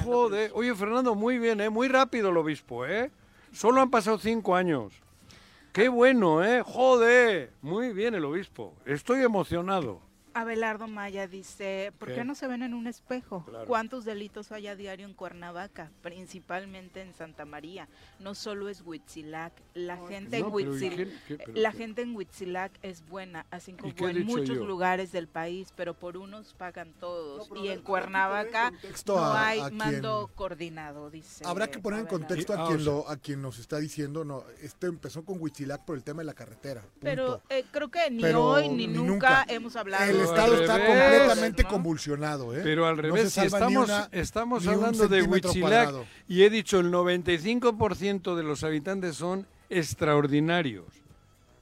Joder, 0.04 0.52
oye 0.54 0.74
Fernando, 0.76 1.16
muy 1.16 1.40
bien, 1.40 1.60
¿eh? 1.62 1.70
muy 1.70 1.88
rápido 1.88 2.30
el 2.30 2.38
obispo, 2.38 2.86
¿eh? 2.86 3.12
Solo 3.52 3.82
han 3.82 3.90
pasado 3.90 4.18
cinco 4.18 4.56
años. 4.56 4.94
Qué 5.74 5.90
bueno, 5.90 6.44
¿eh? 6.44 6.62
Joder, 6.62 7.52
muy 7.62 7.94
bien 7.94 8.14
el 8.16 8.26
obispo. 8.26 8.74
Estoy 8.86 9.24
emocionado. 9.24 10.00
Abelardo 10.34 10.88
Maya 10.88 11.28
dice, 11.28 11.94
¿por 12.00 12.10
qué, 12.10 12.16
¿Qué? 12.16 12.24
no 12.24 12.36
se 12.36 12.48
ven 12.48 12.64
en 12.64 12.74
un 12.74 12.88
espejo? 12.88 13.44
Claro. 13.46 13.66
¿Cuántos 13.68 14.06
delitos 14.06 14.52
hay 14.52 14.68
a 14.68 14.76
diario 14.76 15.06
en 15.06 15.14
Cuernavaca? 15.14 15.92
Principalmente 16.02 17.02
en 17.02 17.14
Santa 17.14 17.46
María. 17.46 17.88
No 18.20 18.34
solo 18.36 18.70
es 18.70 18.82
Huitzilac, 18.82 19.54
la 19.74 19.98
gente 20.08 20.40
no, 20.40 20.48
en 20.48 20.54
pero 20.54 20.60
¿y 20.60 20.80
Huitzil- 20.80 20.96
quién- 20.96 21.22
qué- 21.28 21.38
pero 21.38 21.54
la 21.62 21.72
gente 21.72 22.02
en 22.02 22.16
Huitzilac 22.16 22.72
es 22.82 23.08
buena, 23.08 23.46
así 23.52 23.74
como 23.74 23.90
¿Y 23.90 23.94
qué 23.94 24.06
he 24.06 24.10
en 24.12 24.26
muchos 24.26 24.58
yo? 24.58 24.66
lugares 24.66 25.12
del 25.12 25.28
país, 25.28 25.74
pero 25.76 25.94
por 25.94 26.18
unos 26.18 26.54
pagan 26.54 26.94
todos. 27.00 27.50
y 27.62 27.68
en 27.70 27.82
Cuernavaca 27.82 28.72
no 29.08 29.18
a- 29.20 29.48
hay 29.48 29.60
a 29.60 29.64
quien- 29.66 29.78
mando 29.78 30.30
coordinado, 30.36 31.10
dice. 31.10 31.44
Habrá 31.46 31.70
que 31.70 31.80
poner 31.80 32.00
en 32.02 32.06
contexto 32.08 32.54
Ah, 32.54 32.64
a 32.64 32.68
quien, 32.68 32.80
sea- 32.80 32.86
lo, 32.94 33.10
a 33.10 33.18
quien 33.18 33.42
nos 33.42 33.60
está 33.60 33.78
diciendo, 33.78 34.24
no, 34.26 34.44
este 34.62 34.88
empezó 34.88 35.24
con 35.26 35.42
Huitzilac 35.42 35.86
por 35.86 35.96
el 35.98 36.04
tema 36.04 36.22
de 36.22 36.26
la 36.26 36.34
carretera. 36.34 36.82
punto. 36.82 36.98
Pero 37.02 37.42
eh, 37.50 37.66
creo 37.72 37.90
que 37.92 38.10
ni 38.10 38.22
Pero 38.24 38.44
hoy 38.46 38.70
ni, 38.70 38.88
ni 38.88 38.94
nunca, 38.94 39.12
nunca. 39.12 39.46
hemos 39.50 39.76
hablado. 39.76 40.04
el 40.10 40.23
Estado 40.24 40.62
está 40.62 40.78
revés. 40.78 40.90
completamente 41.20 41.64
¿no? 41.64 41.70
convulsionado, 41.70 42.56
¿eh? 42.56 42.62
Pero 42.64 42.86
al 42.88 42.98
revés, 42.98 43.34
si 43.34 43.42
estamos, 43.42 43.86
una- 43.90 44.10
hablando 44.72 45.08
de 45.08 45.22
cuadrado. 45.62 46.06
y 46.28 46.44
he 46.44 46.50
dicho 46.50 46.80
el 46.80 46.92
95% 46.92 48.36
de 48.36 48.44
los 48.44 48.64
habitantes 48.64 49.16
son 49.16 49.46
extraordinarios. 49.70 50.86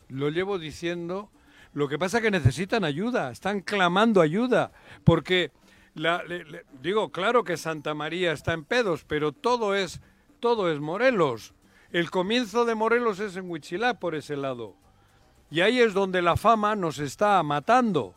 Lo 0.10 0.30
llevo 0.30 0.60
diciendo. 0.60 1.30
Lo 1.74 1.88
que 1.88 1.98
pasa 1.98 2.18
es 2.18 2.24
que 2.24 2.32
necesitan 2.32 2.84
ayuda, 2.84 3.32
están 3.32 3.62
clamando 3.62 4.20
ayuda, 4.20 4.72
porque 5.06 5.52
la- 5.96 6.22
le- 6.24 6.44
le- 6.44 6.66
digo, 6.82 7.12
claro 7.12 7.44
que 7.46 7.56
Santa 7.56 7.94
María 7.94 8.34
está 8.34 8.52
en 8.54 8.66
pedos, 8.66 9.06
pero 9.08 9.32
todo 9.32 9.74
es 9.76 10.02
todo 10.42 10.70
es 10.72 10.80
Morelos. 10.80 11.54
El 11.92 12.10
comienzo 12.10 12.66
de 12.66 12.74
Morelos 12.76 13.20
es 13.20 13.36
en 13.36 13.50
Huitzilac 13.50 14.00
por 14.00 14.16
ese 14.16 14.36
lado. 14.36 14.76
Y 15.52 15.62
ahí 15.62 15.80
es 15.80 15.94
donde 15.94 16.22
la 16.22 16.36
fama 16.36 16.76
nos 16.76 16.98
está 17.00 17.42
matando. 17.44 18.16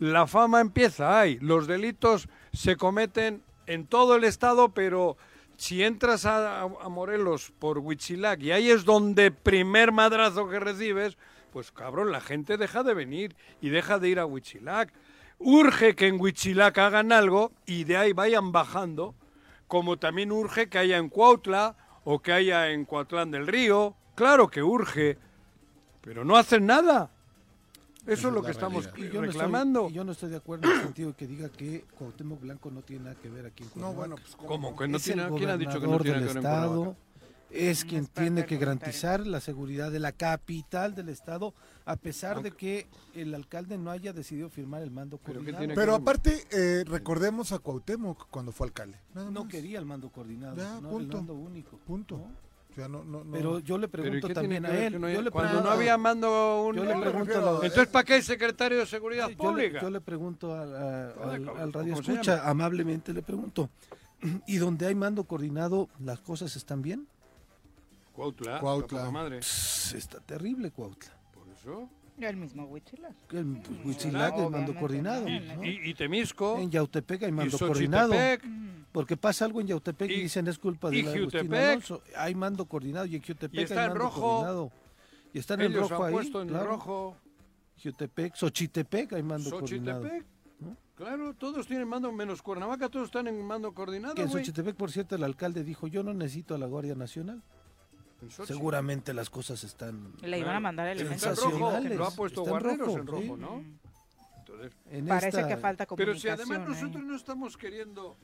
La 0.00 0.26
fama 0.26 0.62
empieza 0.62 1.20
ahí. 1.20 1.38
Los 1.42 1.66
delitos 1.66 2.26
se 2.54 2.76
cometen 2.76 3.42
en 3.66 3.86
todo 3.86 4.16
el 4.16 4.24
estado, 4.24 4.70
pero 4.70 5.18
si 5.58 5.84
entras 5.84 6.24
a, 6.24 6.66
Morelos 6.88 7.52
por 7.58 7.76
Huitzilac 7.76 8.40
y 8.40 8.50
ahí 8.50 8.70
es 8.70 8.86
donde 8.86 9.30
primer 9.30 9.92
madrazo 9.92 10.48
que 10.48 10.58
recibes, 10.58 11.18
pues 11.52 11.70
cabrón, 11.70 12.12
la 12.12 12.22
gente 12.22 12.56
deja 12.56 12.82
de 12.82 12.94
venir 12.94 13.36
y 13.60 13.68
deja 13.68 13.98
de 13.98 14.08
ir 14.08 14.20
a 14.20 14.24
Huitzilac. 14.24 14.90
Urge 15.38 15.94
que 15.94 16.06
en 16.06 16.18
Huitzilac 16.18 16.78
hagan 16.78 17.12
algo 17.12 17.52
y 17.66 17.84
de 17.84 17.98
ahí 17.98 18.14
vayan 18.14 18.52
bajando, 18.52 19.14
como 19.68 19.98
también 19.98 20.32
urge 20.32 20.70
que 20.70 20.78
haya 20.78 20.96
en 20.96 21.10
Cuautla 21.10 21.76
o 22.04 22.20
que 22.20 22.32
haya 22.32 22.70
en 22.70 22.86
Coatlán 22.86 23.30
del 23.30 23.46
Río. 23.46 23.94
Claro 24.14 24.48
que 24.48 24.62
urge, 24.62 25.18
pero 26.00 26.24
no 26.24 26.38
hacen 26.38 26.64
nada. 26.64 27.10
Eso 28.12 28.28
es 28.28 28.34
lo 28.34 28.42
que 28.42 28.50
estamos 28.50 28.88
Y 28.96 29.08
yo 29.08 29.20
no 29.20 29.26
reclamando. 29.26 29.80
estoy- 29.80 29.92
y 29.92 29.94
yo 29.96 30.04
no 30.04 30.12
estoy 30.12 30.30
de 30.30 30.36
acuerdo 30.36 30.68
en 30.68 30.76
el 30.76 30.82
sentido 30.82 31.08
de 31.10 31.14
que 31.16 31.26
diga 31.26 31.48
que 31.48 31.84
Cuauhtémoc 31.98 32.40
Blanco 32.40 32.70
no 32.70 32.82
tiene 32.82 33.04
nada 33.04 33.16
que 33.16 33.28
ver 33.28 33.46
aquí 33.46 33.62
en 33.62 33.68
Cuernavaca. 33.70 33.98
bueno, 33.98 34.16
pues, 34.16 34.36
¿cómo 34.36 34.48
¿Cómo? 34.48 34.76
Que 34.76 34.88
no 34.88 34.96
Es 34.96 35.02
tiene- 35.04 35.22
el 35.24 35.34
¿Quién 35.34 35.50
ha 35.50 35.56
dicho 35.56 35.80
que 35.80 35.86
no 35.86 35.98
tiene 35.98 36.18
del 36.20 36.28
que 36.28 36.34
ver 36.34 36.36
en 36.36 36.36
estado, 36.38 36.68
Cuernavaca? 36.74 36.98
es 37.52 37.84
quien 37.84 38.06
tiene 38.06 38.46
que 38.46 38.56
garantizar 38.58 39.26
la 39.26 39.40
seguridad 39.40 39.90
de 39.90 39.98
la 39.98 40.12
capital 40.12 40.94
del 40.94 41.08
estado, 41.08 41.52
a 41.84 41.96
pesar 41.96 42.42
de 42.42 42.52
que 42.52 42.86
el 43.14 43.34
alcalde 43.34 43.76
no 43.76 43.90
haya 43.90 44.12
decidido 44.12 44.48
firmar 44.50 44.82
el 44.82 44.90
mando 44.92 45.18
coordinado. 45.18 45.66
Pero 45.74 45.94
aparte, 45.96 46.44
eh, 46.52 46.84
recordemos 46.86 47.50
a 47.52 47.58
Cuauhtémoc 47.58 48.28
cuando 48.30 48.52
fue 48.52 48.68
alcalde. 48.68 48.98
Nada 49.14 49.30
no 49.32 49.48
quería 49.48 49.78
el 49.80 49.84
mando 49.84 50.10
coordinado, 50.10 50.56
Ya, 50.56 50.80
no, 50.80 50.90
punto. 50.90 51.16
el 51.16 51.24
mando 51.24 51.34
único. 51.34 51.76
Punto. 51.78 52.18
¿no? 52.18 52.49
O 52.70 52.74
sea, 52.74 52.88
no, 52.88 53.02
no, 53.04 53.24
no. 53.24 53.32
Pero 53.32 53.58
yo 53.58 53.78
le 53.78 53.88
Pero 53.88 54.06
¿y 54.06 54.10
pregunto 54.10 54.34
también 54.40 54.64
a 54.64 54.70
él. 54.78 54.92
no 54.94 55.00
yo 55.00 55.06
haya- 55.14 55.22
le 55.22 55.30
cuando 55.30 55.60
no 55.62 55.70
había 55.70 55.98
mando 55.98 56.62
un... 56.64 56.76
Yo 56.76 56.84
le 56.84 57.00
pregunto 57.00 57.38
a 57.38 57.40
los- 57.40 57.64
Entonces, 57.64 57.88
¿para 57.88 58.04
qué 58.04 58.14
hay 58.14 58.22
secretario 58.22 58.78
de 58.78 58.86
Seguridad 58.86 59.24
Yo 59.24 59.30
le, 59.30 59.36
Pública? 59.36 59.80
yo 59.80 59.90
le 59.90 60.00
pregunto 60.00 60.54
a- 60.54 60.62
a- 60.62 61.10
al, 61.32 61.72
radio 61.72 61.94
¿cómo 61.94 62.02
se 62.02 62.12
escucha, 62.12 62.48
amablemente 62.48 63.12
le 63.12 63.22
pregunto, 63.22 63.70
¿y 64.46 64.56
donde 64.58 64.86
hay 64.86 64.94
mando 64.94 65.24
coordinado 65.24 65.88
las 65.98 66.20
cosas 66.20 66.54
están 66.56 66.80
bien? 66.82 67.08
Cuautla, 68.12 68.60
Cuautla. 68.60 69.10
madre. 69.10 69.40
Pss, 69.40 69.94
está 69.94 70.20
terrible 70.20 70.70
Cuautla. 70.70 71.10
Por 71.32 71.48
eso. 71.48 71.88
El 72.22 72.36
mismo 72.36 72.64
Huitzilac. 72.66 73.14
El 73.32 73.46
pues, 74.34 74.50
mando 74.50 74.74
coordinado. 74.74 75.28
Y, 75.28 75.40
¿no? 75.40 75.64
y- 75.64 75.80
y 75.90 75.94
Temisco. 75.94 76.58
En 76.58 76.70
Yautepec 76.70 77.22
hay 77.22 77.28
y 77.28 77.32
mando 77.32 77.58
coordinado. 77.58 78.12
Porque 78.92 79.16
pasa 79.16 79.44
algo 79.44 79.60
en 79.60 79.68
Yautepec 79.68 80.10
y, 80.10 80.14
Y- 80.14 80.20
dicen 80.22 80.46
es 80.48 80.58
culpa 80.58 80.90
de 80.90 81.02
la 81.02 81.12
Agustín. 81.12 81.54
Alonso. 81.70 82.02
Hay 82.16 82.34
mando 82.34 82.64
coordinado 82.66 83.06
y 83.06 83.16
en 83.16 83.22
Y 83.60 83.62
está 83.64 83.80
hay 83.80 83.86
en 83.86 83.88
mando 83.92 84.04
rojo. 84.04 84.20
coordinado. 84.20 84.72
Y 85.32 85.38
está 85.38 85.54
en 85.54 85.60
rojo 85.88 86.02
han 86.02 86.08
ahí. 86.08 86.12
puesto 86.14 86.42
en 86.42 86.48
claro. 86.48 86.66
rojo. 86.70 87.16
Jiutepec, 87.76 88.34
Xochitepec 88.34 89.12
hay 89.14 89.22
mando 89.22 89.50
coordinado. 89.50 90.02
Xochitepec. 90.02 90.26
Claro, 90.96 91.32
todos 91.32 91.66
tienen 91.66 91.88
mando, 91.88 92.12
menos 92.12 92.42
Cuernavaca, 92.42 92.90
todos 92.90 93.06
están 93.06 93.26
en 93.26 93.42
mando 93.42 93.72
coordinado, 93.72 94.14
Que 94.14 94.22
en. 94.22 94.28
Xochitepec, 94.28 94.76
por 94.76 94.90
cierto, 94.90 95.14
el 95.14 95.24
alcalde 95.24 95.64
dijo, 95.64 95.86
yo 95.86 96.02
no 96.02 96.12
necesito 96.12 96.54
a 96.54 96.58
la 96.58 96.66
Guardia 96.66 96.94
Nacional. 96.94 97.42
Seguramente 98.28 99.14
las 99.14 99.30
cosas 99.30 99.62
están 99.64 100.12
Le 100.22 100.38
iban 100.38 100.56
a 100.56 100.60
mandar 100.60 100.88
elementos. 100.88 101.22
está 101.26 101.46
en 101.46 101.50
rojo, 101.58 101.80
lo 101.80 102.06
ha 102.06 102.10
puesto 102.10 102.42
Está 102.44 102.70
en 102.70 102.78
rojo, 103.06 103.20
sí. 103.20 103.32
¿no? 103.38 103.64
Entonces, 104.38 104.72
en 104.90 105.06
Parece 105.06 105.28
esta- 105.28 105.48
que 105.48 105.56
falta 105.56 105.86
pero 105.86 106.14
si 106.14 106.22
comunicación. 106.26 106.52
además 106.56 106.68
nosotros 106.80 107.04
no 107.04 107.16
estamos 107.16 107.56
queriendo... 107.56 108.16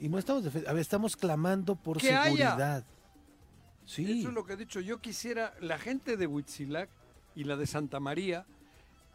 Y 0.00 0.08
no 0.08 0.18
estamos, 0.18 0.44
defe- 0.44 0.66
a 0.66 0.72
ver, 0.72 0.80
estamos 0.82 1.16
clamando 1.16 1.76
por 1.76 1.98
Que 1.98 2.08
haya. 2.14 2.24
seguridad. 2.50 2.84
Sí. 3.86 4.20
Eso 4.20 4.28
es 4.28 4.34
lo 4.34 4.44
que 4.44 4.54
he 4.54 4.56
dicho. 4.56 4.80
Yo 4.80 4.98
quisiera, 4.98 5.54
la 5.60 5.78
gente 5.78 6.16
de 6.16 6.26
Huitzilac 6.26 6.88
y 7.36 7.44
la 7.44 7.56
de 7.56 7.66
Santa 7.66 8.00
María 8.00 8.44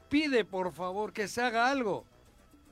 pide 0.10 0.46
por 0.46 0.72
favor 0.72 1.12
que 1.12 1.28
se 1.28 1.42
haga 1.42 1.70
algo, 1.70 2.06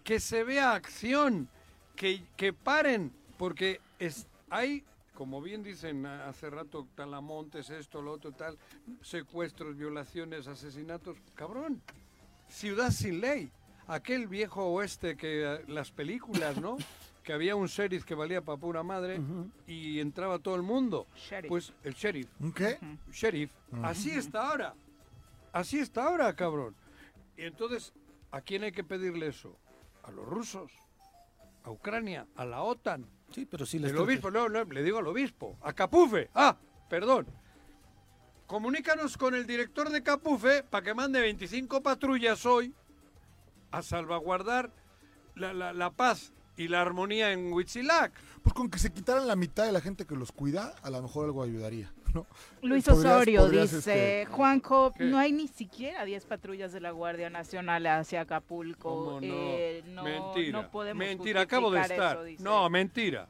que 0.03 0.19
se 0.19 0.43
vea 0.43 0.73
acción, 0.73 1.49
que, 1.95 2.23
que 2.37 2.53
paren, 2.53 3.11
porque 3.37 3.81
es, 3.99 4.27
hay, 4.49 4.83
como 5.17 5.41
bien 5.41 5.63
dicen 5.63 6.05
a- 6.05 6.27
hace 6.29 6.47
rato, 6.47 6.87
talamontes, 6.93 7.71
esto, 7.71 8.03
lo 8.03 8.11
otro, 8.11 8.33
tal, 8.33 8.55
secuestros, 9.01 9.75
violaciones, 9.75 10.47
asesinatos, 10.47 11.17
cabrón, 11.33 11.81
ciudad 12.47 12.91
sin 12.91 13.19
ley. 13.19 13.51
Aquel 13.87 14.27
viejo 14.27 14.63
oeste 14.67 15.17
que 15.17 15.43
eh, 15.55 15.65
las 15.69 15.89
películas, 15.91 16.61
¿no? 16.61 16.77
que 17.23 17.33
había 17.33 17.55
un 17.55 17.65
sheriff 17.65 18.05
que 18.05 18.13
valía 18.13 18.41
para 18.43 18.59
pura 18.59 18.83
madre 18.83 19.19
y 19.65 19.99
entraba 19.99 20.37
todo 20.37 20.53
el 20.55 20.61
mundo. 20.61 21.07
Sheriff. 21.15 21.49
Pues 21.49 21.73
el 21.83 21.95
sheriff. 21.95 22.29
¿Un 22.39 22.53
qué? 22.53 22.77
Sheriff. 23.11 23.51
Así 23.81 24.11
está 24.11 24.47
ahora. 24.51 24.75
Así 25.51 25.79
está 25.79 26.03
ahora, 26.03 26.31
cabrón. 26.35 26.75
Y 27.35 27.41
entonces, 27.45 27.91
¿a 28.29 28.39
quién 28.41 28.63
hay 28.63 28.71
que 28.71 28.83
pedirle 28.83 29.27
eso? 29.27 29.57
A 30.03 30.11
los 30.11 30.27
rusos, 30.27 30.71
a 31.67 31.71
Ucrania, 31.71 32.25
a 32.37 32.45
la 32.45 32.61
OTAN. 32.63 33.05
Sí, 33.31 33.45
pero 33.45 33.65
sí 33.65 33.77
les 33.77 33.91
El 33.91 33.97
obispo, 33.97 34.31
no, 34.31 34.47
no, 34.47 34.63
le 34.63 34.83
digo 34.83 34.99
al 34.99 35.07
obispo, 35.07 35.57
a 35.61 35.73
Capufe. 35.73 36.29
Ah, 36.33 36.55
perdón. 36.89 37.27
Comunícanos 38.47 39.17
con 39.17 39.35
el 39.35 39.45
director 39.45 39.89
de 39.89 40.01
Capufe 40.01 40.63
para 40.63 40.83
que 40.83 40.93
mande 40.93 41.19
25 41.19 41.83
patrullas 41.83 42.45
hoy 42.45 42.73
a 43.71 43.81
salvaguardar 43.81 44.71
la, 45.35 45.53
la- 45.53 45.73
la 45.73 45.91
paz 45.91 46.31
y 46.55 46.69
la 46.69 46.81
armonía 46.81 47.33
en 47.33 47.51
Huitzilac. 47.51 48.13
Pues 48.41 48.53
con 48.53 48.69
que 48.69 48.79
se 48.79 48.93
quitaran 48.93 49.27
la 49.27 49.35
mitad 49.35 49.65
de 49.65 49.73
la 49.73 49.81
gente 49.81 50.05
que 50.05 50.15
los 50.15 50.31
cuida, 50.31 50.73
a 50.81 50.89
lo 50.89 51.01
mejor 51.01 51.25
algo 51.25 51.43
ayudaría, 51.43 51.91
¿no? 52.17 52.67
Luis 52.67 52.87
Osorio 52.87 53.41
podrías, 53.41 53.71
dice, 53.71 54.21
este, 54.23 54.31
Juanjo, 54.31 54.91
¿Qué? 54.97 55.03
no 55.05 55.17
hay 55.17 55.31
ni 55.31 55.47
siquiera 55.47 56.05
10 56.05 56.25
patrullas 56.25 56.71
de 56.73 56.79
la 56.81 56.91
Guardia 56.91 57.29
Nacional 57.29 57.85
hacia 57.87 58.21
Acapulco. 58.21 58.89
¿Cómo 59.05 59.11
no? 59.21 59.27
eh, 59.27 59.83
no, 59.87 60.03
mentira. 60.03 60.61
no 60.61 60.69
podemos 60.71 61.05
mentira, 61.05 61.41
acabo 61.41 61.71
de 61.71 61.81
estar. 61.81 62.27
eso, 62.27 62.43
no, 62.43 62.69
mentira. 62.69 63.27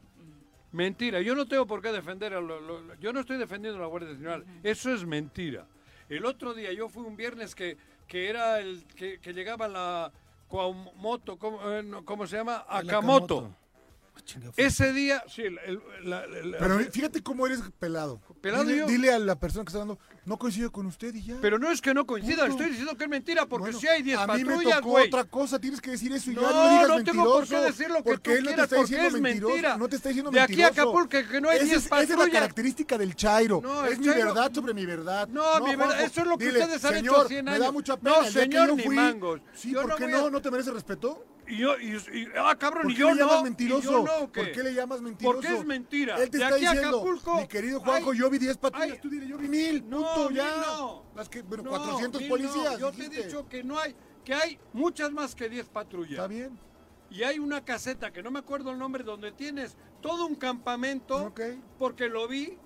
Mentira. 0.72 1.22
Yo 1.22 1.34
no 1.34 1.48
tengo 1.48 1.66
por 1.66 1.82
qué 1.82 1.92
defender 1.92 2.34
a 2.34 2.42
lo- 2.42 2.60
lo- 2.60 2.96
yo 2.96 3.14
no 3.14 3.22
estoy 3.22 3.38
defendiendo 3.38 3.80
a 3.80 3.82
la 3.84 3.88
Guardia 3.88 4.12
Nacional. 4.12 4.46
Eso 4.64 4.94
es 4.94 5.06
mentira. 5.06 5.66
El 6.10 6.26
otro 6.26 6.54
día 6.54 6.72
yo 6.74 6.90
fui 6.90 7.04
un 7.04 7.16
viernes 7.16 7.56
que, 7.56 7.78
que 8.08 8.30
era 8.30 8.60
el 8.60 8.84
que, 8.96 9.20
que 9.20 9.34
llegaba 9.34 9.68
la 9.68 10.12
Cuaumoto, 10.48 11.38
¿cómo, 11.38 11.60
eh, 11.72 11.84
no, 11.84 12.06
cómo 12.06 12.26
se 12.28 12.38
llama? 12.38 12.66
Akamoto. 12.70 13.54
Ese 14.58 14.94
día, 14.94 15.24
sí, 15.28 15.44
el- 15.44 15.60
el- 15.66 15.82
la- 16.04 16.26
la- 16.28 16.58
Pero 16.58 16.80
fíjate 16.92 17.22
cómo 17.24 17.46
eres 17.46 17.62
pelado. 17.80 18.22
Pelado 18.42 18.64
dile, 18.66 18.78
yo. 18.80 18.88
dile 18.88 19.14
a 19.14 19.20
la 19.20 19.40
persona 19.40 19.64
que 19.64 19.70
está 19.70 19.82
hablando, 19.82 20.00
no 20.26 20.38
coincido 20.38 20.72
con 20.72 20.86
usted 20.86 21.14
y 21.16 21.24
ya. 21.24 21.38
Pero 21.42 21.58
no 21.60 21.72
es 21.72 21.82
que 21.82 21.94
no 21.94 22.06
coincida, 22.06 22.46
Punto. 22.46 22.52
estoy 22.52 22.70
diciendo 22.70 22.96
que 22.98 23.04
es 23.06 23.10
mentira, 23.10 23.46
porque 23.46 23.64
Bueno, 23.66 23.80
si 23.80 23.88
hay 23.88 24.02
10 24.04 24.18
a 24.20 24.28
mí 24.28 24.44
me 24.44 24.56
patrullas, 24.56 24.78
tocó 24.80 24.90
güey. 24.90 25.08
otra 25.08 25.24
cosa, 25.26 25.60
tienes 25.60 25.82
que 25.82 25.92
decir 25.92 26.12
eso 26.14 26.32
y 26.32 26.36
No, 26.36 26.42
ya 26.42 26.52
no 26.52 26.64
me 26.64 26.70
digas 26.72 26.88
no 26.88 27.04
tengo 27.04 27.24
por 27.24 27.34
qué 27.48 27.56
mentiroso, 27.56 27.66
decir 27.66 27.90
lo 27.90 27.96
que 27.98 28.04
porque 28.04 28.32
tú 28.32 28.38
él 28.38 28.44
no 28.44 28.46
te 28.56 28.62
está 28.62 28.76
porque 28.76 28.82
diciendo 28.96 29.08
es 29.18 29.22
mentiroso, 29.22 29.54
mentira. 29.54 29.78
no 29.78 29.88
te 29.90 29.96
está 29.96 30.10
diciendo 30.10 30.32
De 30.32 30.40
aquí 30.42 30.62
a. 30.62 30.68
Acapulco, 30.68 31.10
que- 31.10 31.28
que 31.28 31.42
no 31.42 31.50
hay 31.50 31.58
Esa 31.58 31.66
10 31.66 31.78
es- 31.78 31.86
Esa 31.86 32.02
es 32.02 32.10
la 32.10 32.16
patrullas. 32.16 32.34
característica 32.42 32.98
del 32.98 33.16
Chairo, 33.16 33.62
No, 33.64 33.86
es 33.86 34.00
mi 34.00 34.06
Chairo- 34.08 34.26
verdad 34.26 34.52
sobre 34.54 34.74
mi 34.74 34.86
verdad. 34.86 35.28
No, 35.28 35.60
mi 35.62 35.72
verdad, 35.76 35.86
Juanjo, 35.96 36.06
eso 36.06 36.22
es 36.22 36.28
lo 36.28 36.38
que 36.38 36.46
dile, 36.46 36.60
ustedes 36.62 36.86
han 36.86 36.94
hecho 36.96 37.00
señor, 37.14 37.28
100 37.28 37.46
me 37.46 37.52
años. 37.52 37.64
da 37.64 37.72
mucha 37.72 37.98
pena, 37.98 38.16
No, 38.22 38.26
señor, 38.30 38.74
ni 38.76 38.84
fui- 38.84 38.96
mangos. 38.96 39.42
Sí, 39.54 39.74
¿por 39.74 39.88
no 39.88 39.96
qué 39.96 40.08
no? 40.08 40.30
¿No 40.30 40.42
te 40.42 40.52
merece 40.52 40.72
respeto? 40.72 41.26
Y 41.50 41.58
yo, 41.58 41.78
y, 41.80 41.96
y- 41.96 42.28
ah, 42.38 42.56
cabrón, 42.60 42.84
¿Por 42.84 42.92
y 42.92 42.96
qué 42.96 43.00
yo 43.02 43.12
le 43.14 43.20
llamas 43.22 43.38
no. 43.38 43.44
mentiroso? 43.44 43.90
y 43.90 43.94
yo 43.94 44.04
no, 44.04 44.32
¿qué? 44.32 44.42
¿Por 44.42 44.52
qué 44.52 44.64
le 44.64 44.74
llamas 44.74 45.02
mentiroso? 45.02 45.36
Porque 45.42 45.56
es 45.56 45.66
mentira. 45.66 46.16
Él 46.22 46.30
te 46.30 46.38
de 46.38 46.44
está 46.44 46.56
aquí 46.56 46.66
diciendo, 46.66 46.98
Acapulco. 46.98 47.36
mi 47.42 47.48
querido 47.48 47.80
Juanjo, 47.80 48.14
yo 48.14 48.30
vi 48.30 48.38
10 48.38 48.58
patrullas, 48.58 48.92
hay- 48.92 49.00
tú 49.00 49.10
dile, 49.10 49.28
yo 49.28 49.38
vi 49.38 49.48
mil, 49.48 49.90
No, 49.90 49.98
punto, 50.14 50.32
ya. 50.32 50.44
mil 50.44 50.62
no. 50.68 51.04
Las 51.16 51.30
que, 51.30 51.42
bueno, 51.44 51.64
No, 51.64 51.70
400 51.70 52.22
mil 52.22 52.30
policías. 52.30 52.78
Yo 52.80 52.92
te 52.92 53.06
he 53.06 53.10
dicho 53.10 53.48
que 53.48 53.64
no 53.64 53.80
hay, 53.80 53.96
que 54.26 54.34
hay 54.34 54.60
muchas 54.74 55.12
más 55.12 55.36
que 55.36 55.48
10 55.48 55.70
patrullas. 55.70 56.12
Está 56.12 56.28
bien. 56.28 56.60
Y 57.10 57.24
hay 57.24 57.40
una 57.40 57.64
caseta 57.64 58.12
que 58.12 58.22
no 58.22 58.30
me 58.32 58.40
acuerdo 58.40 58.72
el 58.72 58.78
nombre 58.78 59.04
donde 59.04 59.32
tienes 59.32 59.78
todo 60.02 60.26
un 60.26 60.36
campamento 60.36 61.16
Ok. 61.28 61.40
porque 61.80 62.10
lo 62.10 62.28
vi. 62.28 62.58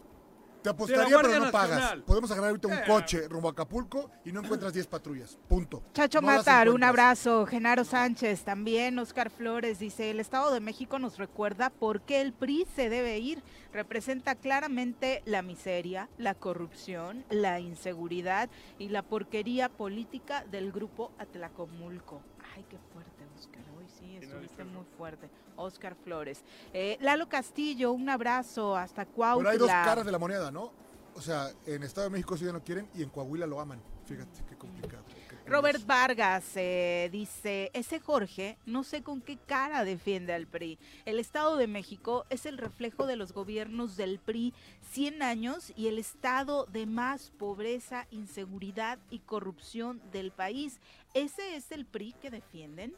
Te 0.61 0.69
apostaría, 0.69 1.17
pero 1.19 1.39
no 1.45 1.51
pagas. 1.51 1.95
Podemos 2.05 2.29
agarrar 2.31 2.49
ahorita 2.51 2.67
un 2.67 2.73
Eh. 2.75 2.83
coche 2.85 3.27
rumbo 3.27 3.47
a 3.47 3.51
Acapulco 3.51 4.11
y 4.23 4.31
no 4.31 4.41
encuentras 4.41 4.73
10 4.73 4.85
patrullas. 4.87 5.37
Punto. 5.47 5.83
Chacho 5.93 6.21
No 6.21 6.27
las 6.27 6.37
Matar, 6.39 6.67
un 6.69 6.75
encuentras. 6.75 6.89
abrazo. 6.89 7.45
Genaro 7.47 7.83
Sánchez 7.83 8.43
también. 8.43 8.99
Oscar 8.99 9.29
Flores 9.31 9.79
dice, 9.79 10.11
el 10.11 10.19
Estado 10.19 10.53
de 10.53 10.59
México 10.59 10.99
nos 10.99 11.17
recuerda 11.17 11.69
por 11.71 12.01
qué 12.01 12.21
el 12.21 12.33
PRI 12.33 12.67
se 12.75 12.89
debe 12.89 13.17
ir. 13.19 13.41
Representa 13.73 14.35
claramente 14.35 15.23
la 15.25 15.41
miseria, 15.41 16.09
la 16.17 16.35
corrupción, 16.35 17.25
la 17.29 17.59
inseguridad 17.59 18.49
y 18.77 18.89
la 18.89 19.01
porquería 19.01 19.69
política 19.69 20.45
del 20.51 20.71
grupo 20.71 21.11
Atlacomulco. 21.17 22.21
Ay, 22.55 22.65
qué 22.69 22.77
fuerte, 22.93 23.25
Oscar. 23.35 23.63
Hoy 23.77 23.85
sí, 23.87 24.17
estuviste 24.17 24.63
muy 24.63 24.85
fuerte. 24.97 25.29
Oscar 25.61 25.95
Flores. 25.95 26.43
Eh, 26.73 26.97
Lalo 27.01 27.29
Castillo, 27.29 27.91
un 27.91 28.09
abrazo 28.09 28.75
hasta 28.75 29.05
Cuautla. 29.05 29.51
Pero 29.51 29.51
hay 29.51 29.57
dos 29.57 29.85
caras 29.85 30.05
de 30.05 30.11
la 30.11 30.19
moneda, 30.19 30.51
¿no? 30.51 30.71
O 31.15 31.21
sea, 31.21 31.51
en 31.65 31.83
Estado 31.83 32.05
de 32.05 32.11
México 32.11 32.37
sí 32.37 32.45
ya 32.45 32.53
no 32.53 32.63
quieren 32.63 32.87
y 32.95 33.03
en 33.03 33.09
Coahuila 33.09 33.45
lo 33.45 33.59
aman. 33.59 33.81
Fíjate, 34.05 34.43
qué 34.49 34.57
complicado. 34.57 35.03
Robert 35.45 35.85
Vargas 35.85 36.45
eh, 36.55 37.09
dice, 37.11 37.71
ese 37.73 37.99
Jorge 37.99 38.57
no 38.65 38.83
sé 38.83 39.03
con 39.03 39.21
qué 39.21 39.37
cara 39.37 39.83
defiende 39.83 40.33
al 40.33 40.47
PRI. 40.47 40.79
El 41.05 41.19
Estado 41.19 41.57
de 41.57 41.67
México 41.67 42.25
es 42.29 42.45
el 42.45 42.57
reflejo 42.57 43.05
de 43.05 43.15
los 43.15 43.33
gobiernos 43.33 43.97
del 43.97 44.19
PRI 44.19 44.53
100 44.91 45.21
años 45.23 45.73
y 45.75 45.87
el 45.87 45.97
estado 45.97 46.65
de 46.65 46.85
más 46.85 47.31
pobreza, 47.31 48.07
inseguridad 48.11 48.99
y 49.09 49.19
corrupción 49.19 50.01
del 50.11 50.31
país. 50.31 50.79
¿Ese 51.13 51.55
es 51.55 51.71
el 51.71 51.85
PRI 51.85 52.13
que 52.13 52.31
defienden? 52.31 52.95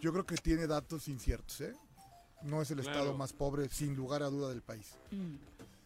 Yo 0.00 0.12
creo 0.12 0.24
que 0.24 0.36
tiene 0.36 0.66
datos 0.66 1.08
inciertos, 1.08 1.60
¿eh? 1.60 1.74
No 2.42 2.62
es 2.62 2.70
el 2.70 2.78
Claro. 2.80 2.98
estado 2.98 3.16
más 3.16 3.32
pobre, 3.32 3.68
sin 3.68 3.94
lugar 3.96 4.22
a 4.22 4.30
duda, 4.30 4.48
del 4.48 4.62
país. 4.62 4.94
Mm. 5.10 5.34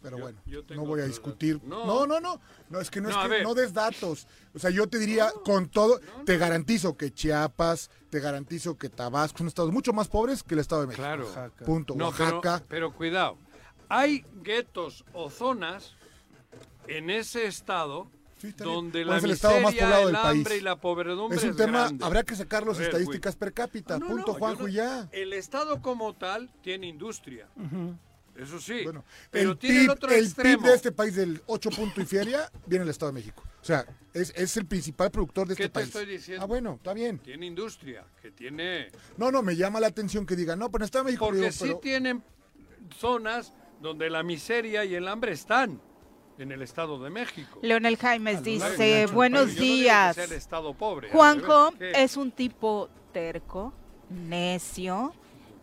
Pero 0.02 0.18
Yo- 0.18 0.22
bueno, 0.24 0.38
yo 0.44 0.60
no 0.76 0.84
voy 0.84 1.00
a 1.00 1.06
discutir. 1.06 1.60
No. 1.64 1.86
No. 1.86 2.06
no, 2.06 2.20
no, 2.20 2.38
no. 2.68 2.78
es 2.80 2.90
que 2.90 3.00
no, 3.00 3.08
es 3.08 3.16
que 3.16 3.42
no 3.42 3.54
des 3.54 3.72
datos. 3.72 4.26
O 4.54 4.58
sea, 4.58 4.68
yo 4.68 4.86
te 4.86 4.98
diría, 4.98 5.32
con 5.46 5.68
todo, 5.70 5.98
te 6.26 6.36
garantizo 6.36 6.94
que 6.96 7.10
Chiapas, 7.10 7.90
te 8.10 8.20
garantizo 8.20 8.76
que 8.76 8.90
Tabasco 8.90 9.38
son 9.38 9.46
estados 9.48 9.72
mucho 9.72 9.94
más 9.94 10.08
pobres 10.08 10.42
que 10.42 10.52
el 10.54 10.60
Estado 10.60 10.82
de 10.82 10.88
México. 10.88 11.02
Claro. 11.04 11.52
Punto. 11.64 11.94
No, 11.96 12.12
pero, 12.12 12.36
Oaxaca. 12.36 12.64
pero 12.68 12.92
cuidado. 12.92 13.38
Hay 13.88 14.26
guetos 14.42 15.04
o 15.14 15.30
zonas 15.30 15.94
en 16.86 17.08
ese 17.08 17.46
estado 17.46 18.10
bien. 18.52 18.56
donde 18.58 19.00
¿Cuál 19.04 19.06
la 19.10 19.16
es 19.18 19.24
el 19.24 19.30
estado 19.32 19.60
más 19.60 19.72
miseria, 19.72 19.84
poblado 19.84 20.08
el 20.08 20.12
del 20.14 20.22
país? 20.22 20.38
hambre 20.38 20.56
y 20.56 20.60
la 20.60 20.76
pobredumbre 20.80 21.38
Es 21.38 21.44
un 21.44 21.56
tema, 21.56 21.78
grande. 21.84 22.04
habrá 22.04 22.22
que 22.22 22.36
sacar 22.36 22.66
las 22.66 22.78
estadísticas 22.78 23.36
per 23.36 23.52
cápita. 23.52 23.98
No, 23.98 24.08
no, 24.08 24.14
Punto, 24.16 24.32
no, 24.32 24.38
Juanjo, 24.38 24.62
no- 24.64 24.68
ya. 24.68 25.08
El 25.12 25.32
estado 25.32 25.80
como 25.82 26.14
tal 26.14 26.50
tiene 26.62 26.86
industria. 26.86 27.48
Eso 28.36 28.58
sí. 28.60 28.82
Bueno, 28.82 29.04
pero 29.30 29.52
el 29.52 29.58
tiene 29.58 29.74
PIB, 29.76 29.84
el 29.84 29.90
otro 29.90 30.10
el 30.10 30.24
extremo. 30.24 30.58
PIB 30.58 30.68
de 30.68 30.74
este 30.74 30.90
país 30.92 31.14
del 31.14 31.40
8 31.46 31.70
punto 31.70 32.00
y 32.00 32.04
feria 32.04 32.50
viene 32.66 32.84
del 32.84 32.90
Estado 32.90 33.12
de 33.12 33.18
México. 33.20 33.44
O 33.62 33.64
sea, 33.64 33.86
es, 34.12 34.32
es 34.34 34.56
el 34.56 34.66
principal 34.66 35.10
productor 35.12 35.46
de 35.46 35.54
¿Qué 35.54 35.62
este 35.62 35.68
te 35.70 35.74
país. 35.74 35.86
estoy 35.86 36.06
diciendo? 36.06 36.42
Ah, 36.42 36.46
bueno, 36.46 36.74
está 36.74 36.92
bien. 36.94 37.20
Tiene 37.20 37.46
industria, 37.46 38.04
que 38.20 38.32
tiene... 38.32 38.90
No, 39.18 39.30
no, 39.30 39.40
me 39.42 39.54
llama 39.54 39.78
la 39.78 39.86
atención 39.86 40.26
que 40.26 40.34
digan, 40.34 40.58
no, 40.58 40.68
pero 40.68 40.82
en 40.82 40.86
Estado 40.86 41.04
de 41.04 41.10
México. 41.12 41.26
Porque 41.26 41.38
digo, 41.42 41.52
sí 41.52 41.58
pero- 41.60 41.78
tienen 41.78 42.24
zonas 42.98 43.52
donde 43.80 44.10
la 44.10 44.24
miseria 44.24 44.84
y 44.84 44.96
el 44.96 45.06
hambre 45.06 45.30
están 45.32 45.80
en 46.38 46.52
el 46.52 46.62
Estado 46.62 47.02
de 47.02 47.10
México. 47.10 47.58
Leonel 47.62 47.96
Jaimes 47.96 48.42
dice, 48.42 49.06
buenos 49.06 49.54
no 49.54 49.60
días. 49.60 50.18
el 50.18 50.32
estado 50.32 50.74
pobre, 50.74 51.10
Juanjo 51.10 51.72
es 51.78 52.16
un 52.16 52.30
tipo 52.30 52.88
terco, 53.12 53.72
necio 54.10 55.14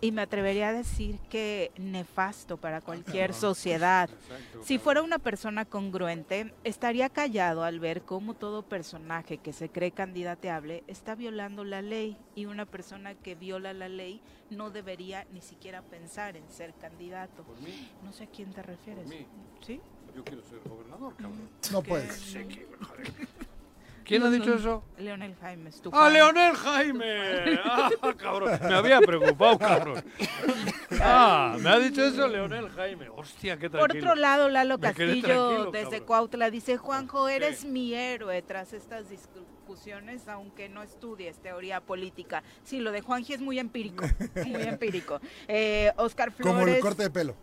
y 0.01 0.11
me 0.11 0.23
atrevería 0.23 0.69
a 0.69 0.73
decir 0.73 1.19
que 1.29 1.71
nefasto 1.77 2.57
para 2.57 2.81
cualquier 2.81 3.33
sociedad. 3.33 4.09
Si 4.63 4.77
fuera 4.77 5.01
una 5.01 5.17
persona 5.17 5.65
congruente, 5.65 6.53
estaría 6.63 7.09
callado 7.09 7.63
al 7.63 7.79
ver 7.79 8.03
cómo 8.03 8.35
todo 8.35 8.61
personaje 8.61 9.39
que 9.39 9.53
se 9.53 9.69
cree 9.69 9.91
candidateable 9.91 10.83
está 10.87 11.15
violando 11.15 11.63
la 11.63 11.81
ley 11.81 12.15
y 12.35 12.45
una 12.45 12.65
persona 12.65 13.15
que 13.15 13.33
viola 13.33 13.73
la 13.73 13.89
ley 13.89 14.21
no 14.51 14.69
debería 14.69 15.25
ni 15.31 15.41
siquiera 15.41 15.81
pensar 15.81 16.37
en 16.37 16.47
ser 16.49 16.73
candidato. 16.75 17.43
No 18.03 18.13
sé 18.13 18.25
a 18.25 18.27
quién 18.27 18.53
te 18.53 18.61
refieres. 18.61 19.09
¿Sí? 19.61 19.81
Yo 20.15 20.23
quiero 20.23 20.41
ser 20.43 20.59
gobernador, 20.67 21.13
cabrón. 21.15 21.49
No 21.71 21.81
¿Qué? 21.81 21.89
puedes. 21.89 22.13
Sí, 22.15 22.39
que- 22.45 22.67
joder. 22.85 23.11
¿Quién 24.03 24.23
ha 24.23 24.29
dicho 24.29 24.53
eso? 24.55 24.83
Leonel 24.97 25.35
Jaimes. 25.39 25.81
tu 25.81 25.89
¡Ah, 25.93 25.99
fan. 26.03 26.13
Leonel 26.13 26.53
Jaime! 26.53 27.59
¡Ah, 27.63 27.89
cabrón! 28.17 28.59
Me 28.61 28.73
había 28.73 28.99
preocupado, 28.99 29.57
cabrón. 29.57 30.03
Ah, 30.99 31.55
me 31.57 31.69
ha 31.69 31.79
dicho 31.79 32.03
eso 32.03 32.27
Leonel 32.27 32.67
Jaime. 32.71 33.07
Hostia, 33.07 33.57
qué 33.57 33.69
Por 33.69 33.79
tranquilo. 33.79 34.11
otro 34.11 34.15
lado, 34.19 34.49
Lalo 34.49 34.77
Me 34.77 34.93
quedé 34.93 35.21
Castillo 35.21 35.47
tranquilo, 35.47 35.71
desde 35.71 35.83
cabrón. 35.91 36.05
Cuautla 36.07 36.49
dice, 36.49 36.75
Juanjo, 36.75 37.29
eres 37.29 37.63
mi 37.63 37.93
héroe 37.93 38.41
tras 38.41 38.73
estas 38.73 39.07
discusiones, 39.09 40.27
aunque 40.27 40.67
no 40.67 40.83
estudies 40.83 41.37
teoría 41.37 41.79
política. 41.79 42.43
Sí, 42.63 42.79
lo 42.79 42.91
de 42.91 42.99
Juanji 42.99 43.33
es 43.33 43.39
muy 43.41 43.59
empírico, 43.59 44.03
muy 44.45 44.63
empírico. 44.63 45.21
Eh, 45.47 45.93
Oscar 45.95 46.31
Flores... 46.33 46.53
Como 46.53 46.67
el 46.67 46.79
corte 46.81 47.03
de 47.03 47.09
pelo. 47.11 47.35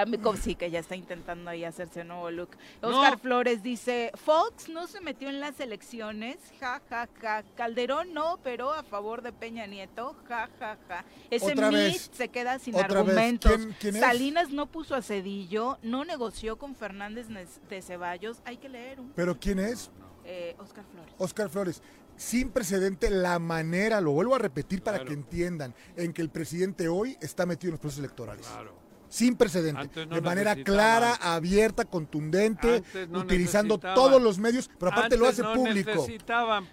También, 0.00 0.22
como- 0.22 0.36
sí, 0.36 0.54
que 0.54 0.70
ya 0.70 0.78
está 0.78 0.96
intentando 0.96 1.50
ahí 1.50 1.64
hacerse 1.64 2.02
un 2.02 2.08
nuevo 2.08 2.30
look. 2.30 2.50
No. 2.82 2.88
Oscar 2.88 3.18
Flores 3.18 3.62
dice, 3.62 4.10
Fox 4.14 4.68
no 4.68 4.86
se 4.86 5.00
metió 5.00 5.28
en 5.28 5.40
las 5.40 5.58
elecciones, 5.60 6.38
ja, 6.60 6.80
ja, 6.88 7.08
ja. 7.20 7.42
Calderón 7.56 8.12
no, 8.14 8.38
pero 8.42 8.72
a 8.72 8.82
favor 8.82 9.22
de 9.22 9.32
Peña 9.32 9.66
Nieto, 9.66 10.14
ja, 10.28 10.48
ja, 10.58 10.78
ja. 10.88 11.04
Ese 11.30 11.52
Otra 11.52 11.68
mit 11.70 11.76
vez. 11.78 12.10
se 12.12 12.28
queda 12.28 12.58
sin 12.58 12.76
argumentos. 12.76 13.52
¿Quién- 13.52 13.76
quién 13.80 13.94
es? 13.96 14.00
Salinas 14.00 14.50
no 14.50 14.66
puso 14.66 14.94
a 14.94 15.02
Cedillo, 15.02 15.78
no 15.82 16.04
negoció 16.04 16.56
con 16.58 16.74
Fernández 16.74 17.26
de 17.68 17.82
Ceballos. 17.82 18.40
Hay 18.44 18.56
que 18.56 18.68
leer 18.68 19.00
un... 19.00 19.12
¿Pero 19.12 19.38
quién 19.38 19.58
es? 19.58 19.90
Eh, 20.24 20.54
Oscar 20.58 20.84
Flores. 20.92 21.14
Oscar 21.18 21.48
Flores. 21.48 21.82
Sin 22.16 22.50
precedente 22.50 23.10
la 23.10 23.38
manera, 23.38 24.00
lo 24.00 24.10
vuelvo 24.10 24.34
a 24.34 24.38
repetir 24.38 24.82
para 24.82 24.98
Claro. 24.98 25.08
que 25.08 25.14
entiendan, 25.14 25.74
en 25.96 26.12
que 26.12 26.20
el 26.20 26.30
presidente 26.30 26.88
hoy 26.88 27.16
está 27.20 27.46
metido 27.46 27.68
en 27.70 27.72
los 27.74 27.80
procesos 27.80 28.04
electorales. 28.04 28.46
Claro. 28.46 28.74
Sin 29.08 29.36
precedente. 29.36 30.06
No 30.06 30.14
de 30.16 30.20
manera 30.20 30.54
clara, 30.56 31.14
abierta, 31.14 31.84
contundente, 31.84 32.82
no 33.08 33.20
utilizando 33.20 33.78
todos 33.78 34.20
los 34.22 34.38
medios, 34.38 34.68
pero 34.78 34.92
aparte 34.92 35.16
lo 35.16 35.26
hace 35.26 35.42
no 35.42 35.54
público. 35.54 36.06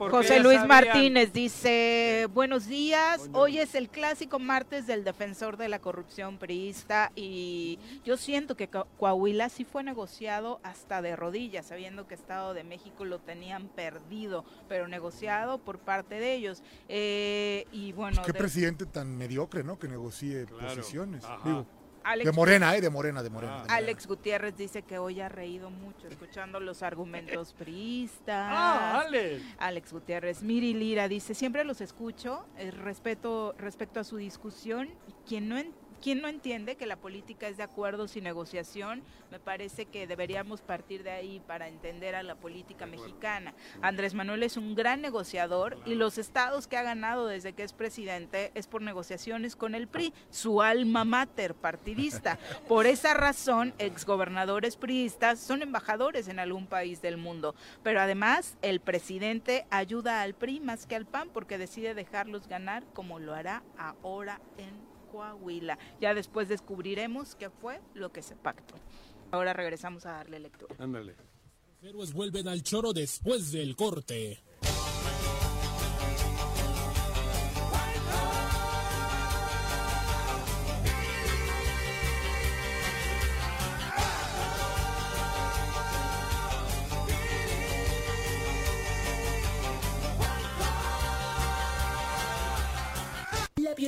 José 0.09 0.39
Luis 0.39 0.59
sabían. 0.59 0.67
Martínez 0.67 1.33
dice, 1.33 2.27
buenos 2.33 2.67
días, 2.67 3.29
hoy 3.33 3.59
es 3.59 3.75
el 3.75 3.89
clásico 3.89 4.39
martes 4.39 4.87
del 4.87 5.03
defensor 5.03 5.57
de 5.57 5.69
la 5.69 5.79
corrupción 5.79 6.37
priista 6.37 7.11
y 7.15 7.79
yo 8.03 8.17
siento 8.17 8.55
que 8.55 8.67
Co- 8.67 8.87
Coahuila 8.97 9.49
sí 9.49 9.63
fue 9.63 9.83
negociado 9.83 10.59
hasta 10.63 11.01
de 11.01 11.15
rodillas, 11.15 11.65
sabiendo 11.67 12.07
que 12.07 12.15
Estado 12.15 12.53
de 12.53 12.63
México 12.63 13.05
lo 13.05 13.19
tenían 13.19 13.67
perdido, 13.69 14.43
pero 14.67 14.87
negociado 14.87 15.57
por 15.59 15.79
parte 15.79 16.15
de 16.15 16.33
ellos. 16.35 16.63
Eh, 16.89 17.65
y 17.71 17.91
bueno, 17.93 18.21
Qué 18.25 18.31
de- 18.33 18.39
presidente 18.39 18.85
tan 18.85 19.17
mediocre, 19.17 19.63
¿no? 19.63 19.79
Que 19.79 19.87
negocie 19.87 20.45
Claro. 20.45 20.67
posiciones. 20.75 21.23
Ajá. 21.23 21.39
Digo, 21.45 21.65
Alex- 22.05 22.25
de 22.25 22.31
Morena, 22.31 22.75
¿eh? 22.75 22.81
De 22.81 22.89
Morena, 22.89 23.23
de 23.23 23.29
Morena. 23.29 23.53
de 23.53 23.59
Morena. 23.59 23.75
Alex 23.75 24.07
Gutiérrez 24.07 24.55
dice 24.55 24.83
que 24.83 24.97
hoy 24.99 25.21
ha 25.21 25.27
reído 25.29 25.69
mucho 25.71 26.07
escuchando 26.07 26.59
los 26.59 26.83
argumentos 26.83 27.53
priistas. 27.57 28.47
Ah, 28.51 29.01
Alex. 29.05 29.43
Alex 29.57 29.91
Gutiérrez. 29.91 30.43
Miri 30.43 30.73
Lira 30.73 31.07
dice, 31.07 31.33
siempre 31.33 31.63
los 31.63 31.81
escucho, 31.81 32.45
eh, 32.57 32.71
respeto, 32.71 33.55
respecto 33.57 33.99
a 33.99 34.03
su 34.03 34.17
discusión, 34.17 34.89
quien 35.27 35.49
no, 35.49 35.57
en- 35.57 35.73
¿quién 36.05 36.21
no 36.21 36.27
entiende 36.27 36.75
que 36.75 36.85
la 36.85 36.97
política 36.97 37.47
es 37.47 37.57
de 37.57 37.63
acuerdos 37.63 38.15
y 38.15 38.21
negociación? 38.21 39.01
Me 39.31 39.39
parece 39.39 39.87
que 39.87 40.05
deberíamos 40.05 40.61
partir 40.61 41.01
de 41.01 41.09
ahí 41.09 41.41
para 41.47 41.67
entender 41.67 42.13
a 42.13 42.21
la 42.21 42.35
política 42.35 42.85
mexicana. 42.85 43.55
Andrés 43.81 44.13
Manuel 44.13 44.43
es 44.43 44.55
un 44.55 44.75
gran 44.75 45.01
negociador 45.01 45.79
y 45.83 45.95
los 45.95 46.19
estados 46.19 46.67
que 46.67 46.77
ha 46.77 46.83
ganado 46.83 47.25
desde 47.25 47.53
que 47.53 47.63
es 47.63 47.73
presidente 47.73 48.51
es 48.53 48.67
por 48.67 48.83
negociaciones 48.83 49.55
con 49.55 49.73
el 49.73 49.87
PRI, 49.87 50.13
su 50.29 50.61
alma 50.61 51.05
mater 51.05 51.55
partidista. 51.55 52.37
Por 52.67 52.85
esa 52.85 53.15
razón, 53.15 53.73
exgobernadores 53.79 54.77
priistas 54.77 55.39
son 55.39 55.63
embajadores 55.63 56.27
en 56.27 56.37
algún 56.37 56.67
país 56.67 57.01
del 57.01 57.17
mundo. 57.17 57.55
Pero 57.81 57.99
además, 57.99 58.57
el 58.61 58.79
presidente 58.79 59.65
ayuda 59.71 60.21
al 60.21 60.35
PRI 60.35 60.59
más 60.59 60.85
que 60.85 60.95
al 60.95 61.07
PAN 61.07 61.31
porque 61.33 61.57
decide 61.57 61.95
dejarlos 61.95 62.47
ganar 62.47 62.83
como 62.93 63.17
lo 63.17 63.33
hará 63.33 63.63
ahora 64.03 64.39
en 64.59 64.94
Coahuila. 65.15 65.77
Ya 66.01 66.13
después 66.13 66.49
descubriremos 66.49 67.35
qué 67.35 67.49
fue 67.49 67.79
lo 67.93 68.11
que 68.11 68.21
se 68.21 68.35
pactó. 68.35 68.75
Ahora 69.31 69.53
regresamos 69.53 70.05
a 70.05 70.11
darle 70.11 70.39
lectura. 70.39 70.75
Ándale. 70.77 71.15
Héroes 71.81 72.13
vuelven 72.13 72.47
al 72.47 72.63
choro 72.63 72.93
después 72.93 73.51
del 73.51 73.75
corte. 73.75 74.39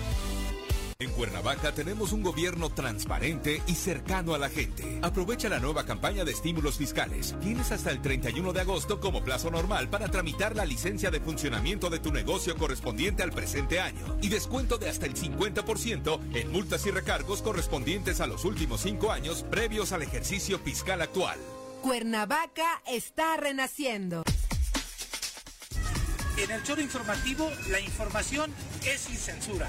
En 1.02 1.10
Cuernavaca 1.10 1.72
tenemos 1.72 2.12
un 2.12 2.22
gobierno 2.22 2.70
transparente 2.70 3.60
y 3.66 3.74
cercano 3.74 4.34
a 4.34 4.38
la 4.38 4.48
gente. 4.48 5.00
Aprovecha 5.02 5.48
la 5.48 5.58
nueva 5.58 5.84
campaña 5.84 6.24
de 6.24 6.30
estímulos 6.30 6.76
fiscales. 6.76 7.34
Tienes 7.40 7.72
hasta 7.72 7.90
el 7.90 8.00
31 8.00 8.52
de 8.52 8.60
agosto 8.60 9.00
como 9.00 9.24
plazo 9.24 9.50
normal 9.50 9.88
para 9.90 10.06
tramitar 10.06 10.54
la 10.54 10.64
licencia 10.64 11.10
de 11.10 11.18
funcionamiento 11.18 11.90
de 11.90 11.98
tu 11.98 12.12
negocio 12.12 12.56
correspondiente 12.56 13.24
al 13.24 13.32
presente 13.32 13.80
año 13.80 14.16
y 14.22 14.28
descuento 14.28 14.78
de 14.78 14.90
hasta 14.90 15.06
el 15.06 15.14
50% 15.16 16.20
en 16.36 16.52
multas 16.52 16.86
y 16.86 16.92
recargos 16.92 17.42
correspondientes 17.42 18.20
a 18.20 18.28
los 18.28 18.44
últimos 18.44 18.82
cinco 18.82 19.10
años 19.10 19.44
previos 19.50 19.90
al 19.90 20.02
ejercicio 20.02 20.60
fiscal 20.60 21.02
actual. 21.02 21.36
Cuernavaca 21.82 22.80
está 22.86 23.36
renaciendo. 23.38 24.22
En 26.36 26.50
el 26.50 26.62
choro 26.62 26.80
informativo, 26.80 27.50
la 27.70 27.80
información 27.80 28.52
es 28.86 29.00
sin 29.00 29.16
censura. 29.16 29.68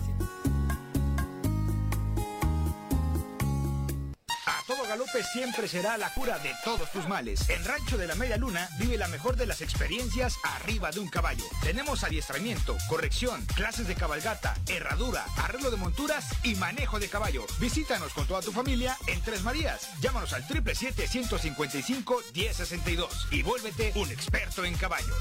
Galope 4.91 5.23
siempre 5.23 5.69
será 5.69 5.97
la 5.97 6.13
cura 6.13 6.37
de 6.39 6.53
todos 6.65 6.91
tus 6.91 7.07
males. 7.07 7.49
En 7.49 7.63
Rancho 7.63 7.97
de 7.97 8.07
la 8.07 8.15
Media 8.15 8.35
Luna 8.35 8.67
vive 8.77 8.97
la 8.97 9.07
mejor 9.07 9.37
de 9.37 9.45
las 9.45 9.61
experiencias 9.61 10.35
arriba 10.43 10.91
de 10.91 10.99
un 10.99 11.07
caballo. 11.07 11.45
Tenemos 11.63 12.03
adiestramiento, 12.03 12.75
corrección, 12.89 13.45
clases 13.55 13.87
de 13.87 13.95
cabalgata, 13.95 14.53
herradura, 14.67 15.23
arreglo 15.37 15.71
de 15.71 15.77
monturas 15.77 16.25
y 16.43 16.55
manejo 16.55 16.99
de 16.99 17.07
caballo. 17.07 17.45
Visítanos 17.57 18.11
con 18.11 18.27
toda 18.27 18.41
tu 18.41 18.51
familia 18.51 18.97
en 19.07 19.21
Tres 19.21 19.43
Marías. 19.43 19.87
Llámanos 20.01 20.33
al 20.33 20.45
777-155-1062 20.49 23.07
y 23.31 23.43
vuélvete 23.43 23.93
un 23.95 24.11
experto 24.11 24.65
en 24.65 24.75
caballos. 24.75 25.15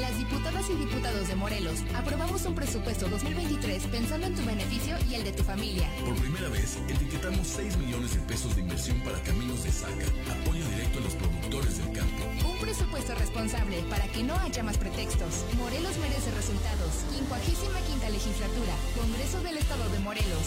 Las 0.00 0.16
diputadas 0.16 0.70
y 0.70 0.74
diputados 0.74 1.26
de 1.26 1.34
Morelos 1.34 1.80
aprobamos 1.94 2.44
un 2.46 2.54
presupuesto 2.54 3.08
2023 3.08 3.82
pensando 3.86 4.26
en 4.28 4.34
tu 4.34 4.44
beneficio 4.44 4.96
y 5.10 5.14
el 5.14 5.24
de 5.24 5.32
tu 5.32 5.42
familia. 5.42 5.88
Por 6.04 6.14
primera 6.14 6.48
vez, 6.48 6.78
etiquetamos 6.88 7.46
6 7.46 7.76
millones 7.78 8.14
de 8.14 8.20
pesos 8.20 8.54
de 8.54 8.62
inversión 8.62 9.00
para 9.00 9.20
caminos 9.22 9.64
de 9.64 9.72
saca, 9.72 10.06
apoyo 10.40 10.64
directo 10.68 10.98
a 10.98 11.02
los 11.02 11.14
productores 11.14 11.78
del 11.78 11.92
campo. 11.92 12.24
Un 12.48 12.58
presupuesto 12.58 13.14
responsable 13.16 13.82
para 13.90 14.06
que 14.08 14.22
no 14.22 14.34
haya 14.36 14.62
más 14.62 14.78
pretextos. 14.78 15.44
Morelos 15.56 15.96
merece 15.98 16.30
resultados. 16.30 16.92
55 17.16 17.68
legislatura, 18.10 18.74
Congreso 18.96 19.40
del 19.42 19.58
Estado 19.58 19.88
de 19.90 19.98
Morelos. 20.00 20.46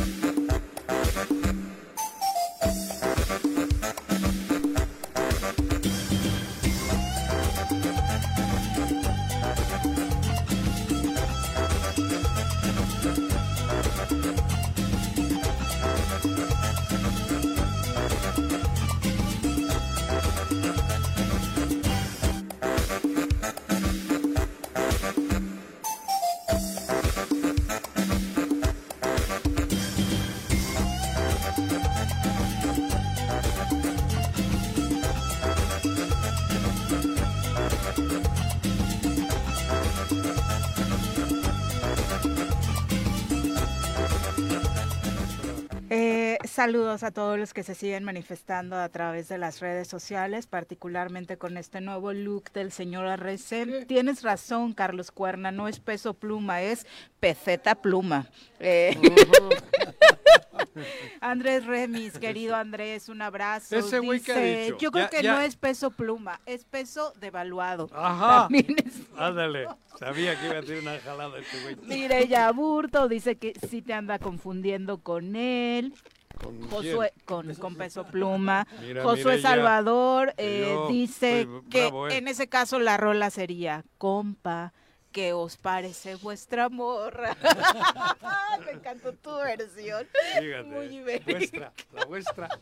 Saludos 46.65 47.01
a 47.01 47.09
todos 47.09 47.39
los 47.39 47.55
que 47.55 47.63
se 47.63 47.73
siguen 47.73 48.03
manifestando 48.03 48.75
a 48.77 48.87
través 48.89 49.27
de 49.29 49.39
las 49.39 49.61
redes 49.61 49.87
sociales, 49.87 50.45
particularmente 50.45 51.35
con 51.37 51.57
este 51.57 51.81
nuevo 51.81 52.13
look 52.13 52.51
del 52.51 52.71
señor 52.71 53.07
Arrece. 53.07 53.85
Tienes 53.87 54.21
razón, 54.21 54.73
Carlos 54.73 55.09
Cuerna, 55.09 55.49
no 55.51 55.67
es 55.67 55.79
peso 55.79 56.13
pluma, 56.13 56.61
es 56.61 56.85
peceta 57.19 57.73
pluma. 57.73 58.27
Eh, 58.59 58.95
Andrés 61.19 61.65
Remis, 61.65 62.19
querido 62.19 62.55
Andrés, 62.55 63.09
un 63.09 63.23
abrazo. 63.23 63.75
Ese 63.75 63.97
güey 63.97 64.19
que 64.19 64.31
ha 64.31 64.37
dicho, 64.37 64.77
Yo 64.77 64.91
creo 64.91 65.05
ya- 65.05 65.09
que 65.09 65.23
ya- 65.23 65.33
no 65.33 65.41
es 65.41 65.55
peso 65.55 65.89
pluma, 65.89 66.41
es 66.45 66.63
peso 66.65 67.11
devaluado. 67.19 67.89
Ajá. 67.91 68.47
Es- 68.53 69.01
Ándale. 69.17 69.65
Sabía 69.97 70.39
que 70.39 70.45
iba 70.45 70.59
a 70.59 70.61
tener 70.61 70.83
una 70.83 70.99
jalada 70.99 71.39
este 71.39 71.59
güey. 71.63 71.75
Mireya 71.87 72.51
Burto 72.51 73.07
dice 73.07 73.37
que 73.37 73.53
sí 73.67 73.81
te 73.81 73.93
anda 73.93 74.19
confundiendo 74.19 74.99
con 74.99 75.35
él. 75.35 75.95
¿Con 76.41 76.69
Josué, 76.69 77.13
con, 77.25 77.53
con 77.55 77.75
peso 77.75 78.05
pluma. 78.05 78.67
Mira, 78.81 79.03
Josué 79.03 79.41
Salvador 79.41 80.33
que 80.35 80.71
eh, 80.71 80.77
dice 80.89 81.43
soy 81.43 81.61
que 81.69 81.81
bravo, 81.81 82.07
¿eh? 82.07 82.17
en 82.17 82.27
ese 82.27 82.47
caso 82.47 82.79
la 82.79 82.97
rola 82.97 83.29
sería 83.29 83.83
compa. 83.97 84.73
¿Qué 85.11 85.33
os 85.33 85.57
parece 85.57 86.15
vuestra 86.15 86.69
morra? 86.69 87.35
Me 88.65 88.71
encantó 88.71 89.11
tu 89.13 89.35
versión. 89.35 90.07
Fíjate, 90.39 90.63
Muy 90.63 90.85
ibérica. 90.85 91.31
vuestra, 91.33 91.73
la 91.93 92.05
vuestra. 92.05 92.49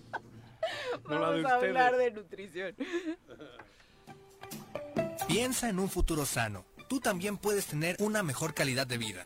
No 1.07 1.19
la 1.19 1.31
de 1.31 1.41
Vamos 1.41 1.51
a 1.51 1.55
hablar 1.55 1.97
de 1.97 2.11
nutrición. 2.11 2.75
Piensa 5.27 5.69
en 5.69 5.79
un 5.79 5.89
futuro 5.89 6.25
sano. 6.25 6.65
Tú 6.87 6.99
también 6.99 7.37
puedes 7.37 7.67
tener 7.67 7.95
una 7.99 8.23
mejor 8.23 8.53
calidad 8.53 8.87
de 8.87 8.97
vida. 8.97 9.25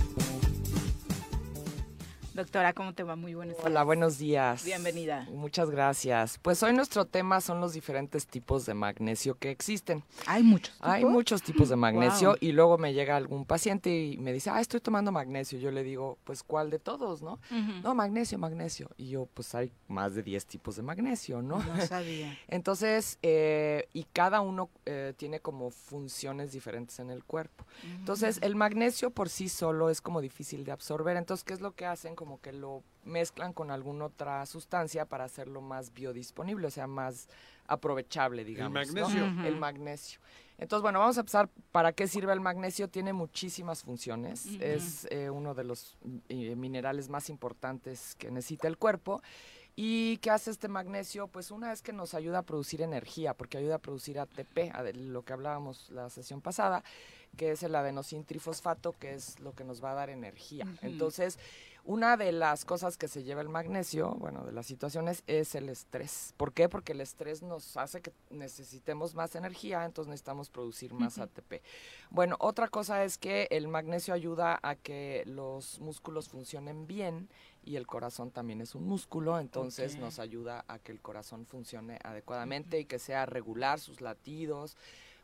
Doctora, 2.41 2.73
¿cómo 2.73 2.95
te 2.95 3.03
va? 3.03 3.15
Muy 3.15 3.35
buenos 3.35 3.55
días. 3.57 3.67
Hola, 3.67 3.83
buenos 3.83 4.17
días. 4.17 4.65
Bienvenida. 4.65 5.27
Muchas 5.31 5.69
gracias. 5.69 6.39
Pues 6.41 6.63
hoy 6.63 6.73
nuestro 6.73 7.05
tema 7.05 7.39
son 7.39 7.61
los 7.61 7.73
diferentes 7.73 8.25
tipos 8.25 8.65
de 8.65 8.73
magnesio 8.73 9.37
que 9.37 9.51
existen. 9.51 10.03
Hay 10.25 10.41
muchos. 10.41 10.75
Hay 10.79 11.05
muchos 11.05 11.43
tipos 11.43 11.69
de 11.69 11.75
magnesio 11.75 12.29
Wow. 12.29 12.37
y 12.41 12.51
luego 12.53 12.79
me 12.79 12.95
llega 12.95 13.15
algún 13.15 13.45
paciente 13.45 13.95
y 13.95 14.17
me 14.17 14.33
dice, 14.33 14.49
ah, 14.49 14.59
estoy 14.59 14.79
tomando 14.79 15.11
magnesio. 15.11 15.59
Yo 15.59 15.69
le 15.69 15.83
digo, 15.83 16.17
pues, 16.23 16.41
¿cuál 16.41 16.71
de 16.71 16.79
todos, 16.79 17.21
no? 17.21 17.39
No, 17.83 17.93
magnesio, 17.93 18.39
magnesio. 18.39 18.89
Y 18.97 19.09
yo, 19.09 19.27
pues, 19.35 19.53
hay 19.53 19.71
más 19.87 20.15
de 20.15 20.23
10 20.23 20.43
tipos 20.47 20.75
de 20.77 20.81
magnesio, 20.81 21.43
¿no? 21.43 21.59
No 21.63 21.85
sabía. 21.85 22.35
Entonces, 22.47 23.19
eh, 23.21 23.87
y 23.93 24.05
cada 24.05 24.41
uno 24.41 24.71
eh, 24.87 25.13
tiene 25.15 25.41
como 25.41 25.69
funciones 25.69 26.53
diferentes 26.53 26.97
en 26.97 27.11
el 27.11 27.23
cuerpo. 27.23 27.65
Entonces, 27.99 28.39
el 28.41 28.55
magnesio 28.55 29.11
por 29.11 29.29
sí 29.29 29.47
solo 29.47 29.91
es 29.91 30.01
como 30.01 30.21
difícil 30.21 30.63
de 30.65 30.71
absorber. 30.71 31.17
Entonces, 31.17 31.43
¿qué 31.43 31.53
es 31.53 31.61
lo 31.61 31.73
que 31.75 31.85
hacen? 31.85 32.15
Como 32.15 32.30
que 32.39 32.53
lo 32.53 32.83
mezclan 33.03 33.53
con 33.53 33.71
alguna 33.71 34.05
otra 34.05 34.45
sustancia 34.45 35.05
para 35.05 35.25
hacerlo 35.25 35.61
más 35.61 35.93
biodisponible, 35.93 36.67
o 36.67 36.71
sea, 36.71 36.87
más 36.87 37.27
aprovechable, 37.67 38.43
digamos. 38.45 38.93
¿no? 38.93 39.03
magnesio. 39.03 39.45
El 39.45 39.55
magnesio. 39.57 40.19
Entonces, 40.57 40.83
bueno, 40.83 40.99
vamos 40.99 41.17
a 41.17 41.21
empezar. 41.21 41.49
¿Para 41.71 41.91
qué 41.91 42.07
sirve 42.07 42.33
el 42.33 42.39
magnesio? 42.39 42.87
Tiene 42.87 43.13
muchísimas 43.13 43.81
funciones. 43.81 44.45
Es 44.59 45.07
eh, 45.09 45.29
uno 45.29 45.55
de 45.55 45.63
los 45.63 45.97
eh, 46.29 46.55
minerales 46.55 47.09
más 47.09 47.29
importantes 47.29 48.15
que 48.15 48.29
necesita 48.29 48.67
el 48.67 48.77
cuerpo. 48.77 49.21
¿Y 49.75 50.17
qué 50.17 50.29
hace 50.29 50.51
este 50.51 50.67
magnesio? 50.67 51.27
Pues 51.27 51.49
una 51.49 51.71
es 51.71 51.81
que 51.81 51.93
nos 51.93 52.13
ayuda 52.13 52.39
a 52.39 52.41
producir 52.43 52.81
energía, 52.81 53.33
porque 53.33 53.57
ayuda 53.57 53.75
a 53.75 53.79
producir 53.79 54.19
ATP, 54.19 54.69
a 54.73 54.83
de 54.83 54.93
lo 54.93 55.23
que 55.23 55.33
hablábamos 55.33 55.89
la 55.89 56.09
sesión 56.09 56.41
pasada, 56.41 56.83
que 57.37 57.51
es 57.51 57.63
el 57.63 57.73
adenosin 57.73 58.25
trifosfato, 58.25 58.91
que 58.91 59.13
es 59.13 59.39
lo 59.39 59.53
que 59.53 59.63
nos 59.63 59.83
va 59.83 59.91
a 59.91 59.95
dar 59.95 60.09
energía. 60.09 60.67
Entonces, 60.81 61.39
una 61.83 62.17
de 62.17 62.31
las 62.31 62.65
cosas 62.65 62.97
que 62.97 63.07
se 63.07 63.23
lleva 63.23 63.41
el 63.41 63.49
magnesio, 63.49 64.11
bueno, 64.19 64.43
de 64.45 64.51
las 64.51 64.65
situaciones, 64.65 65.23
es 65.27 65.55
el 65.55 65.69
estrés. 65.69 66.33
¿Por 66.37 66.53
qué? 66.53 66.69
Porque 66.69 66.91
el 66.91 67.01
estrés 67.01 67.41
nos 67.41 67.75
hace 67.77 68.01
que 68.01 68.13
necesitemos 68.29 69.15
más 69.15 69.35
energía, 69.35 69.83
entonces 69.85 70.09
necesitamos 70.09 70.49
producir 70.49 70.93
más. 70.93 71.17
ATP. 71.17 71.61
Bueno, 72.09 72.35
otra 72.39 72.67
cosa 72.67 73.03
es 73.03 73.17
que 73.17 73.47
el 73.51 73.67
magnesio 73.67 74.13
ayuda 74.13 74.59
a 74.61 74.75
que 74.75 75.23
los 75.25 75.79
músculos 75.79 76.29
funcionen 76.29 76.87
bien 76.87 77.29
y 77.63 77.75
el 77.75 77.87
corazón 77.87 78.31
también 78.31 78.61
es 78.61 78.75
un 78.75 78.87
músculo, 78.87 79.39
entonces 79.39 79.97
nos 79.97 80.19
ayuda 80.19 80.65
a 80.67 80.79
que 80.79 80.91
el 80.91 81.01
corazón 81.01 81.45
funcione 81.45 81.99
adecuadamente 82.03 82.79
y 82.79 82.85
que 82.85 82.99
sea 82.99 83.25
regular 83.25 83.79
sus 83.79 84.01
latidos. 84.01 84.77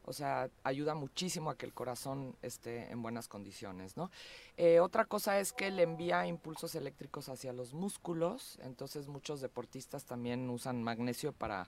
O 0.07 0.13
sea, 0.13 0.49
ayuda 0.63 0.95
muchísimo 0.95 1.49
a 1.49 1.57
que 1.57 1.65
el 1.65 1.73
corazón 1.73 2.33
esté 2.41 2.89
en 2.91 3.01
buenas 3.01 3.27
condiciones, 3.27 3.97
¿no? 3.97 4.09
Eh, 4.55 4.79
otra 4.79 5.03
cosa 5.03 5.37
es 5.39 5.51
que 5.51 5.69
le 5.69 5.83
envía 5.83 6.25
impulsos 6.25 6.75
eléctricos 6.75 7.27
hacia 7.27 7.51
los 7.51 7.73
músculos, 7.73 8.57
entonces 8.63 9.09
muchos 9.09 9.41
deportistas 9.41 10.05
también 10.05 10.49
usan 10.49 10.81
magnesio 10.81 11.33
para 11.33 11.67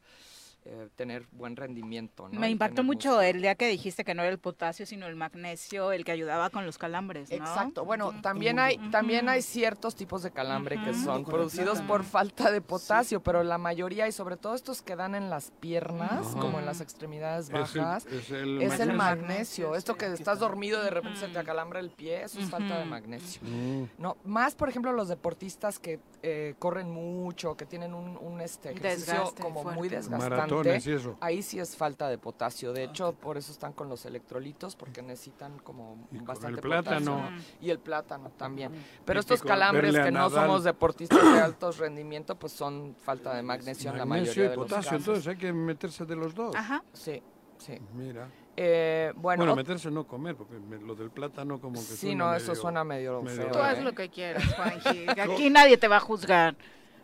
eh, 0.66 0.90
tener 0.96 1.26
buen 1.32 1.56
rendimiento, 1.56 2.28
¿no? 2.30 2.40
Me 2.40 2.50
impactó 2.50 2.84
mucho 2.84 3.10
músculo. 3.10 3.22
el 3.22 3.42
día 3.42 3.56
que 3.56 3.68
dijiste 3.68 4.04
que 4.04 4.14
no 4.14 4.22
era 4.24 4.32
el 4.32 4.40
potasio, 4.40 4.86
sino 4.86 5.08
el 5.08 5.16
magnesio, 5.16 5.92
el 5.94 6.04
que 6.04 6.12
ayudaba 6.12 6.50
con 6.50 6.66
los 6.66 6.78
calambres, 6.78 7.30
¿no? 7.30 7.38
Exacto. 7.38 7.86
Bueno, 7.86 8.14
también 8.22 8.60
hay 8.60 8.78
también 8.92 9.30
hay 9.30 9.42
ciertos 9.42 9.96
tipos 9.96 10.22
de 10.22 10.32
calambre 10.32 10.78
que 10.84 10.94
son 10.94 11.24
producidos 11.24 11.82
por 11.82 12.04
falta 12.04 12.52
de 12.52 12.62
potasio, 12.62 13.22
pero 13.24 13.44
la 13.44 13.58
mayoría 13.58 14.08
y 14.08 14.12
sobre 14.12 14.36
todo 14.38 14.54
estos 14.54 14.82
que 14.82 14.96
dan 14.96 15.16
en 15.16 15.30
las 15.30 15.52
piernas, 15.60 16.28
Ajá. 16.28 16.40
como 16.40 16.60
en 16.60 16.66
las 16.66 16.82
extremidades 16.82 17.46
Es 17.50 17.54
el- 17.54 17.62
bajas, 17.82 18.06
es 18.08 18.30
el 18.32 18.62
es 18.62 18.80
el 18.80 18.94
magnesio. 18.94 18.96
magnesio. 18.98 19.76
Esto 19.76 19.96
que 19.96 20.08
estás 20.08 20.40
dormido 20.40 20.82
y 20.82 20.84
de 20.84 20.90
repente 20.90 21.20
se 21.20 21.28
te 21.30 21.40
acalambra 21.40 21.80
el 21.80 21.90
pie, 21.90 22.24
eso 22.24 22.40
es 22.40 22.50
falta 22.50 22.78
de 22.80 22.86
magnesio. 22.86 23.42
Mm. 23.44 23.84
No, 23.98 24.18
más 24.26 24.56
por 24.56 24.68
ejemplo 24.70 24.92
los 24.92 25.08
deportistas 25.08 25.80
que 25.80 26.00
eh, 26.22 26.56
corren 26.60 26.92
mucho, 26.92 27.56
que 27.56 27.66
tienen 27.66 27.94
un, 27.94 28.18
un, 28.18 28.42
este 28.42 28.72
ejercicio 28.72 29.14
Desgaste 29.14 29.42
como 29.42 29.64
muy 29.64 29.88
desgastante. 29.88 30.50
Maratones 30.60 30.88
y 30.88 30.92
eso. 30.92 31.18
Ahí 31.22 31.42
sí 31.42 31.60
es 31.60 31.76
falta 31.76 32.08
de 32.10 32.18
potasio. 32.18 32.74
De 32.74 32.84
hecho, 32.84 33.14
por 33.14 33.38
eso 33.38 33.52
están 33.52 33.74
con 33.74 33.90
los 33.90 34.06
electrolitos, 34.06 34.76
porque 34.76 35.02
necesitan 35.02 35.58
como 35.60 36.08
Y 36.12 36.18
con 36.18 36.26
bastante 36.28 36.56
el 36.58 36.62
plátano. 36.62 37.16
potasio. 37.18 37.44
Y 37.62 37.70
el 37.70 37.80
plátano 37.80 38.32
también. 38.38 38.72
Pero 39.06 39.20
estos 39.20 39.42
calambres 39.42 39.98
que 39.98 40.12
no 40.12 40.30
somos 40.30 40.64
deportistas 40.64 41.22
de 41.34 41.40
alto 41.42 41.72
rendimiento, 41.72 42.36
pues 42.36 42.54
son 42.54 42.96
falta 43.04 43.34
de 43.36 43.42
magnesio, 43.44 43.92
en 43.92 43.98
la 43.98 44.06
Magnesio 44.06 44.32
mayoría 44.34 44.46
y 44.46 44.50
de 44.50 44.56
los 44.56 44.66
potasio, 44.66 44.92
casos. 44.92 45.08
entonces 45.08 45.28
hay 45.28 45.36
que 45.38 45.54
meterse 45.54 46.06
de 46.06 46.16
los 46.16 46.34
dos. 46.36 46.56
Ajá. 46.56 46.84
Sí, 46.94 47.22
sí. 47.58 47.78
Mira. 47.94 48.28
Eh, 48.62 49.14
bueno, 49.16 49.56
meterse 49.56 49.90
no 49.90 50.06
comer, 50.06 50.36
porque 50.36 50.56
me- 50.60 50.80
lo 50.80 50.94
del 50.94 51.12
plátano 51.12 51.62
como 51.62 51.76
que 51.76 51.86
Sí, 51.86 52.08
suena 52.08 52.26
no, 52.32 52.36
eso 52.36 52.48
medio- 52.52 52.62
suena 52.62 52.84
medio 52.84 53.24
feo, 53.24 53.52
Tú 53.52 53.60
haz 53.60 53.78
¿eh? 53.78 53.82
lo 53.84 53.94
que 53.94 54.10
quieras, 54.10 54.44
Juanji. 54.54 55.06
Aquí 55.46 55.50
nadie 55.50 55.78
te 55.78 55.88
va 55.88 55.96
a 55.98 56.00
juzgar. 56.02 56.58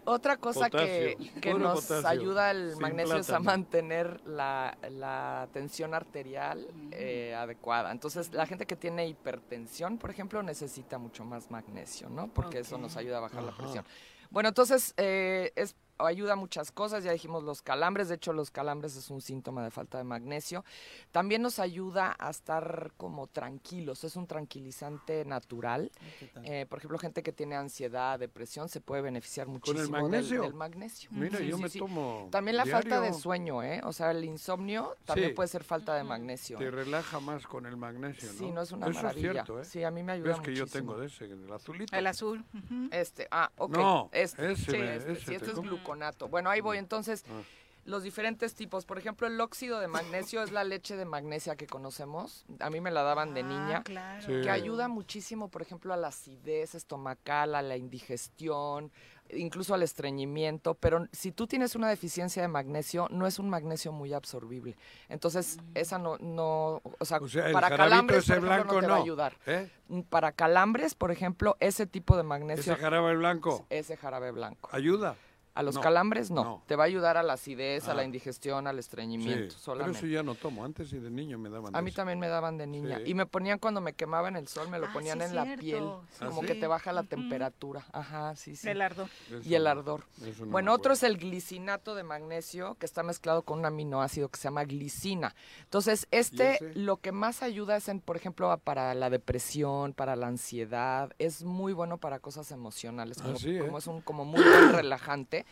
Otra 0.05 0.37
cosa 0.37 0.69
que, 0.69 1.15
Potasio, 1.17 1.41
que 1.41 1.53
nos 1.55 1.81
potasio, 1.81 2.07
ayuda 2.07 2.51
el 2.51 2.71
sin 2.73 2.81
magnesio 2.81 3.17
es 3.17 3.29
a 3.31 3.39
mantener 3.39 4.21
la, 4.27 4.77
la 4.89 5.47
tensión 5.51 5.93
arterial 5.93 6.67
eh, 6.91 7.33
adecuada. 7.35 7.91
Entonces, 7.91 8.31
la 8.33 8.45
gente 8.45 8.65
que 8.65 8.75
tiene 8.75 9.07
hipertensión, 9.07 9.97
por 9.97 10.11
ejemplo, 10.11 10.43
necesita 10.43 10.97
mucho 10.97 11.25
más 11.25 11.49
magnesio, 11.49 12.09
¿no? 12.09 12.27
Porque 12.27 12.59
eso 12.59 12.77
nos 12.77 12.95
ayuda 12.97 13.17
a 13.17 13.21
bajar 13.21 13.43
la 13.43 13.55
presión. 13.55 13.85
Bueno, 14.29 14.49
entonces, 14.49 14.93
eh, 14.97 15.51
es, 15.55 15.75
ayuda 15.99 16.33
a 16.33 16.35
muchas 16.35 16.71
cosas, 16.71 17.03
ya 17.03 17.11
dijimos 17.11 17.43
los 17.43 17.61
calambres, 17.61 18.09
de 18.09 18.15
hecho 18.15 18.33
los 18.33 18.51
calambres 18.51 18.95
es 18.95 19.09
un 19.09 19.21
síntoma 19.21 19.63
de 19.63 19.71
falta 19.71 19.97
de 19.97 20.03
magnesio. 20.03 20.63
También 21.11 21.41
nos 21.41 21.59
ayuda 21.59 22.15
a 22.19 22.29
estar 22.29 22.91
como 22.97 23.27
tranquilos, 23.27 24.03
es 24.03 24.15
un 24.15 24.27
tranquilizante 24.27 25.25
natural. 25.25 25.91
Eh, 26.43 26.65
por 26.69 26.79
ejemplo, 26.79 26.97
gente 26.97 27.23
que 27.23 27.31
tiene 27.31 27.55
ansiedad, 27.55 28.19
depresión, 28.19 28.69
se 28.69 28.81
puede 28.81 29.01
beneficiar 29.01 29.47
muchísimo 29.47 29.81
del- 29.81 29.89
magnesio? 29.91 30.41
Del, 30.43 30.53
magnesio. 30.53 31.09
Mira, 31.13 31.37
Sí, 31.39 31.47
yo 31.47 31.57
sí, 31.57 31.63
me 31.63 31.69
sí. 31.69 31.79
tomo 31.79 32.27
También 32.31 32.57
la 32.57 32.65
falta 32.65 32.99
de 33.01 33.13
sueño, 33.13 33.63
¿eh? 33.63 33.81
O 33.83 33.93
sea, 33.93 34.11
el 34.11 34.23
insomnio 34.25 34.95
también 35.05 35.29
Sí. 35.29 35.35
puede 35.35 35.47
ser 35.47 35.63
falta 35.63 35.95
de 35.95 36.03
magnesio. 36.03 36.57
Te 36.57 36.65
¿eh? 36.65 36.71
relaja 36.71 37.19
más 37.19 37.45
con 37.47 37.65
el 37.65 37.77
magnesio, 37.77 38.31
¿no? 38.33 38.37
Sí, 38.39 38.51
no 38.51 38.61
es 38.61 38.71
una 38.71 38.87
Eso 38.87 38.95
maravilla. 39.01 39.27
es 39.27 39.33
cierto, 39.33 39.59
¿eh? 39.61 39.65
Sí, 39.65 39.83
a 39.83 39.91
mí 39.91 40.03
me 40.03 40.13
ayuda 40.13 40.29
Ves 40.33 40.41
que 40.41 40.55
yo 40.55 40.65
tengo 40.67 40.97
de 40.97 41.07
ese, 41.07 41.25
el 41.25 41.51
azulito. 41.51 41.95
El 41.95 42.07
azul. 42.07 42.43
Este, 42.91 43.27
ah, 43.31 43.51
ok. 43.57 43.71
No, 43.77 44.09
este, 44.11 44.51
ese 44.51 44.63
sí, 44.65 44.71
me- 44.77 44.95
este, 44.95 45.11
ese 45.13 45.35
este 45.35 45.51
es. 45.51 45.53
Gluconato. 45.85 46.27
Bueno, 46.27 46.49
ahí 46.49 46.61
voy. 46.61 46.77
Entonces, 46.77 47.23
Ah. 47.29 47.41
los 47.85 48.01
diferentes 48.03 48.55
tipos. 48.55 48.83
Por 48.85 48.97
ejemplo, 48.97 49.27
el 49.27 49.39
óxido 49.39 49.79
de 49.79 49.87
magnesio 49.87 50.41
es 50.41 50.51
la 50.51 50.63
leche 50.63 50.95
de 50.97 51.05
magnesia 51.05 51.55
que 51.55 51.67
conocemos. 51.67 52.43
A 52.59 52.69
mí 52.71 52.81
me 52.81 52.89
la 52.91 53.03
daban 53.03 53.33
de 53.35 53.43
niña. 53.43 53.77
Ah, 53.77 53.83
claro. 53.83 54.21
Sí. 54.25 54.41
Que 54.41 54.49
ayuda 54.49 54.87
muchísimo, 54.87 55.49
por 55.49 55.61
ejemplo, 55.61 55.93
a 55.93 55.97
la 55.97 56.07
acidez 56.07 56.73
estomacal, 56.73 57.53
a 57.53 57.61
la 57.61 57.77
indigestión, 57.77 58.91
incluso 59.29 59.75
al 59.75 59.83
estreñimiento. 59.83 60.73
Pero 60.73 61.07
si 61.11 61.31
tú 61.31 61.45
tienes 61.45 61.75
una 61.75 61.87
deficiencia 61.87 62.41
de 62.41 62.47
magnesio, 62.47 63.07
no 63.11 63.27
es 63.27 63.37
un 63.37 63.49
magnesio 63.51 63.91
muy 63.91 64.13
absorbible. 64.13 64.75
Entonces, 65.07 65.59
esa 65.75 65.99
no, 65.99 66.17
no, 66.17 66.81
o 66.97 67.05
sea, 67.05 67.17
O 67.19 67.27
sea, 67.27 67.45
el 67.47 67.53
para 67.53 67.69
calambres, 67.77 68.23
ese 68.23 68.35
por 68.41 68.47
ejemplo, 68.47 68.63
blanco 68.63 68.73
no 68.75 68.81
te 68.81 68.87
va 68.87 68.95
a 68.97 69.01
ayudar. 69.01 69.37
¿Eh? 69.45 69.69
Mm, 69.89 70.01
Para 70.01 70.31
calambres, 70.31 70.95
por 70.95 71.11
ejemplo, 71.11 71.55
ese 71.59 71.85
tipo 71.85 72.17
de 72.17 72.23
magnesio, 72.23 72.73
Ese 72.73 72.81
jarabe 72.81 73.15
blanco. 73.15 73.63
ese 73.69 73.95
jarabe 73.95 74.31
blanco. 74.31 74.69
Ayuda. 74.71 75.15
A 75.55 75.63
los 75.63 75.75
No, 75.75 75.81
calambres 75.81 76.29
no. 76.31 76.43
no. 76.43 76.63
Te 76.67 76.75
va 76.75 76.83
a 76.83 76.87
ayudar 76.87 77.15
a 77.17 77.23
la 77.23 77.33
acidez, 77.33 77.87
a 77.87 77.93
la 77.93 78.01
Ah. 78.01 78.05
indigestión, 78.05 78.67
al 78.67 78.77
estreñimiento, 78.77 79.43
Sí, 79.43 79.47
pero 79.51 79.59
solamente. 79.63 79.97
eso 79.99 80.07
ya 80.07 80.21
no 80.21 80.35
tomo. 80.35 80.65
Antes 80.65 80.91
y 80.93 80.99
de 80.99 81.09
niño 81.09 81.37
me 81.39 81.49
daban 81.49 81.73
A 81.75 81.81
mí 81.81 81.89
eso. 81.89 81.95
también 81.95 82.19
me 82.19 82.27
daban 82.27 82.57
de 82.57 82.67
niña. 82.67 82.97
Sí. 82.97 83.03
Y 83.11 83.13
me 83.13 83.25
ponían 83.25 83.57
cuando 83.57 83.79
me 83.81 83.93
quemaba 83.93 84.27
en 84.27 84.35
el 84.35 84.47
sol, 84.49 84.67
me 84.69 84.79
lo 84.79 84.87
Ah, 84.87 84.93
ponían 84.93 85.19
sí, 85.19 85.25
en 85.25 85.35
la 85.35 85.55
piel. 85.55 85.83
Sí. 86.11 86.25
Como 86.25 86.41
¿Ah, 86.41 86.45
que 86.45 86.55
te 86.55 86.67
baja 86.67 86.91
la 86.91 87.03
temperatura. 87.03 87.85
Ajá, 87.93 88.35
sí, 88.35 88.55
sí. 88.55 88.67
El 88.69 88.81
ardor. 88.81 89.07
Eso 89.29 89.39
Y 89.49 89.55
el 89.55 89.65
ardor. 89.65 90.03
no 90.39 90.45
bueno, 90.47 90.73
otro 90.73 90.91
es 90.93 91.03
el 91.03 91.17
glicinato 91.17 91.95
de 91.95 92.03
magnesio, 92.03 92.75
que 92.77 92.85
está 92.85 93.01
mezclado 93.03 93.43
con 93.43 93.59
un 93.59 93.65
aminoácido 93.65 94.27
que 94.29 94.37
se 94.37 94.43
llama 94.45 94.65
glicina. 94.65 95.33
Entonces, 95.63 96.07
este 96.11 96.59
lo 96.75 96.97
que 96.97 97.11
más 97.13 97.41
ayuda 97.43 97.77
es, 97.77 97.87
en, 97.87 98.01
por 98.01 98.17
ejemplo, 98.17 98.55
para 98.63 98.93
la 98.93 99.09
depresión, 99.09 99.93
para 99.93 100.17
la 100.17 100.27
ansiedad. 100.27 101.11
Es 101.17 101.43
muy 101.43 101.71
bueno 101.71 101.97
para 101.97 102.19
cosas 102.19 102.51
emocionales, 102.51 103.21
como, 103.21 103.35
Ah, 103.35 103.39
sí, 103.39 103.55
¿eh? 103.55 103.59
como 103.59 103.77
es 103.77 103.87
un 103.87 104.01
como 104.01 104.25
muy 104.25 104.41
buen 104.43 104.71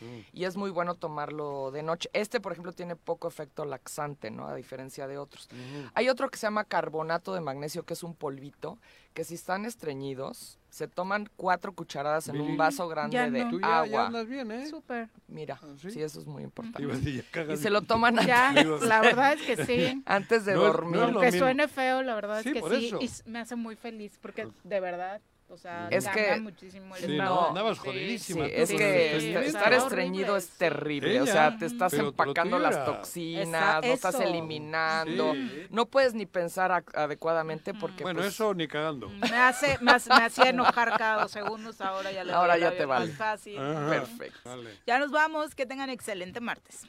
Mm. 0.00 0.18
Y 0.32 0.44
es 0.44 0.56
muy 0.56 0.70
bueno 0.70 0.94
tomarlo 0.94 1.70
de 1.70 1.82
noche. 1.82 2.08
Este, 2.12 2.40
por 2.40 2.52
ejemplo, 2.52 2.72
tiene 2.72 2.96
poco 2.96 3.28
efecto 3.28 3.64
laxante, 3.64 4.30
¿no? 4.30 4.46
A 4.46 4.54
diferencia 4.54 5.06
de 5.06 5.18
otros. 5.18 5.48
Hay 5.94 6.08
otro 6.08 6.28
que 6.30 6.38
se 6.38 6.46
llama 6.46 6.64
carbonato 6.64 7.34
de 7.34 7.40
magnesio, 7.40 7.84
que 7.84 7.94
es 7.94 8.02
un 8.02 8.14
polvito, 8.14 8.78
que 9.12 9.24
si 9.24 9.34
están 9.34 9.64
estreñidos, 9.64 10.58
se 10.70 10.88
toman 10.88 11.28
cuatro 11.36 11.72
cucharadas 11.72 12.28
en 12.28 12.40
un 12.40 12.56
vaso 12.56 12.88
grande 12.88 13.14
ya 13.14 13.30
de 13.30 13.44
no. 13.44 13.50
Tú 13.50 13.60
ya, 13.60 13.66
ya 13.68 13.78
agua. 13.80 14.06
andas 14.06 14.26
bien, 14.26 14.50
¿eh? 14.50 14.66
Súper. 14.66 15.08
Mira, 15.28 15.60
¿Ah, 15.62 15.66
sí? 15.78 15.90
sí? 15.92 16.02
eso 16.02 16.18
es 16.20 16.26
muy 16.26 16.42
importante. 16.42 16.82
Y 17.52 17.56
se 17.56 17.70
lo 17.70 17.82
toman 17.82 18.16
Ya, 18.26 18.52
la 18.82 19.00
verdad 19.00 19.34
es 19.34 19.42
que 19.42 19.64
sí. 19.64 20.02
antes 20.06 20.44
de 20.44 20.54
No 20.54 20.62
dormir. 20.64 21.00
Aunque 21.02 21.30
suene 21.30 21.68
feo, 21.68 22.02
la 22.02 22.16
verdad 22.16 22.42
Sí, 22.42 22.48
es 22.48 22.62
que 22.62 22.76
sí. 22.76 22.86
eso. 22.86 22.98
Y 23.00 23.30
me 23.30 23.38
hace 23.38 23.54
muy 23.54 23.76
feliz 23.76 24.18
porque 24.20 24.48
de 24.64 24.80
verdad, 24.80 25.20
o 25.48 25.56
sea, 25.56 25.88
Es 25.90 26.08
que- 26.08 26.40
muchísimo 26.40 26.96
el 26.96 27.04
Sí, 27.04 27.12
estado. 27.12 27.34
no, 27.42 27.48
andabas 27.48 27.78
jodidísima. 27.78 28.46
Sí, 28.46 28.52
es 28.54 28.70
que 28.70 29.46
estar 29.46 29.72
estreñido 29.72 30.36
es 30.36 30.48
terrible. 30.50 31.20
O 31.20 31.26
sea, 31.26 31.56
te 31.56 31.66
estás 31.66 31.92
empacando 31.92 32.58
las 32.58 32.84
toxinas, 32.84 33.84
no 33.84 33.92
estás 33.92 34.16
eliminando. 34.20 35.32
Sí. 35.34 35.66
No 35.70 35.86
puedes 35.86 36.14
ni 36.14 36.26
pensar 36.26 36.84
adecuadamente 36.94 37.72
porque. 37.74 38.02
Bueno, 38.02 38.20
pues, 38.20 38.34
eso 38.34 38.52
ni 38.54 38.66
cagando. 38.66 39.08
Me 39.08 39.36
hace, 39.36 39.78
me, 39.80 39.92
hace- 39.92 40.10
me 40.10 40.24
hacía 40.24 40.48
enojar 40.48 40.96
cada 40.98 41.22
dos 41.22 41.30
segundos, 41.30 41.80
ahora 41.80 42.10
ya 42.10 42.24
le 42.24 42.32
Ahora 42.32 42.58
ya 42.58 42.72
te 42.76 42.86
más 42.86 43.00
vale. 43.00 43.12
fácil. 43.12 43.58
Ajá. 43.58 43.88
Perfecto. 43.90 44.40
Vale. 44.44 44.70
Ya 44.86 44.98
nos 44.98 45.10
vamos, 45.10 45.54
que 45.54 45.66
tengan 45.66 45.90
excelente 45.90 46.40
martes. 46.40 46.86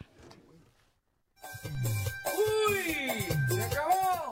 ¡Uy! 2.67 3.27
¡Se 3.49 3.63
acabó! 3.63 4.31